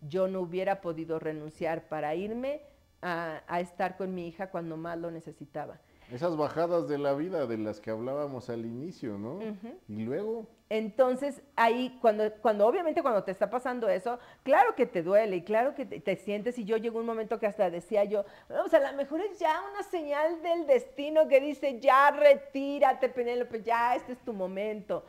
yo 0.00 0.28
no 0.28 0.40
hubiera 0.40 0.80
podido 0.80 1.18
renunciar 1.18 1.88
para 1.88 2.14
irme 2.14 2.62
a 3.02 3.60
estar 3.60 3.96
con 3.96 4.14
mi 4.14 4.28
hija 4.28 4.50
cuando 4.50 4.76
más 4.76 4.98
lo 4.98 5.10
necesitaba. 5.10 5.80
Esas 6.12 6.36
bajadas 6.36 6.88
de 6.88 6.98
la 6.98 7.14
vida 7.14 7.46
de 7.46 7.56
las 7.56 7.80
que 7.80 7.90
hablábamos 7.90 8.50
al 8.50 8.66
inicio, 8.66 9.16
¿no? 9.16 9.38
Y 9.88 10.02
luego... 10.02 10.46
Entonces, 10.68 11.42
ahí, 11.56 11.98
cuando, 12.00 12.32
cuando 12.40 12.66
obviamente 12.66 13.02
cuando 13.02 13.24
te 13.24 13.32
está 13.32 13.50
pasando 13.50 13.88
eso, 13.88 14.20
claro 14.44 14.76
que 14.76 14.86
te 14.86 15.02
duele 15.02 15.36
y 15.36 15.42
claro 15.42 15.74
que 15.74 15.84
te, 15.84 16.16
sientes, 16.16 16.58
y 16.58 16.64
yo 16.64 16.76
llegó 16.76 17.00
un 17.00 17.06
momento 17.06 17.40
que 17.40 17.46
hasta 17.46 17.70
decía 17.70 18.04
yo, 18.04 18.24
o 18.48 18.68
sea, 18.68 18.78
a 18.86 18.92
lo 18.92 18.96
mejor 18.96 19.20
es 19.20 19.38
ya 19.38 19.60
una 19.72 19.82
señal 19.82 20.40
del 20.42 20.68
destino 20.68 21.26
que 21.26 21.40
dice, 21.40 21.80
ya 21.80 22.12
retírate, 22.12 23.08
Penélope, 23.08 23.62
ya 23.62 23.96
este 23.96 24.12
es 24.12 24.20
tu 24.20 24.32
momento. 24.32 25.04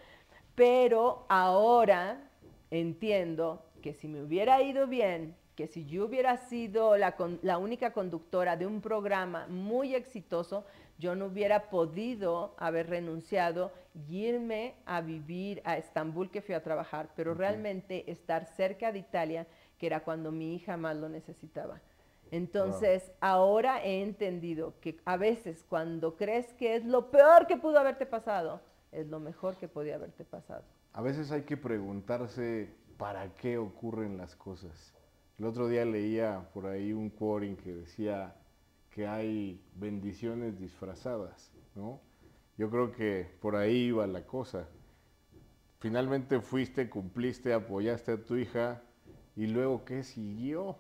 Pero 0.56 1.26
ahora 1.30 2.30
entiendo 2.72 3.64
que 3.84 3.93
si 3.93 4.08
me 4.08 4.24
hubiera 4.24 4.62
ido 4.64 4.88
bien, 4.88 5.36
que 5.56 5.68
si 5.68 5.86
yo 5.86 6.06
hubiera 6.06 6.38
sido 6.38 6.97
la, 6.97 7.16
la, 7.41 7.58
única 7.58 7.91
conductora 7.93 8.58
de 8.58 8.66
un 8.66 8.82
programa 8.82 9.47
muy 9.47 9.95
exitoso, 9.95 10.66
yo 10.97 11.16
no 11.16 11.26
hubiera 11.26 11.70
podido 11.70 12.56
haber 12.58 12.89
renunciado 12.89 13.72
y 13.93 14.26
irme 14.26 14.76
a 14.86 15.02
vivir 15.02 15.62
a 15.66 15.78
Estambul, 15.78 16.30
que 16.30 16.41
fui 16.41 16.56
a 16.56 16.64
trabajar, 16.64 17.10
pero 17.16 17.34
realmente 17.34 18.10
estar 18.10 18.45
cerca 18.45 18.91
de 18.91 18.99
Italia, 18.99 19.47
que 19.78 19.88
era 19.88 20.04
cuando 20.04 20.32
mi 20.32 20.56
hija 20.56 20.78
más 20.78 20.95
lo 20.95 21.10
necesitaba. 21.10 21.82
Entonces, 22.32 23.12
ahora 23.20 23.84
he 23.84 24.02
entendido 24.02 24.76
que 24.80 24.97
a 25.04 25.18
veces 25.18 25.66
cuando 25.68 26.16
crees 26.16 26.54
que 26.54 26.76
es 26.76 26.86
lo 26.86 27.12
peor 27.12 27.45
que 27.45 27.58
pudo 27.58 27.78
haberte 27.78 28.06
pasado, 28.06 28.62
es 28.91 29.08
lo 29.08 29.20
mejor 29.20 29.58
que 29.58 29.68
podía 29.68 29.95
haberte 29.95 30.24
pasado. 30.24 30.64
A 30.93 31.02
veces 31.02 31.32
hay 31.32 31.41
que 31.43 31.58
preguntarse 31.58 32.70
para 32.97 33.36
qué 33.36 33.58
ocurren 33.58 34.18
las 34.18 34.36
cosas. 34.36 34.93
El 35.41 35.47
otro 35.47 35.67
día 35.67 35.83
leía 35.85 36.47
por 36.53 36.67
ahí 36.67 36.93
un 36.93 37.09
quoting 37.09 37.55
que 37.55 37.73
decía 37.73 38.35
que 38.91 39.07
hay 39.07 39.59
bendiciones 39.73 40.59
disfrazadas, 40.59 41.51
¿no? 41.73 41.99
Yo 42.59 42.69
creo 42.69 42.91
que 42.91 43.27
por 43.41 43.55
ahí 43.55 43.85
iba 43.85 44.05
la 44.05 44.23
cosa. 44.27 44.67
Finalmente 45.79 46.41
fuiste, 46.41 46.91
cumpliste, 46.91 47.53
apoyaste 47.53 48.11
a 48.11 48.23
tu 48.23 48.35
hija 48.35 48.83
y 49.35 49.47
luego 49.47 49.83
¿qué 49.83 50.03
siguió? 50.03 50.75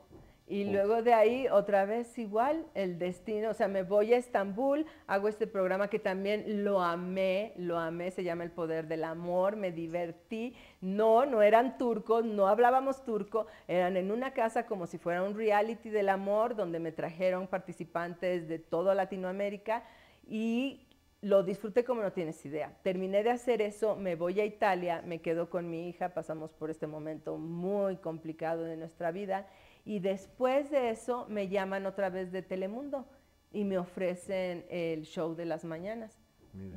Y 0.51 0.65
luego 0.65 1.01
de 1.01 1.13
ahí, 1.13 1.47
otra 1.47 1.85
vez 1.85 2.19
igual, 2.19 2.65
el 2.73 2.99
destino, 2.99 3.51
o 3.51 3.53
sea, 3.53 3.69
me 3.69 3.83
voy 3.83 4.13
a 4.13 4.17
Estambul, 4.17 4.85
hago 5.07 5.29
este 5.29 5.47
programa 5.47 5.87
que 5.87 5.97
también 5.97 6.65
lo 6.65 6.81
amé, 6.81 7.53
lo 7.55 7.79
amé, 7.79 8.11
se 8.11 8.25
llama 8.25 8.43
El 8.43 8.51
Poder 8.51 8.89
del 8.89 9.05
Amor, 9.05 9.55
me 9.55 9.71
divertí. 9.71 10.53
No, 10.81 11.25
no 11.25 11.41
eran 11.41 11.77
turcos, 11.77 12.25
no 12.25 12.49
hablábamos 12.49 13.05
turco, 13.05 13.47
eran 13.69 13.95
en 13.95 14.11
una 14.11 14.33
casa 14.33 14.65
como 14.65 14.87
si 14.87 14.97
fuera 14.97 15.23
un 15.23 15.37
reality 15.37 15.89
del 15.89 16.09
amor, 16.09 16.57
donde 16.57 16.81
me 16.81 16.91
trajeron 16.91 17.47
participantes 17.47 18.49
de 18.49 18.59
toda 18.59 18.93
Latinoamérica 18.93 19.85
y 20.27 20.85
lo 21.21 21.43
disfruté 21.43 21.85
como 21.85 22.01
no 22.01 22.11
tienes 22.11 22.45
idea. 22.45 22.77
Terminé 22.83 23.23
de 23.23 23.29
hacer 23.29 23.61
eso, 23.61 23.95
me 23.95 24.15
voy 24.15 24.41
a 24.41 24.45
Italia, 24.45 25.01
me 25.05 25.21
quedo 25.21 25.49
con 25.49 25.69
mi 25.69 25.87
hija, 25.87 26.13
pasamos 26.13 26.51
por 26.51 26.69
este 26.69 26.87
momento 26.87 27.37
muy 27.37 27.95
complicado 27.95 28.65
de 28.65 28.75
nuestra 28.75 29.11
vida 29.11 29.47
y 29.85 29.99
después 29.99 30.69
de 30.69 30.89
eso 30.89 31.25
me 31.29 31.47
llaman 31.47 31.85
otra 31.85 32.09
vez 32.09 32.31
de 32.31 32.41
Telemundo 32.41 33.05
y 33.51 33.63
me 33.63 33.77
ofrecen 33.77 34.65
el 34.69 35.03
show 35.03 35.35
de 35.35 35.45
las 35.45 35.63
mañanas. 35.65 36.17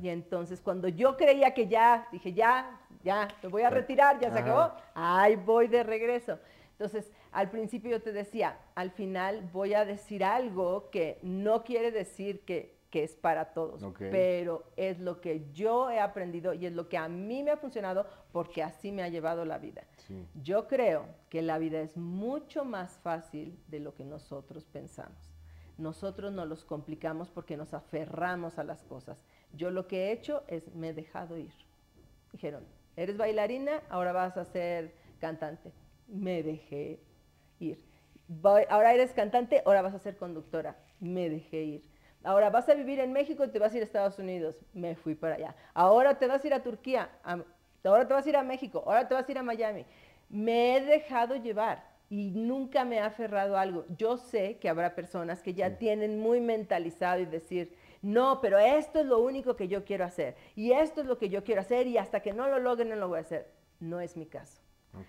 Y 0.01 0.07
entonces 0.07 0.61
cuando 0.61 0.87
yo 0.87 1.17
creía 1.17 1.53
que 1.53 1.67
ya, 1.67 2.07
dije 2.11 2.33
ya, 2.33 2.79
ya, 3.03 3.27
me 3.43 3.49
voy 3.49 3.63
a 3.63 3.69
retirar, 3.69 4.19
ya 4.19 4.31
se 4.31 4.39
acabó, 4.39 4.71
ahí 4.93 5.35
voy 5.35 5.67
de 5.67 5.83
regreso. 5.83 6.39
Entonces, 6.71 7.11
al 7.31 7.49
principio 7.49 7.91
yo 7.91 8.01
te 8.01 8.11
decía, 8.11 8.57
al 8.75 8.91
final 8.91 9.49
voy 9.53 9.73
a 9.73 9.85
decir 9.85 10.23
algo 10.23 10.89
que 10.89 11.19
no 11.21 11.63
quiere 11.63 11.91
decir 11.91 12.41
que 12.41 12.75
que 12.89 13.03
es 13.03 13.15
para 13.15 13.53
todos, 13.53 13.83
pero 13.97 14.63
es 14.77 14.99
lo 14.99 15.19
que 15.19 15.51
yo 15.51 15.89
he 15.89 15.99
aprendido 15.99 16.53
y 16.53 16.65
es 16.65 16.73
lo 16.73 16.87
que 16.87 16.97
a 16.97 17.09
mí 17.09 17.43
me 17.43 17.51
ha 17.51 17.57
funcionado 17.57 18.05
porque 18.31 18.63
así 18.63 18.91
me 18.91 19.03
ha 19.03 19.09
llevado 19.09 19.43
la 19.45 19.57
vida. 19.57 19.83
Yo 20.41 20.67
creo 20.67 21.05
que 21.29 21.41
la 21.41 21.57
vida 21.57 21.81
es 21.81 21.97
mucho 21.97 22.63
más 22.63 22.97
fácil 22.99 23.59
de 23.67 23.79
lo 23.79 23.95
que 23.95 24.05
nosotros 24.05 24.65
pensamos. 24.65 25.33
Nosotros 25.77 26.31
nos 26.31 26.47
los 26.47 26.63
complicamos 26.63 27.29
porque 27.29 27.57
nos 27.57 27.73
aferramos 27.73 28.59
a 28.59 28.63
las 28.63 28.83
cosas. 28.83 29.21
Yo 29.51 29.71
lo 29.71 29.87
que 29.87 30.05
he 30.05 30.11
hecho 30.13 30.43
es 30.47 30.73
me 30.73 30.89
he 30.89 30.93
dejado 30.93 31.37
ir. 31.37 31.51
Dijeron, 32.31 32.63
eres 32.95 33.17
bailarina, 33.17 33.81
ahora 33.89 34.13
vas 34.13 34.37
a 34.37 34.45
ser 34.45 34.93
cantante. 35.19 35.73
Me 36.07 36.43
dejé 36.43 37.01
ir. 37.59 37.83
Ahora 38.69 38.93
eres 38.93 39.11
cantante, 39.11 39.61
ahora 39.65 39.81
vas 39.81 39.95
a 39.95 39.99
ser 39.99 40.15
conductora. 40.15 40.77
Me 41.01 41.29
dejé 41.29 41.63
ir 41.63 41.94
Ahora 42.25 42.49
vas 42.49 42.67
a 42.67 42.73
vivir 42.73 42.99
en 42.99 43.13
México 43.13 43.45
y 43.45 43.49
te 43.49 43.59
vas 43.59 43.73
a 43.73 43.77
ir 43.77 43.83
a 43.83 43.85
Estados 43.85 44.17
Unidos. 44.19 44.55
Me 44.73 44.95
fui 44.95 45.15
para 45.15 45.35
allá. 45.35 45.55
Ahora 45.73 46.17
te 46.17 46.27
vas 46.27 46.43
a 46.43 46.47
ir 46.47 46.53
a 46.53 46.63
Turquía. 46.63 47.09
ahora 47.83 48.07
te 48.07 48.13
vas 48.13 48.25
a 48.25 48.29
ir 48.29 48.35
a 48.35 48.43
México. 48.43 48.83
Ahora 48.85 49.07
te 49.07 49.13
vas 49.13 49.27
a 49.27 49.31
ir 49.31 49.37
a 49.37 49.43
Miami. 49.43 49.85
Me 50.29 50.75
he 50.75 50.81
dejado 50.81 51.35
llevar 51.35 51.83
y 52.09 52.31
nunca 52.31 52.83
me 52.83 52.99
ha 52.99 53.05
aferrado 53.05 53.57
a 53.57 53.61
algo. 53.61 53.85
Yo 53.97 54.17
sé 54.17 54.57
que 54.57 54.69
habrá 54.69 54.95
personas 54.95 55.41
que 55.43 55.53
ya 55.53 55.77
tienen 55.77 56.19
muy 56.19 56.41
mentalizado 56.41 57.21
y 57.21 57.25
decir, 57.25 57.75
no, 58.01 58.41
pero 58.41 58.57
esto 58.57 58.99
es 58.99 59.05
lo 59.05 59.19
único 59.19 59.55
que 59.55 59.67
yo 59.67 59.85
quiero 59.85 60.05
hacer. 60.05 60.35
Y 60.55 60.71
esto 60.71 61.01
es 61.01 61.07
lo 61.07 61.17
que 61.17 61.29
yo 61.29 61.43
quiero 61.43 61.61
hacer 61.61 61.87
y 61.87 61.97
hasta 61.97 62.21
que 62.21 62.33
no 62.33 62.47
lo 62.47 62.59
logre 62.59 62.85
no 62.85 62.95
lo 62.95 63.07
voy 63.07 63.19
a 63.19 63.21
hacer. 63.21 63.47
No 63.79 63.99
es 63.99 64.17
mi 64.17 64.25
caso. 64.25 64.61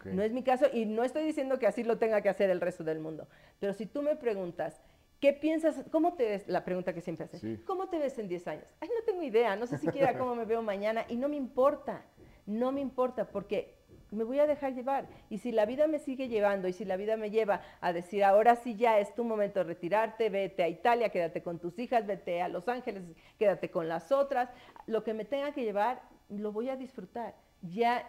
No 0.04 0.22
es 0.22 0.32
mi 0.32 0.42
caso 0.42 0.66
y 0.72 0.84
no 0.84 1.04
estoy 1.04 1.24
diciendo 1.24 1.58
que 1.58 1.66
así 1.66 1.84
lo 1.84 1.98
tenga 1.98 2.20
que 2.20 2.28
hacer 2.28 2.50
el 2.50 2.60
resto 2.60 2.84
del 2.84 2.98
mundo. 2.98 3.28
Pero 3.60 3.72
si 3.72 3.86
tú 3.86 4.02
me 4.02 4.16
preguntas, 4.16 4.82
¿Qué 5.20 5.32
piensas? 5.32 5.84
¿Cómo 5.90 6.14
te 6.14 6.24
ves? 6.24 6.48
La 6.48 6.64
pregunta 6.64 6.92
que 6.92 7.00
siempre 7.00 7.24
haces. 7.24 7.60
¿Cómo 7.66 7.88
te 7.88 7.98
ves 7.98 8.18
en 8.18 8.28
10 8.28 8.48
años? 8.48 8.64
Ay, 8.80 8.88
no 8.88 9.04
tengo 9.04 9.22
idea, 9.22 9.56
no 9.56 9.66
sé 9.66 9.78
siquiera 9.78 10.16
cómo 10.18 10.34
me 10.34 10.44
veo 10.44 10.62
mañana 10.62 11.04
y 11.08 11.16
no 11.16 11.28
me 11.28 11.36
importa, 11.36 12.04
no 12.44 12.70
me 12.72 12.80
importa 12.80 13.28
porque 13.30 13.76
me 14.10 14.24
voy 14.24 14.38
a 14.38 14.46
dejar 14.46 14.74
llevar. 14.74 15.08
Y 15.30 15.38
si 15.38 15.52
la 15.52 15.64
vida 15.66 15.86
me 15.86 15.98
sigue 15.98 16.28
llevando 16.28 16.68
y 16.68 16.72
si 16.72 16.84
la 16.84 16.96
vida 16.96 17.16
me 17.16 17.30
lleva 17.30 17.62
a 17.80 17.92
decir, 17.92 18.24
ahora 18.24 18.56
sí 18.56 18.76
ya 18.76 18.98
es 18.98 19.14
tu 19.14 19.24
momento 19.24 19.60
de 19.60 19.64
retirarte, 19.64 20.30
vete 20.30 20.62
a 20.62 20.68
Italia, 20.68 21.08
quédate 21.08 21.42
con 21.42 21.58
tus 21.58 21.78
hijas, 21.78 22.06
vete 22.06 22.42
a 22.42 22.48
Los 22.48 22.68
Ángeles, 22.68 23.02
quédate 23.38 23.70
con 23.70 23.88
las 23.88 24.12
otras, 24.12 24.50
lo 24.86 25.02
que 25.02 25.14
me 25.14 25.24
tenga 25.24 25.52
que 25.52 25.64
llevar, 25.64 26.02
lo 26.28 26.52
voy 26.52 26.68
a 26.68 26.76
disfrutar. 26.76 27.34
Ya 27.62 28.08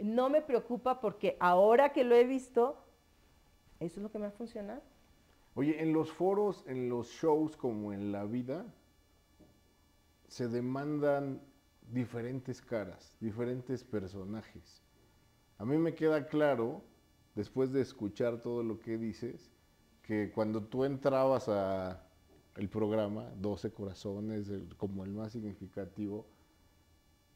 no 0.00 0.30
me 0.30 0.42
preocupa 0.42 1.00
porque 1.00 1.36
ahora 1.38 1.90
que 1.90 2.02
lo 2.02 2.14
he 2.14 2.24
visto, 2.24 2.82
eso 3.78 3.96
es 3.96 4.02
lo 4.02 4.10
que 4.10 4.18
me 4.18 4.26
ha 4.26 4.30
funcionado. 4.30 4.82
Oye, 5.56 5.82
en 5.82 5.94
los 5.94 6.12
foros, 6.12 6.62
en 6.66 6.90
los 6.90 7.08
shows 7.08 7.56
como 7.56 7.94
en 7.94 8.12
la 8.12 8.26
vida, 8.26 8.66
se 10.28 10.48
demandan 10.48 11.40
diferentes 11.90 12.60
caras, 12.60 13.16
diferentes 13.20 13.82
personajes. 13.82 14.82
A 15.56 15.64
mí 15.64 15.78
me 15.78 15.94
queda 15.94 16.26
claro, 16.26 16.82
después 17.34 17.72
de 17.72 17.80
escuchar 17.80 18.42
todo 18.42 18.62
lo 18.62 18.78
que 18.78 18.98
dices, 18.98 19.50
que 20.02 20.30
cuando 20.30 20.62
tú 20.62 20.84
entrabas 20.84 21.48
a 21.48 22.02
el 22.56 22.68
programa, 22.68 23.30
12 23.36 23.72
corazones, 23.72 24.52
como 24.76 25.04
el 25.04 25.12
más 25.12 25.32
significativo, 25.32 26.26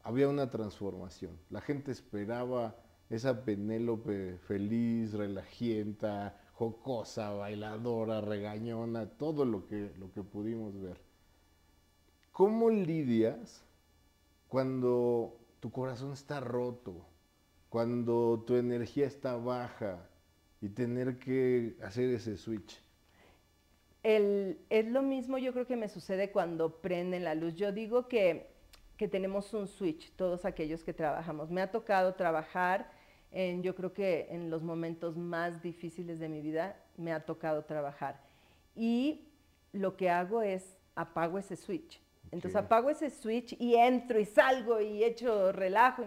había 0.02 0.28
una 0.28 0.50
transformación. 0.50 1.38
La 1.48 1.62
gente 1.62 1.90
esperaba 1.90 2.76
esa 3.08 3.44
Penélope 3.44 4.36
feliz, 4.46 5.14
relajienta, 5.14 6.38
jocosa, 6.61 7.30
bailadora, 7.30 8.20
regañona, 8.20 9.08
todo 9.08 9.46
lo 9.46 9.66
que, 9.66 9.92
lo 9.98 10.12
que 10.12 10.22
pudimos 10.22 10.78
ver. 10.78 11.00
¿Cómo 12.32 12.68
lidias 12.68 13.64
cuando 14.46 15.38
tu 15.61 15.70
corazón 15.72 16.12
está 16.12 16.38
roto, 16.38 17.06
cuando 17.70 18.44
tu 18.46 18.56
energía 18.56 19.06
está 19.06 19.36
baja 19.36 20.06
y 20.61 20.68
tener 20.68 21.18
que 21.18 21.78
hacer 21.82 22.11
ese 22.11 22.36
switch? 22.36 22.78
es 24.02 24.86
lo 24.86 25.02
mismo 25.02 25.36
yo 25.36 25.52
creo 25.52 25.66
que 25.66 25.76
me 25.76 25.88
sucede 25.88 26.30
cuando 26.30 26.80
prenden 26.82 27.24
la 27.24 27.34
luz. 27.34 27.54
Yo 27.54 27.72
digo 27.72 28.06
que, 28.06 28.50
que 28.98 29.08
tenemos 29.08 29.54
un 29.54 29.66
switch, 29.66 30.12
todos 30.14 30.44
aquellos 30.44 30.84
que 30.84 30.92
trabajamos. 30.92 31.50
Me 31.50 31.62
ha 31.62 31.70
tocado 31.70 32.14
trabajar 32.14 32.90
yo 33.32 33.74
creo 33.74 33.92
que 33.92 34.26
en 34.30 34.50
los 34.50 34.62
momentos 34.62 35.16
más 35.16 35.62
difíciles 35.62 36.18
de 36.18 36.28
mi 36.28 36.40
vida 36.40 36.76
me 36.96 37.12
ha 37.12 37.20
tocado 37.20 37.64
trabajar. 37.64 38.20
Y 38.74 39.28
lo 39.72 39.96
que 39.96 40.10
hago 40.10 40.42
es 40.42 40.76
apago 40.94 41.38
ese 41.38 41.56
switch. 41.56 42.00
Entonces 42.32 42.56
apago 42.56 42.90
ese 42.90 43.10
switch 43.10 43.54
y 43.58 43.74
entro 43.74 44.18
y 44.18 44.24
salgo 44.24 44.80
y 44.80 45.02
echo 45.04 45.52
relajo. 45.52 46.04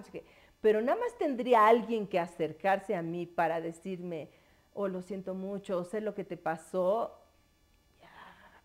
Pero 0.61 0.81
nada 0.81 0.97
más 0.99 1.17
tendría 1.17 1.67
alguien 1.67 2.07
que 2.07 2.19
acercarse 2.19 2.95
a 2.95 3.01
mí 3.01 3.25
para 3.25 3.59
decirme, 3.59 4.29
oh, 4.73 4.87
lo 4.87 5.01
siento 5.01 5.33
mucho, 5.33 5.79
o 5.79 5.83
sé 5.83 5.99
lo 5.99 6.15
que 6.15 6.23
te 6.23 6.37
pasó. 6.37 7.19
Ya, 8.01 8.09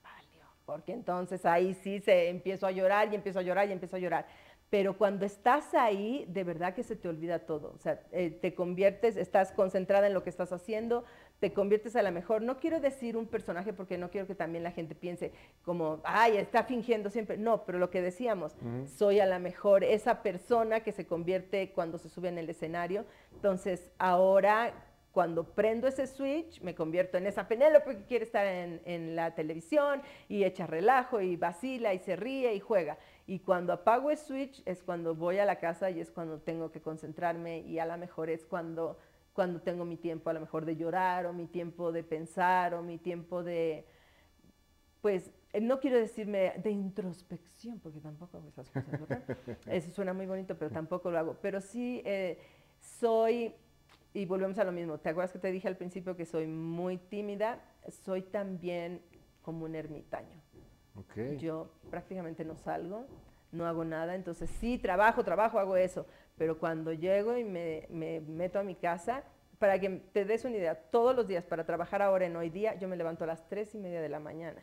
valió. 0.03 0.45
Porque 0.65 0.93
entonces 0.93 1.45
ahí 1.45 1.75
sí 1.75 2.01
se 2.01 2.29
empiezo 2.29 2.67
a 2.67 2.71
llorar 2.71 3.13
y 3.13 3.17
empiezo 3.17 3.41
a 3.41 3.43
llorar 3.43 3.69
y 3.69 3.73
empiezo 3.73 3.97
a 3.97 4.01
llorar. 4.01 4.27
Pero 4.71 4.99
cuando 4.99 5.25
estás 5.25 5.73
ahí, 5.73 6.27
de 6.29 6.45
verdad 6.45 6.75
que 6.75 6.83
se 6.83 6.95
te 6.95 7.09
olvida 7.09 7.41
todo. 7.41 7.73
O 7.75 7.79
sea, 7.79 8.03
eh, 8.13 8.31
te 8.31 8.55
conviertes, 8.55 9.17
estás 9.17 9.51
concentrada 9.53 10.07
en 10.07 10.15
lo 10.15 10.23
que 10.23 10.29
estás 10.29 10.53
haciendo, 10.53 11.05
te 11.41 11.55
conviertes 11.55 11.97
a 11.97 12.03
la 12.03 12.11
mejor. 12.11 12.43
No 12.43 12.59
quiero 12.59 12.79
decir 12.79 13.17
un 13.17 13.27
personaje 13.27 13.73
porque 13.73 13.97
no 13.97 14.11
quiero 14.11 14.27
que 14.27 14.35
también 14.35 14.65
la 14.65 14.73
gente 14.73 14.95
piense 14.95 15.33
como, 15.63 16.01
ay, 16.05 16.37
está 16.37 16.65
fingiendo 16.65 17.09
siempre. 17.09 17.39
No, 17.39 17.65
pero 17.65 17.79
lo 17.79 17.89
que 17.89 18.03
decíamos, 18.03 18.57
soy 18.85 19.21
a 19.21 19.27
la 19.27 19.39
mejor 19.39 19.85
esa 19.85 20.23
persona 20.23 20.81
que 20.81 20.93
se 20.93 21.07
convierte 21.07 21.71
cuando 21.73 21.97
se 21.97 22.11
sube 22.11 22.29
en 22.29 22.37
el 22.37 22.51
escenario. 22.51 23.07
Entonces, 23.33 23.91
ahora 23.99 24.85
cuando 25.13 25.43
prendo 25.43 25.89
ese 25.89 26.07
switch, 26.07 26.61
me 26.61 26.75
convierto 26.75 27.17
en 27.17 27.27
esa 27.27 27.49
Penélope 27.49 27.97
que 27.97 28.05
quiere 28.05 28.25
estar 28.25 28.47
en, 28.47 28.81
en, 28.85 29.17
la 29.17 29.35
televisión 29.35 30.03
y 30.29 30.45
echa 30.45 30.67
relajo 30.67 31.21
y 31.21 31.35
vacila 31.35 31.95
y 31.95 31.99
se 31.99 32.15
ríe 32.15 32.55
y 32.55 32.61
juega. 32.61 32.99
Y 33.29 33.41
cuando 33.41 33.75
apago 33.75 34.11
el 34.11 34.17
switch 34.17 34.63
es 34.65 34.83
cuando 34.83 35.15
voy 35.15 35.37
a 35.37 35.45
la 35.45 35.57
casa 35.57 35.91
y 35.91 36.01
es 36.01 36.11
cuando 36.11 36.39
tengo 36.39 36.73
que 36.73 36.81
concentrarme 36.81 37.59
y 37.59 37.79
a 37.79 37.85
lo 37.85 37.99
mejor 37.99 38.31
es 38.31 38.47
cuando, 38.47 38.99
cuando 39.35 39.61
tengo 39.61 39.85
mi 39.85 39.99
tiempo 39.99 40.31
a 40.31 40.33
lo 40.33 40.41
mejor 40.41 40.65
de 40.65 40.77
llorar 40.77 41.27
o 41.27 41.35
mi 41.35 41.47
tiempo 41.47 41.93
de 41.93 42.03
pensar 42.03 42.73
o 42.73 42.83
mi 42.83 42.97
tiempo 42.97 43.43
de, 43.45 43.85
pues, 45.03 45.31
eh, 45.53 45.61
no 45.61 45.79
quiero 45.79 45.99
decirme 45.99 46.55
de 46.63 46.71
introspección, 46.71 47.79
porque 47.81 48.01
tampoco 48.01 48.39
hago 48.39 48.49
esas 48.49 48.71
cosas, 48.71 48.99
¿verdad? 48.99 49.23
Eso 49.67 49.91
suena 49.91 50.15
muy 50.15 50.25
bonito, 50.25 50.57
pero 50.57 50.71
tampoco 50.71 51.11
lo 51.11 51.19
hago. 51.19 51.37
Pero 51.43 51.61
sí 51.61 52.01
eh, 52.07 52.39
soy, 52.81 53.55
y 54.15 54.25
volvemos 54.25 54.59
a 54.59 54.65
lo 54.65 54.73
mismo, 54.73 54.97
¿te 54.97 55.11
acuerdas 55.11 55.33
que 55.33 55.39
te 55.39 55.53
dije 55.53 55.69
al 55.69 55.77
principio 55.77 56.17
que 56.17 56.25
soy 56.25 56.47
muy 56.47 56.97
tímida? 56.97 57.63
Soy 57.91 58.23
también 58.23 59.03
como 59.43 59.67
un 59.67 59.75
ermitaño. 59.75 60.48
Yo 61.39 61.71
prácticamente 61.91 62.45
no 62.45 62.57
salgo, 62.57 63.07
no 63.53 63.67
hago 63.67 63.85
nada, 63.85 64.15
entonces 64.15 64.51
sí, 64.51 64.79
trabajo, 64.79 65.25
trabajo, 65.25 65.59
hago 65.59 65.77
eso, 65.77 66.07
pero 66.37 66.59
cuando 66.59 66.93
llego 66.93 67.37
y 67.37 67.45
me, 67.45 67.87
meto 68.27 68.59
a 68.59 68.63
mi 68.63 68.75
casa, 68.75 69.25
para 69.59 69.79
que 69.81 69.91
te 70.13 70.25
des 70.25 70.45
una 70.45 70.57
idea, 70.57 70.75
todos 70.75 71.17
los 71.17 71.27
días 71.27 71.45
para 71.45 71.65
trabajar 71.65 72.03
ahora 72.03 72.27
en 72.27 72.37
hoy 72.37 72.51
día, 72.51 72.75
yo 72.77 72.89
me 72.89 72.97
levanto 72.97 73.25
a 73.25 73.27
las 73.27 73.49
tres 73.49 73.75
y 73.75 73.79
media 73.79 74.01
de 74.01 74.09
la 74.09 74.21
mañana. 74.21 74.61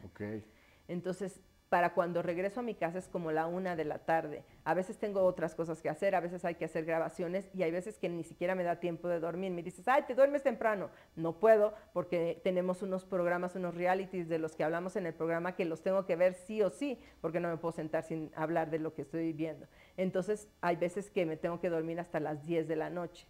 Entonces, 0.87 1.41
para 1.69 1.93
cuando 1.93 2.21
regreso 2.21 2.59
a 2.59 2.63
mi 2.63 2.75
casa 2.75 2.99
es 2.99 3.07
como 3.07 3.31
la 3.31 3.47
una 3.47 3.75
de 3.75 3.85
la 3.85 3.99
tarde. 3.99 4.43
A 4.63 4.73
veces 4.73 4.97
tengo 4.97 5.23
otras 5.23 5.55
cosas 5.55 5.81
que 5.81 5.89
hacer, 5.89 6.15
a 6.15 6.19
veces 6.19 6.45
hay 6.45 6.55
que 6.55 6.65
hacer 6.65 6.85
grabaciones 6.85 7.49
y 7.53 7.63
hay 7.63 7.71
veces 7.71 7.97
que 7.97 8.07
ni 8.07 8.23
siquiera 8.23 8.55
me 8.55 8.63
da 8.63 8.79
tiempo 8.79 9.07
de 9.07 9.19
dormir. 9.19 9.51
Me 9.51 9.63
dices, 9.63 9.87
ay, 9.87 10.03
te 10.07 10.13
duermes 10.13 10.43
temprano. 10.43 10.89
No 11.15 11.39
puedo 11.39 11.73
porque 11.91 12.39
tenemos 12.43 12.81
unos 12.83 13.03
programas, 13.03 13.55
unos 13.55 13.73
realities 13.75 14.29
de 14.29 14.37
los 14.37 14.55
que 14.55 14.63
hablamos 14.63 14.95
en 14.95 15.07
el 15.07 15.13
programa 15.13 15.55
que 15.55 15.65
los 15.65 15.81
tengo 15.81 16.05
que 16.05 16.15
ver 16.15 16.35
sí 16.35 16.61
o 16.61 16.69
sí, 16.69 16.99
porque 17.19 17.39
no 17.39 17.49
me 17.49 17.57
puedo 17.57 17.71
sentar 17.71 18.03
sin 18.03 18.31
hablar 18.35 18.69
de 18.69 18.79
lo 18.79 18.93
que 18.93 19.01
estoy 19.01 19.33
viendo. 19.33 19.67
Entonces, 19.97 20.47
hay 20.61 20.75
veces 20.75 21.09
que 21.09 21.25
me 21.25 21.35
tengo 21.35 21.59
que 21.59 21.69
dormir 21.69 21.99
hasta 21.99 22.19
las 22.19 22.45
10 22.45 22.67
de 22.67 22.75
la 22.75 22.89
noche. 22.89 23.27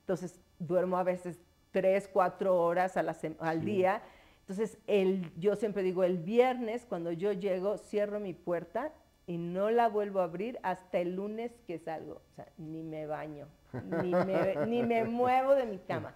Entonces, 0.00 0.40
duermo 0.58 0.98
a 0.98 1.04
veces 1.04 1.38
3, 1.70 2.08
4 2.12 2.56
horas 2.56 2.96
al 2.96 3.64
día 3.64 4.02
entonces, 4.48 4.78
el, 4.86 5.32
yo 5.40 5.56
siempre 5.56 5.82
digo, 5.82 6.04
el 6.04 6.18
viernes 6.18 6.86
cuando 6.88 7.10
yo 7.10 7.32
llego, 7.32 7.78
cierro 7.78 8.20
mi 8.20 8.32
puerta 8.32 8.92
y 9.26 9.38
no 9.38 9.70
la 9.70 9.88
vuelvo 9.88 10.20
a 10.20 10.24
abrir 10.24 10.60
hasta 10.62 10.98
el 10.98 11.16
lunes 11.16 11.50
que 11.66 11.80
salgo. 11.80 12.22
O 12.30 12.34
sea, 12.36 12.46
ni 12.56 12.84
me 12.84 13.06
baño, 13.06 13.48
ni 13.72 14.12
me, 14.12 14.54
ni 14.68 14.82
me 14.84 15.02
muevo 15.02 15.56
de 15.56 15.66
mi 15.66 15.78
cama. 15.78 16.14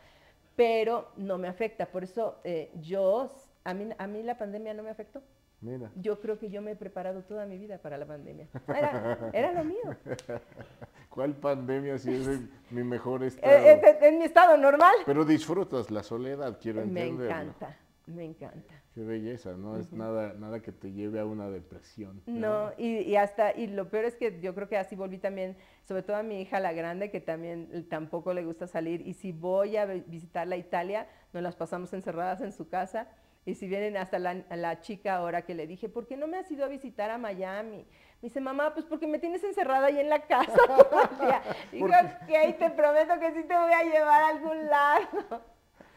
Pero 0.55 1.09
no 1.17 1.39
me 1.39 1.49
afecta. 1.49 1.87
Por 1.87 2.05
eso 2.05 2.39
eh, 2.45 2.71
yo, 2.81 3.29
a 3.65 3.75
mí, 3.75 3.89
a 3.99 4.07
mí 4.07 4.23
la 4.23 4.39
pandemia 4.39 4.75
no 4.75 4.85
me 4.85 4.91
afectó. 4.91 5.21
Mira. 5.61 5.91
Yo 5.97 6.21
creo 6.21 6.39
que 6.39 6.51
yo 6.51 6.63
me 6.63 6.71
he 6.71 6.77
preparado 6.77 7.23
toda 7.25 7.47
mi 7.47 7.59
vida 7.59 7.79
para 7.79 7.99
la 7.99 8.07
pandemia. 8.07 8.47
Era, 8.69 9.31
era 9.33 9.53
lo 9.53 9.65
mío. 9.65 9.83
¿Cuál 11.09 11.35
pandemia 11.35 11.99
si 11.99 12.15
es 12.15 12.29
mi 12.71 12.85
mejor 12.85 13.25
eh, 13.25 13.27
estado? 13.27 14.07
en 14.07 14.19
mi 14.19 14.25
estado 14.25 14.57
normal. 14.57 14.95
Pero 15.05 15.25
disfrutas 15.25 15.91
la 15.91 16.05
soledad, 16.05 16.57
quiero 16.63 16.81
entender. 16.81 17.13
Me 17.13 17.25
encanta. 17.27 17.77
Me 18.11 18.25
encanta. 18.25 18.75
Qué 18.95 19.03
belleza, 19.03 19.53
no 19.53 19.77
es 19.77 19.93
nada, 19.93 20.35
nada 20.35 20.61
que 20.61 20.73
te 20.73 20.93
lleve 20.93 21.21
a 21.21 21.25
una 21.25 21.49
depresión. 21.49 22.23
No, 22.27 22.73
y, 22.77 23.15
hasta, 23.15 23.57
y 23.57 23.69
lo 23.69 23.89
peor 23.89 24.05
es 24.05 24.17
que 24.17 24.41
yo 24.41 24.55
creo 24.55 24.69
que 24.69 24.77
así 24.77 24.97
volví 24.97 25.19
también, 25.19 25.57
sobre 25.85 26.03
todo 26.03 26.17
a 26.17 26.23
mi 26.23 26.41
hija 26.41 26.59
la 26.59 26.73
grande, 26.73 27.11
que 27.11 27.21
también 27.21 27.87
tampoco 27.89 28.35
le 28.35 28.45
gusta 28.45 28.67
salir, 28.67 29.07
y 29.07 29.15
si 29.15 29.31
voy 29.31 29.77
a 29.77 29.87
visitar 29.87 30.49
la 30.49 30.57
Italia, 30.57 31.07
nos 31.33 31.43
las 31.43 31.55
pasamos 31.55 31.93
encerradas 31.93 32.41
en 32.41 32.53
su 32.53 32.69
casa, 32.69 33.09
y 33.47 33.55
si 33.55 33.69
vienen 33.69 33.97
hasta 33.97 34.19
la, 34.19 34.35
la 34.51 34.81
chica 34.81 35.17
ahora 35.17 35.43
que 35.43 35.55
le 35.55 35.67
dije, 35.67 35.89
¿por 35.89 36.07
qué 36.07 36.17
no 36.17 36.27
me 36.27 36.37
has 36.37 36.51
ido 36.51 36.65
a 36.65 36.69
visitar 36.69 37.11
a 37.11 37.19
Miami? 37.19 37.87
Me 38.23 38.29
dice, 38.29 38.41
mamá, 38.41 38.75
pues 38.75 38.85
porque 38.85 39.07
me 39.07 39.19
tienes 39.19 39.43
encerrada 39.45 39.87
ahí 39.87 39.99
en 39.99 40.11
la 40.11 40.27
casa. 40.27 40.53
Digo, 41.73 41.87
ok, 41.87 42.59
te 42.59 42.71
prometo 42.71 43.19
que 43.19 43.33
sí 43.33 43.45
te 43.45 43.55
voy 43.57 43.73
a 43.73 43.83
llevar 43.83 44.23
a 44.23 44.29
algún 44.29 44.67
lado. 44.67 45.43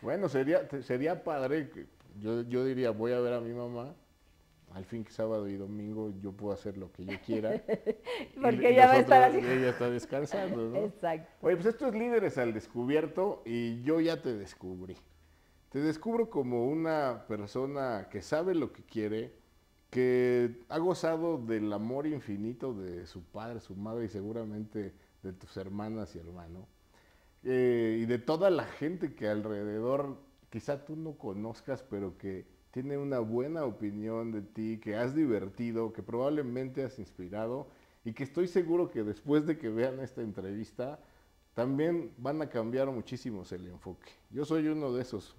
Bueno, 0.02 0.30
sería, 0.30 0.68
sería 0.84 1.24
padre 1.24 1.70
que 1.70 1.86
yo, 2.20 2.66
diría, 2.66 2.92
voy 2.92 3.12
a 3.12 3.20
ver 3.20 3.34
a 3.34 3.42
mi 3.42 3.54
mamá, 3.54 3.94
al 4.74 4.86
fin 4.86 5.04
que 5.04 5.12
sábado 5.12 5.48
y 5.48 5.56
domingo 5.56 6.12
yo 6.22 6.32
puedo 6.32 6.54
hacer 6.54 6.78
lo 6.78 6.92
que 6.92 7.06
yo 7.06 7.14
quiera. 7.26 7.62
Porque 8.42 8.72
ella 8.72 8.88
va 8.88 8.94
a 8.94 9.00
estar 9.00 9.24
así. 9.24 9.38
Ella 9.38 9.70
está 9.70 9.90
descansando, 9.90 10.70
¿no? 10.70 10.78
Exacto. 10.78 11.30
Oye, 11.42 11.56
pues 11.56 11.68
estos 11.68 11.94
líderes 11.94 12.38
al 12.38 12.54
descubierto 12.54 13.44
y 13.46 13.82
yo 13.84 14.00
ya 14.00 14.22
te 14.22 14.34
descubrí. 14.34 14.96
Te 15.70 15.80
descubro 15.80 16.30
como 16.30 16.68
una 16.68 17.26
persona 17.28 18.08
que 18.12 18.22
sabe 18.22 18.54
lo 18.54 18.72
que 18.72 18.84
quiere, 18.84 19.34
que 19.90 20.60
ha 20.70 20.78
gozado 20.78 21.38
del 21.38 21.72
amor 21.74 22.08
infinito 22.08 22.74
de 22.74 23.06
su 23.06 23.24
padre, 23.24 23.60
su 23.60 23.76
madre 23.76 24.06
y 24.06 24.10
seguramente 24.10 24.94
de 25.24 25.34
tus 25.34 25.58
hermanas 25.58 26.16
y 26.16 26.20
hermanos. 26.20 26.68
Eh, 27.44 28.00
y 28.02 28.06
de 28.06 28.20
toda 28.20 28.50
la 28.50 28.66
gente 28.66 29.16
que 29.16 29.28
alrededor 29.28 30.18
quizá 30.54 30.86
tú 30.86 30.96
no 30.96 31.18
conozcas, 31.18 31.82
pero 31.82 32.16
que 32.16 32.46
tiene 32.70 32.96
una 32.96 33.18
buena 33.18 33.66
opinión 33.66 34.32
de 34.32 34.44
ti, 34.44 34.80
que 34.80 34.96
has 34.96 35.16
divertido, 35.16 35.92
que 35.94 36.04
probablemente 36.04 36.84
has 36.84 37.00
inspirado 37.00 37.66
y 38.06 38.14
que 38.14 38.24
estoy 38.24 38.48
seguro 38.48 38.92
que 38.92 39.02
después 39.02 39.48
de 39.48 39.58
que 39.58 39.70
vean 39.70 40.00
esta 40.00 40.22
entrevista 40.22 41.00
también 41.56 42.12
van 42.20 42.40
a 42.44 42.52
cambiar 42.52 42.92
muchísimo 42.92 43.42
el 43.50 43.66
enfoque. 43.66 44.12
Yo 44.30 44.46
soy 44.46 44.68
uno 44.68 44.94
de 44.94 45.02
esos, 45.02 45.36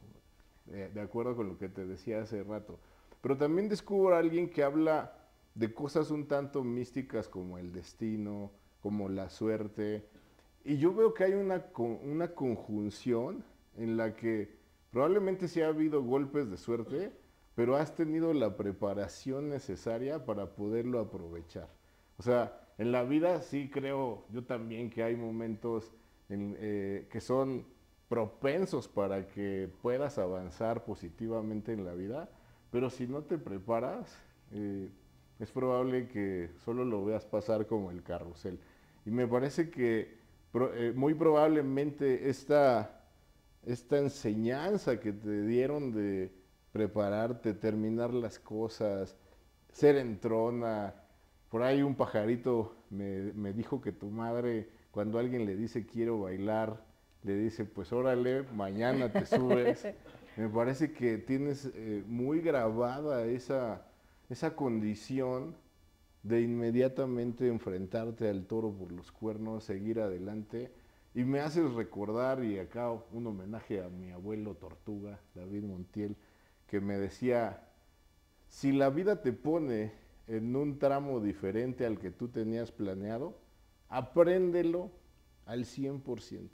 eh, 0.73 0.91
de 0.93 1.01
acuerdo 1.01 1.37
con 1.37 1.47
lo 1.47 1.59
que 1.59 1.69
te 1.69 1.87
decía 1.87 2.21
hace 2.21 2.43
rato. 2.43 2.81
Pero 3.21 3.37
también 3.37 3.69
descubro 3.69 4.17
a 4.17 4.19
alguien 4.19 4.51
que 4.51 4.65
habla 4.65 5.17
de 5.55 5.73
cosas 5.73 6.11
un 6.11 6.27
tanto 6.27 6.65
místicas 6.65 7.29
como 7.29 7.57
el 7.57 7.73
destino, 7.73 8.51
como 8.83 9.09
la 9.09 9.31
suerte. 9.31 10.09
Y 10.65 10.79
yo 10.79 10.93
veo 10.93 11.15
que 11.15 11.23
hay 11.23 11.35
una, 11.35 11.67
una 11.77 12.35
conjunción 12.35 13.45
en 13.77 13.97
la 13.97 14.17
que 14.17 14.64
Probablemente 14.95 15.49
sí 15.49 15.61
ha 15.61 15.67
habido 15.67 16.05
golpes 16.05 16.49
de 16.49 16.57
suerte, 16.57 17.11
pero 17.57 17.75
has 17.75 17.97
tenido 17.97 18.33
la 18.33 18.57
preparación 18.57 19.49
necesaria 19.49 20.25
para 20.25 20.55
poderlo 20.55 21.01
aprovechar. 21.01 21.69
O 22.17 22.23
sea, 22.23 22.61
en 22.79 22.93
la 22.93 23.03
vida 23.03 23.43
sí 23.43 23.69
creo 23.69 24.25
yo 24.31 24.45
también 24.45 24.91
que 24.91 25.03
hay 25.03 25.17
momentos 25.17 25.93
eh, 26.29 27.09
que 27.11 27.21
son 27.21 27.67
propensos 28.09 28.87
para 28.87 29.27
que 29.27 29.69
puedas 29.83 30.17
avanzar 30.19 30.85
positivamente 30.85 31.73
en 31.73 31.85
la 31.85 31.95
vida, 31.95 32.29
pero 32.71 32.89
si 32.89 33.09
no 33.09 33.23
te 33.23 33.37
preparas, 33.37 34.17
eh, 34.53 34.91
es 35.41 35.51
probable 35.51 36.07
que 36.07 36.51
solo 36.65 36.85
lo 36.85 37.05
veas 37.05 37.27
pasar 37.27 37.67
como 37.67 37.91
el 37.91 38.05
carrusel. 38.05 38.61
Y 39.05 39.11
me 39.11 39.27
parece 39.27 39.71
que 39.71 40.19
eh, 40.55 40.93
muy 40.95 41.15
probablemente 41.15 42.29
esta 42.29 43.01
esta 43.67 43.99
enseñanza 43.99 45.01
que 45.01 45.13
te 45.13 45.47
dieron 45.47 45.93
de 45.93 46.33
prepararte, 46.73 47.55
terminar 47.55 48.13
las 48.13 48.39
cosas, 48.39 49.17
ser 49.73 49.97
entrona. 49.97 50.95
Por 51.49 51.63
ahí 51.63 51.83
un 51.83 51.95
pajarito 51.95 52.75
me, 52.91 53.53
dijo 53.53 53.81
que 53.81 53.93
tu 53.93 54.11
madre, 54.11 54.69
cuando 54.91 55.19
alguien 55.19 55.47
le 55.47 55.57
dice 55.57 55.87
quiero 55.87 56.21
bailar, 56.21 56.85
le 57.23 57.37
dice 57.37 57.65
pues 57.65 57.93
órale, 57.93 58.43
mañana 58.55 59.13
te 59.13 59.25
subes. 59.25 59.87
me 60.37 60.49
parece 60.49 60.93
que 60.93 61.19
tienes 61.19 61.71
eh, 61.75 62.03
muy 62.07 62.41
grabada 62.41 63.25
esa, 63.25 63.87
esa 64.29 64.57
condición 64.57 65.55
de 66.23 66.41
inmediatamente 66.41 67.49
enfrentarte 67.49 68.29
al 68.29 68.47
toro 68.47 68.73
por 68.73 68.91
los 68.91 69.13
cuernos, 69.13 69.65
seguir 69.65 70.01
adelante 70.01 70.73
y 71.15 71.25
me 71.25 71.41
haces 71.41 71.73
recordar, 71.73 72.45
y 72.45 72.59
acá 72.59 72.91
un 72.91 73.27
homenaje 73.27 73.83
a 73.83 73.89
mi 73.89 74.11
abuelo 74.11 74.57
Tortuga, 74.57 75.21
David 75.35 75.63
Montiel, 75.63 76.17
que 76.67 76.81
me 76.81 76.99
decía, 76.99 77.69
si 78.49 78.73
la 78.73 78.91
vida 78.91 79.23
te 79.23 79.33
pone 79.33 79.93
en 80.27 80.57
un 80.57 80.79
tramo 80.79 81.21
diferente 81.21 81.87
al 81.87 81.99
que 82.01 82.11
tú 82.11 82.29
tenías 82.29 82.73
planeado, 82.73 83.39
apréndelo 83.89 84.91
al 85.47 85.65
100%, 85.67 86.49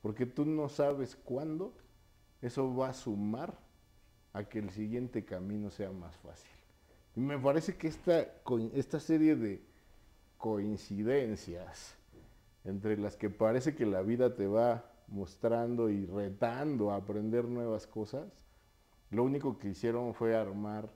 porque 0.00 0.26
tú 0.26 0.44
no 0.44 0.68
sabes 0.68 1.16
cuándo 1.16 1.74
eso 2.40 2.74
va 2.74 2.90
a 2.90 2.94
sumar 2.94 3.58
a 4.32 4.44
que 4.44 4.60
el 4.60 4.70
siguiente 4.70 5.24
camino 5.24 5.70
sea 5.70 5.90
más 5.90 6.16
fácil. 6.18 6.50
Y 7.16 7.20
me 7.20 7.38
parece 7.38 7.76
que 7.76 7.88
esta, 7.88 8.26
esta 8.74 9.00
serie 9.00 9.34
de 9.36 9.62
coincidencias, 10.38 11.96
entre 12.64 12.96
las 12.96 13.16
que 13.16 13.30
parece 13.30 13.74
que 13.74 13.86
la 13.86 14.02
vida 14.02 14.34
te 14.34 14.46
va 14.46 14.84
mostrando 15.08 15.90
y 15.90 16.06
retando 16.06 16.90
a 16.90 16.96
aprender 16.96 17.46
nuevas 17.46 17.86
cosas, 17.86 18.44
lo 19.10 19.24
único 19.24 19.58
que 19.58 19.68
hicieron 19.68 20.14
fue 20.14 20.36
armar 20.36 20.90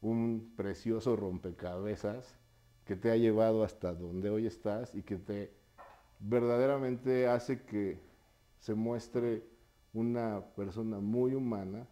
un 0.00 0.52
precioso 0.56 1.16
rompecabezas 1.16 2.36
que 2.84 2.96
te 2.96 3.10
ha 3.10 3.16
llevado 3.16 3.64
hasta 3.64 3.92
donde 3.94 4.30
hoy 4.30 4.46
estás 4.46 4.94
y 4.94 5.02
que 5.02 5.16
te 5.16 5.52
verdaderamente 6.20 7.28
hace 7.28 7.62
que 7.62 8.00
se 8.58 8.74
muestre 8.74 9.44
una 9.92 10.42
persona 10.56 10.98
muy 10.98 11.34
humana, 11.34 11.86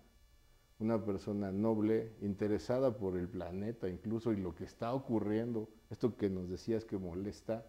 una 0.79 1.05
persona 1.05 1.53
noble, 1.53 2.13
interesada 2.21 2.97
por 2.97 3.17
el 3.17 3.29
planeta 3.29 3.89
incluso 3.89 4.33
y 4.33 4.37
lo 4.37 4.55
que 4.55 4.65
está 4.65 4.93
ocurriendo, 4.93 5.69
esto 5.91 6.17
que 6.17 6.29
nos 6.29 6.49
decías 6.49 6.85
que 6.85 6.99
molesta, 6.99 7.65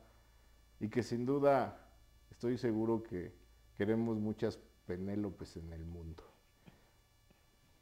y 0.80 0.90
que 0.90 1.04
sin 1.04 1.26
duda 1.26 1.88
estoy 2.30 2.58
seguro 2.58 3.04
que 3.04 3.34
queremos 3.78 4.18
muchas 4.18 4.60
Penélopes 4.88 5.58
en 5.58 5.74
el 5.74 5.86
mundo. 5.86 6.24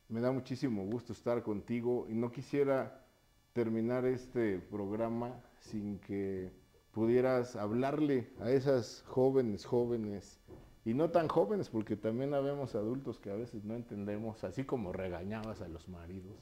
Me 0.09 0.21
da 0.21 0.31
muchísimo 0.31 0.83
gusto 0.85 1.13
estar 1.13 1.43
contigo 1.43 2.07
y 2.09 2.15
no 2.15 2.31
quisiera 2.31 3.05
terminar 3.53 4.05
este 4.05 4.59
programa 4.59 5.39
sin 5.59 5.99
que 5.99 6.51
pudieras 6.91 7.55
hablarle 7.55 8.33
a 8.39 8.49
esas 8.49 9.03
jóvenes, 9.07 9.65
jóvenes 9.65 10.39
y 10.83 10.93
no 10.93 11.09
tan 11.11 11.27
jóvenes, 11.27 11.69
porque 11.69 11.95
también 11.95 12.33
habemos 12.33 12.75
adultos 12.75 13.19
que 13.19 13.31
a 13.31 13.35
veces 13.35 13.63
no 13.63 13.75
entendemos, 13.75 14.43
así 14.43 14.63
como 14.63 14.91
regañabas 14.91 15.61
a 15.61 15.67
los 15.67 15.87
maridos. 15.87 16.37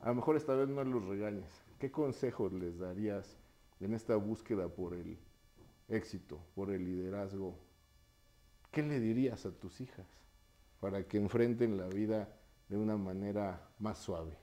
A 0.00 0.08
lo 0.08 0.16
mejor 0.16 0.36
esta 0.36 0.54
vez 0.54 0.68
no 0.68 0.82
los 0.84 1.04
regañes. 1.04 1.62
¿Qué 1.78 1.90
consejos 1.90 2.52
les 2.52 2.78
darías 2.78 3.38
en 3.80 3.94
esta 3.94 4.16
búsqueda 4.16 4.68
por 4.68 4.94
el 4.94 5.18
éxito, 5.92 6.40
por 6.54 6.70
el 6.70 6.84
liderazgo? 6.84 7.58
¿Qué 8.70 8.82
le 8.82 9.00
dirías 9.00 9.44
a 9.46 9.52
tus 9.52 9.80
hijas 9.80 10.06
para 10.80 11.04
que 11.04 11.18
enfrenten 11.18 11.76
la 11.76 11.86
vida 11.86 12.28
de 12.68 12.76
una 12.76 12.96
manera 12.96 13.68
más 13.78 13.98
suave? 13.98 14.36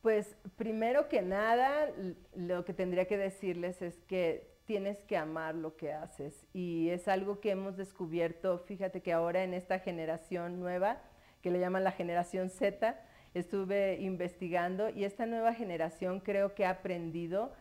Pues 0.00 0.34
primero 0.56 1.08
que 1.08 1.22
nada, 1.22 1.88
lo 2.34 2.64
que 2.64 2.72
tendría 2.72 3.06
que 3.06 3.16
decirles 3.16 3.82
es 3.82 4.02
que 4.08 4.50
tienes 4.64 5.02
que 5.04 5.16
amar 5.16 5.54
lo 5.54 5.76
que 5.76 5.92
haces 5.92 6.46
y 6.52 6.88
es 6.90 7.06
algo 7.06 7.40
que 7.40 7.50
hemos 7.50 7.76
descubierto, 7.76 8.58
fíjate 8.58 9.02
que 9.02 9.12
ahora 9.12 9.44
en 9.44 9.54
esta 9.54 9.78
generación 9.78 10.58
nueva, 10.58 11.02
que 11.40 11.50
le 11.50 11.60
llaman 11.60 11.84
la 11.84 11.92
generación 11.92 12.50
Z, 12.50 13.00
estuve 13.34 14.00
investigando 14.00 14.88
y 14.88 15.04
esta 15.04 15.26
nueva 15.26 15.54
generación 15.54 16.20
creo 16.20 16.54
que 16.54 16.64
ha 16.64 16.70
aprendido 16.70 17.52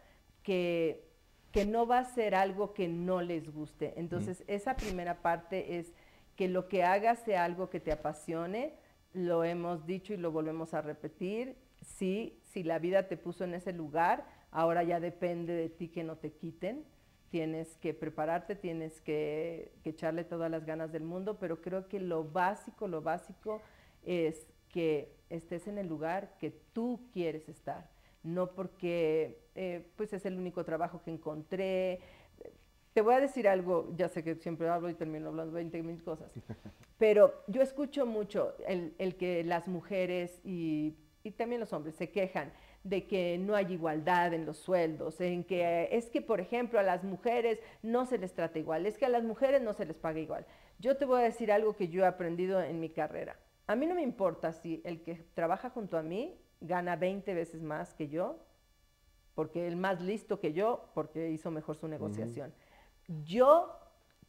que, 0.44 1.11
que 1.52 1.66
no 1.66 1.86
va 1.86 2.00
a 2.00 2.06
ser 2.06 2.36
algo 2.36 2.74
que 2.74 2.88
no 2.88 3.22
les 3.22 3.52
guste. 3.52 3.94
Entonces, 3.98 4.44
esa 4.48 4.76
primera 4.76 5.22
parte 5.22 5.80
es 5.80 5.94
que 6.36 6.48
lo 6.48 6.68
que 6.68 6.84
hagas 6.84 7.20
sea 7.20 7.44
algo 7.44 7.70
que 7.70 7.80
te 7.80 7.92
apasione, 7.92 8.74
lo 9.14 9.44
hemos 9.44 9.86
dicho 9.86 10.14
y 10.14 10.18
lo 10.18 10.32
volvemos 10.32 10.74
a 10.74 10.82
repetir, 10.82 11.58
sí, 11.82 12.40
si 12.44 12.64
la 12.64 12.80
vida 12.80 13.08
te 13.08 13.18
puso 13.18 13.44
en 13.44 13.54
ese 13.54 13.74
lugar, 13.74 14.26
ahora 14.52 14.84
ya 14.84 15.00
depende 15.00 15.54
de 15.54 15.70
ti 15.70 15.90
que 15.90 16.04
no 16.04 16.18
te 16.18 16.32
quiten. 16.32 16.86
Tienes 17.30 17.78
que 17.78 17.94
prepararte, 17.94 18.56
tienes 18.56 19.00
que, 19.02 19.72
echarle 19.86 20.24
todas 20.24 20.52
las 20.52 20.66
ganas 20.66 20.92
del 20.92 21.04
mundo, 21.04 21.38
pero 21.40 21.62
creo 21.62 21.88
que 21.88 22.00
lo 22.00 22.26
básico, 22.26 22.88
lo 22.88 23.02
básico 23.02 23.62
es 24.04 24.48
que 24.70 25.14
estés 25.30 25.68
en 25.68 25.78
el 25.78 25.88
lugar 25.88 26.38
que 26.40 26.52
tú 26.52 27.08
quieres 27.14 27.48
estar, 27.48 27.90
no 28.24 28.52
porque 28.52 29.48
eh, 29.56 29.88
pues 29.96 30.14
es 30.14 30.26
el 30.26 30.38
único 30.38 30.64
trabajo 30.64 31.02
que 31.04 31.12
encontré. 31.12 32.00
Te 32.94 33.02
voy 33.02 33.16
a 33.16 33.20
decir 33.22 33.48
algo, 33.48 33.94
ya 33.96 34.10
sé 34.10 34.24
que 34.24 34.36
siempre 34.36 34.68
hablo 34.68 34.90
y 34.90 34.94
termino 34.94 35.30
hablando 35.30 35.54
20 35.54 35.82
mil 35.84 36.04
cosas, 36.04 36.32
pero 36.98 37.44
yo 37.48 37.62
escucho 37.62 38.06
mucho 38.06 38.54
el, 38.68 38.94
el 38.98 39.16
que 39.16 39.44
las 39.44 39.68
mujeres 39.68 40.42
y 40.44 40.96
y 41.24 41.32
también 41.32 41.60
los 41.60 41.74
hombres 41.74 41.96
se 41.96 42.10
quejan 42.10 42.52
de 42.84 43.06
que 43.06 43.38
no 43.38 43.56
hay 43.56 43.74
igualdad 43.74 44.34
en 44.34 44.46
los 44.46 44.58
sueldos, 44.58 45.22
en 45.22 45.44
que 45.44 45.90
es 45.92 46.10
que, 46.10 46.22
por 46.22 46.42
ejemplo, 46.42 46.80
a 46.80 46.84
las 46.84 47.04
mujeres 47.04 47.60
no 47.84 48.06
se 48.06 48.18
les 48.18 48.34
trata 48.34 48.58
igual, 48.58 48.86
es 48.86 48.98
que 48.98 49.06
a 49.06 49.10
las 49.10 49.24
mujeres 49.24 49.62
no 49.62 49.74
se 49.74 49.86
les 49.86 49.98
paga 49.98 50.20
igual. 50.20 50.46
Yo 50.80 50.98
te 50.98 51.06
voy 51.06 51.22
a 51.22 51.26
decir 51.26 51.52
algo 51.52 51.76
que 51.76 51.90
yo 51.90 52.04
he 52.04 52.08
aprendido 52.08 52.62
en 52.62 52.80
mi 52.80 52.90
carrera. 52.90 53.38
A 53.68 53.76
mí 53.76 53.86
no 53.86 53.94
me 53.94 54.02
importa 54.02 54.52
si 54.54 54.82
el 54.84 55.04
que 55.04 55.24
trabaja 55.36 55.70
junto 55.70 55.98
a 55.98 56.02
mí 56.02 56.40
gana 56.62 56.96
20 56.96 57.34
veces 57.34 57.62
más 57.62 57.94
que 57.94 58.08
yo, 58.08 58.40
porque 59.36 59.68
el 59.68 59.76
más 59.76 60.02
listo 60.02 60.40
que 60.40 60.54
yo, 60.54 60.90
porque 60.94 61.30
hizo 61.32 61.52
mejor 61.52 61.76
su 61.76 61.88
negociación. 61.88 62.54
Yo 63.26 63.78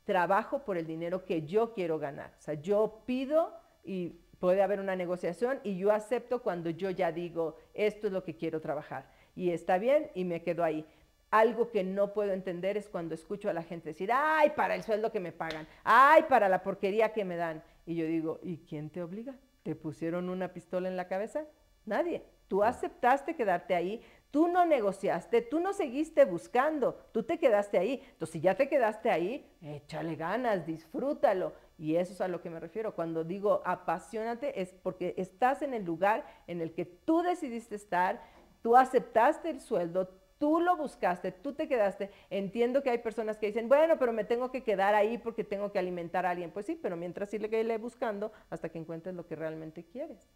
trabajo 0.04 0.64
por 0.64 0.76
el 0.76 0.86
dinero 0.86 1.24
que 1.24 1.42
yo 1.42 1.72
quiero 1.74 1.98
ganar. 1.98 2.32
O 2.38 2.42
sea, 2.42 2.54
yo 2.54 3.02
pido 3.06 3.52
y 3.84 4.18
puede 4.38 4.62
haber 4.62 4.80
una 4.80 4.96
negociación 4.96 5.60
y 5.62 5.76
yo 5.76 5.92
acepto 5.92 6.42
cuando 6.42 6.70
yo 6.70 6.90
ya 6.90 7.12
digo, 7.12 7.56
esto 7.74 8.08
es 8.08 8.12
lo 8.12 8.24
que 8.24 8.36
quiero 8.36 8.60
trabajar. 8.60 9.06
Y 9.36 9.50
está 9.50 9.78
bien 9.78 10.10
y 10.14 10.24
me 10.24 10.42
quedo 10.42 10.64
ahí. 10.64 10.86
Algo 11.30 11.70
que 11.70 11.84
no 11.84 12.12
puedo 12.12 12.32
entender 12.32 12.76
es 12.76 12.88
cuando 12.88 13.14
escucho 13.14 13.48
a 13.48 13.54
la 13.54 13.62
gente 13.62 13.90
decir, 13.90 14.10
ay, 14.12 14.50
para 14.56 14.74
el 14.74 14.82
sueldo 14.82 15.12
que 15.12 15.20
me 15.20 15.32
pagan, 15.32 15.66
ay, 15.84 16.24
para 16.28 16.48
la 16.48 16.62
porquería 16.62 17.12
que 17.12 17.24
me 17.24 17.36
dan. 17.36 17.62
Y 17.86 17.94
yo 17.94 18.04
digo, 18.04 18.40
¿y 18.42 18.58
quién 18.58 18.90
te 18.90 19.02
obliga? 19.02 19.34
¿Te 19.62 19.74
pusieron 19.74 20.28
una 20.28 20.52
pistola 20.52 20.88
en 20.88 20.96
la 20.96 21.08
cabeza? 21.08 21.46
Nadie. 21.84 22.22
Tú 22.48 22.62
aceptaste 22.62 23.34
quedarte 23.34 23.74
ahí, 23.74 24.02
tú 24.30 24.48
no 24.48 24.66
negociaste, 24.66 25.42
tú 25.42 25.60
no 25.60 25.72
seguiste 25.72 26.24
buscando, 26.24 26.94
tú 27.12 27.22
te 27.22 27.38
quedaste 27.38 27.78
ahí. 27.78 28.02
Entonces, 28.12 28.32
si 28.32 28.40
ya 28.40 28.56
te 28.56 28.68
quedaste 28.68 29.10
ahí, 29.10 29.46
échale 29.62 30.16
ganas, 30.16 30.66
disfrútalo. 30.66 31.52
Y 31.78 31.96
eso 31.96 32.12
es 32.12 32.20
a 32.20 32.28
lo 32.28 32.40
que 32.40 32.50
me 32.50 32.60
refiero. 32.60 32.94
Cuando 32.94 33.24
digo 33.24 33.62
apasionate 33.64 34.60
es 34.60 34.72
porque 34.72 35.14
estás 35.16 35.62
en 35.62 35.74
el 35.74 35.84
lugar 35.84 36.24
en 36.46 36.60
el 36.60 36.72
que 36.72 36.84
tú 36.84 37.22
decidiste 37.22 37.74
estar, 37.74 38.22
tú 38.62 38.76
aceptaste 38.76 39.50
el 39.50 39.60
sueldo, 39.60 40.08
tú 40.38 40.60
lo 40.60 40.76
buscaste, 40.76 41.32
tú 41.32 41.54
te 41.54 41.68
quedaste. 41.68 42.10
Entiendo 42.30 42.82
que 42.82 42.90
hay 42.90 42.98
personas 42.98 43.38
que 43.38 43.46
dicen, 43.46 43.68
bueno, 43.68 43.98
pero 43.98 44.12
me 44.12 44.24
tengo 44.24 44.50
que 44.50 44.62
quedar 44.62 44.94
ahí 44.94 45.18
porque 45.18 45.44
tengo 45.44 45.72
que 45.72 45.78
alimentar 45.78 46.26
a 46.26 46.30
alguien. 46.30 46.50
Pues 46.50 46.66
sí, 46.66 46.78
pero 46.80 46.96
mientras 46.96 47.30
sí 47.30 47.38
le 47.38 47.78
buscando 47.78 48.32
hasta 48.50 48.68
que 48.68 48.78
encuentres 48.78 49.14
lo 49.14 49.26
que 49.26 49.36
realmente 49.36 49.84
quieres. 49.84 50.28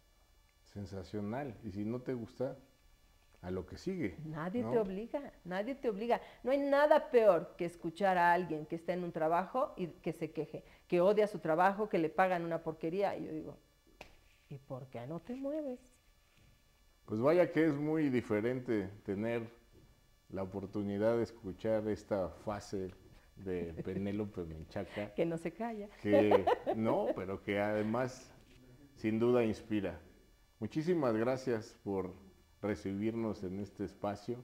Sensacional. 0.77 1.55
Y 1.63 1.71
si 1.71 1.85
no 1.85 2.01
te 2.01 2.13
gusta, 2.13 2.55
a 3.41 3.49
lo 3.49 3.65
que 3.65 3.77
sigue. 3.77 4.15
Nadie 4.25 4.63
te 4.63 4.77
obliga, 4.77 5.33
nadie 5.43 5.73
te 5.73 5.89
obliga. 5.89 6.21
No 6.43 6.51
hay 6.51 6.59
nada 6.59 7.09
peor 7.09 7.55
que 7.57 7.65
escuchar 7.65 8.17
a 8.17 8.31
alguien 8.33 8.67
que 8.67 8.75
está 8.75 8.93
en 8.93 9.03
un 9.03 9.11
trabajo 9.11 9.73
y 9.75 9.87
que 9.87 10.13
se 10.13 10.31
queje, 10.31 10.63
que 10.87 11.01
odia 11.01 11.27
su 11.27 11.39
trabajo, 11.39 11.89
que 11.89 11.97
le 11.97 12.09
pagan 12.09 12.45
una 12.45 12.61
porquería. 12.61 13.17
Y 13.17 13.25
yo 13.25 13.31
digo, 13.31 13.57
¿y 14.49 14.59
por 14.59 14.87
qué 14.89 15.07
no 15.07 15.19
te 15.19 15.35
mueves? 15.35 15.79
Pues 17.05 17.21
vaya 17.21 17.51
que 17.51 17.65
es 17.65 17.73
muy 17.73 18.09
diferente 18.09 18.89
tener 19.03 19.49
la 20.29 20.43
oportunidad 20.43 21.17
de 21.17 21.23
escuchar 21.23 21.87
esta 21.87 22.29
fase 22.29 22.91
de 23.37 23.73
Penélope 23.83 24.43
Menchaca. 24.43 25.13
que 25.15 25.25
no 25.25 25.37
se 25.39 25.53
calla. 25.53 25.89
Que 26.03 26.45
no, 26.75 27.07
pero 27.15 27.41
que 27.41 27.59
además 27.59 28.31
sin 28.95 29.19
duda 29.19 29.43
inspira. 29.43 29.99
Muchísimas 30.59 31.15
gracias 31.15 31.75
por 31.83 32.13
recibirnos 32.61 33.43
en 33.43 33.59
este 33.59 33.85
espacio 33.85 34.43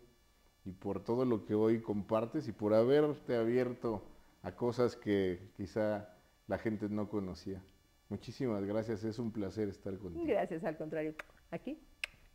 y 0.63 0.71
por 0.71 1.03
todo 1.03 1.25
lo 1.25 1.45
que 1.45 1.55
hoy 1.55 1.81
compartes 1.81 2.47
y 2.47 2.51
por 2.51 2.73
haberte 2.73 3.35
abierto 3.35 4.03
a 4.43 4.51
cosas 4.51 4.95
que 4.95 5.39
quizá 5.57 6.09
la 6.47 6.57
gente 6.57 6.87
no 6.89 7.09
conocía. 7.09 7.63
Muchísimas 8.09 8.63
gracias, 8.63 9.03
es 9.03 9.17
un 9.17 9.31
placer 9.31 9.69
estar 9.69 9.97
contigo. 9.97 10.25
Gracias, 10.25 10.63
al 10.63 10.77
contrario, 10.77 11.15
aquí 11.49 11.79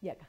y 0.03 0.09
acá. 0.09 0.29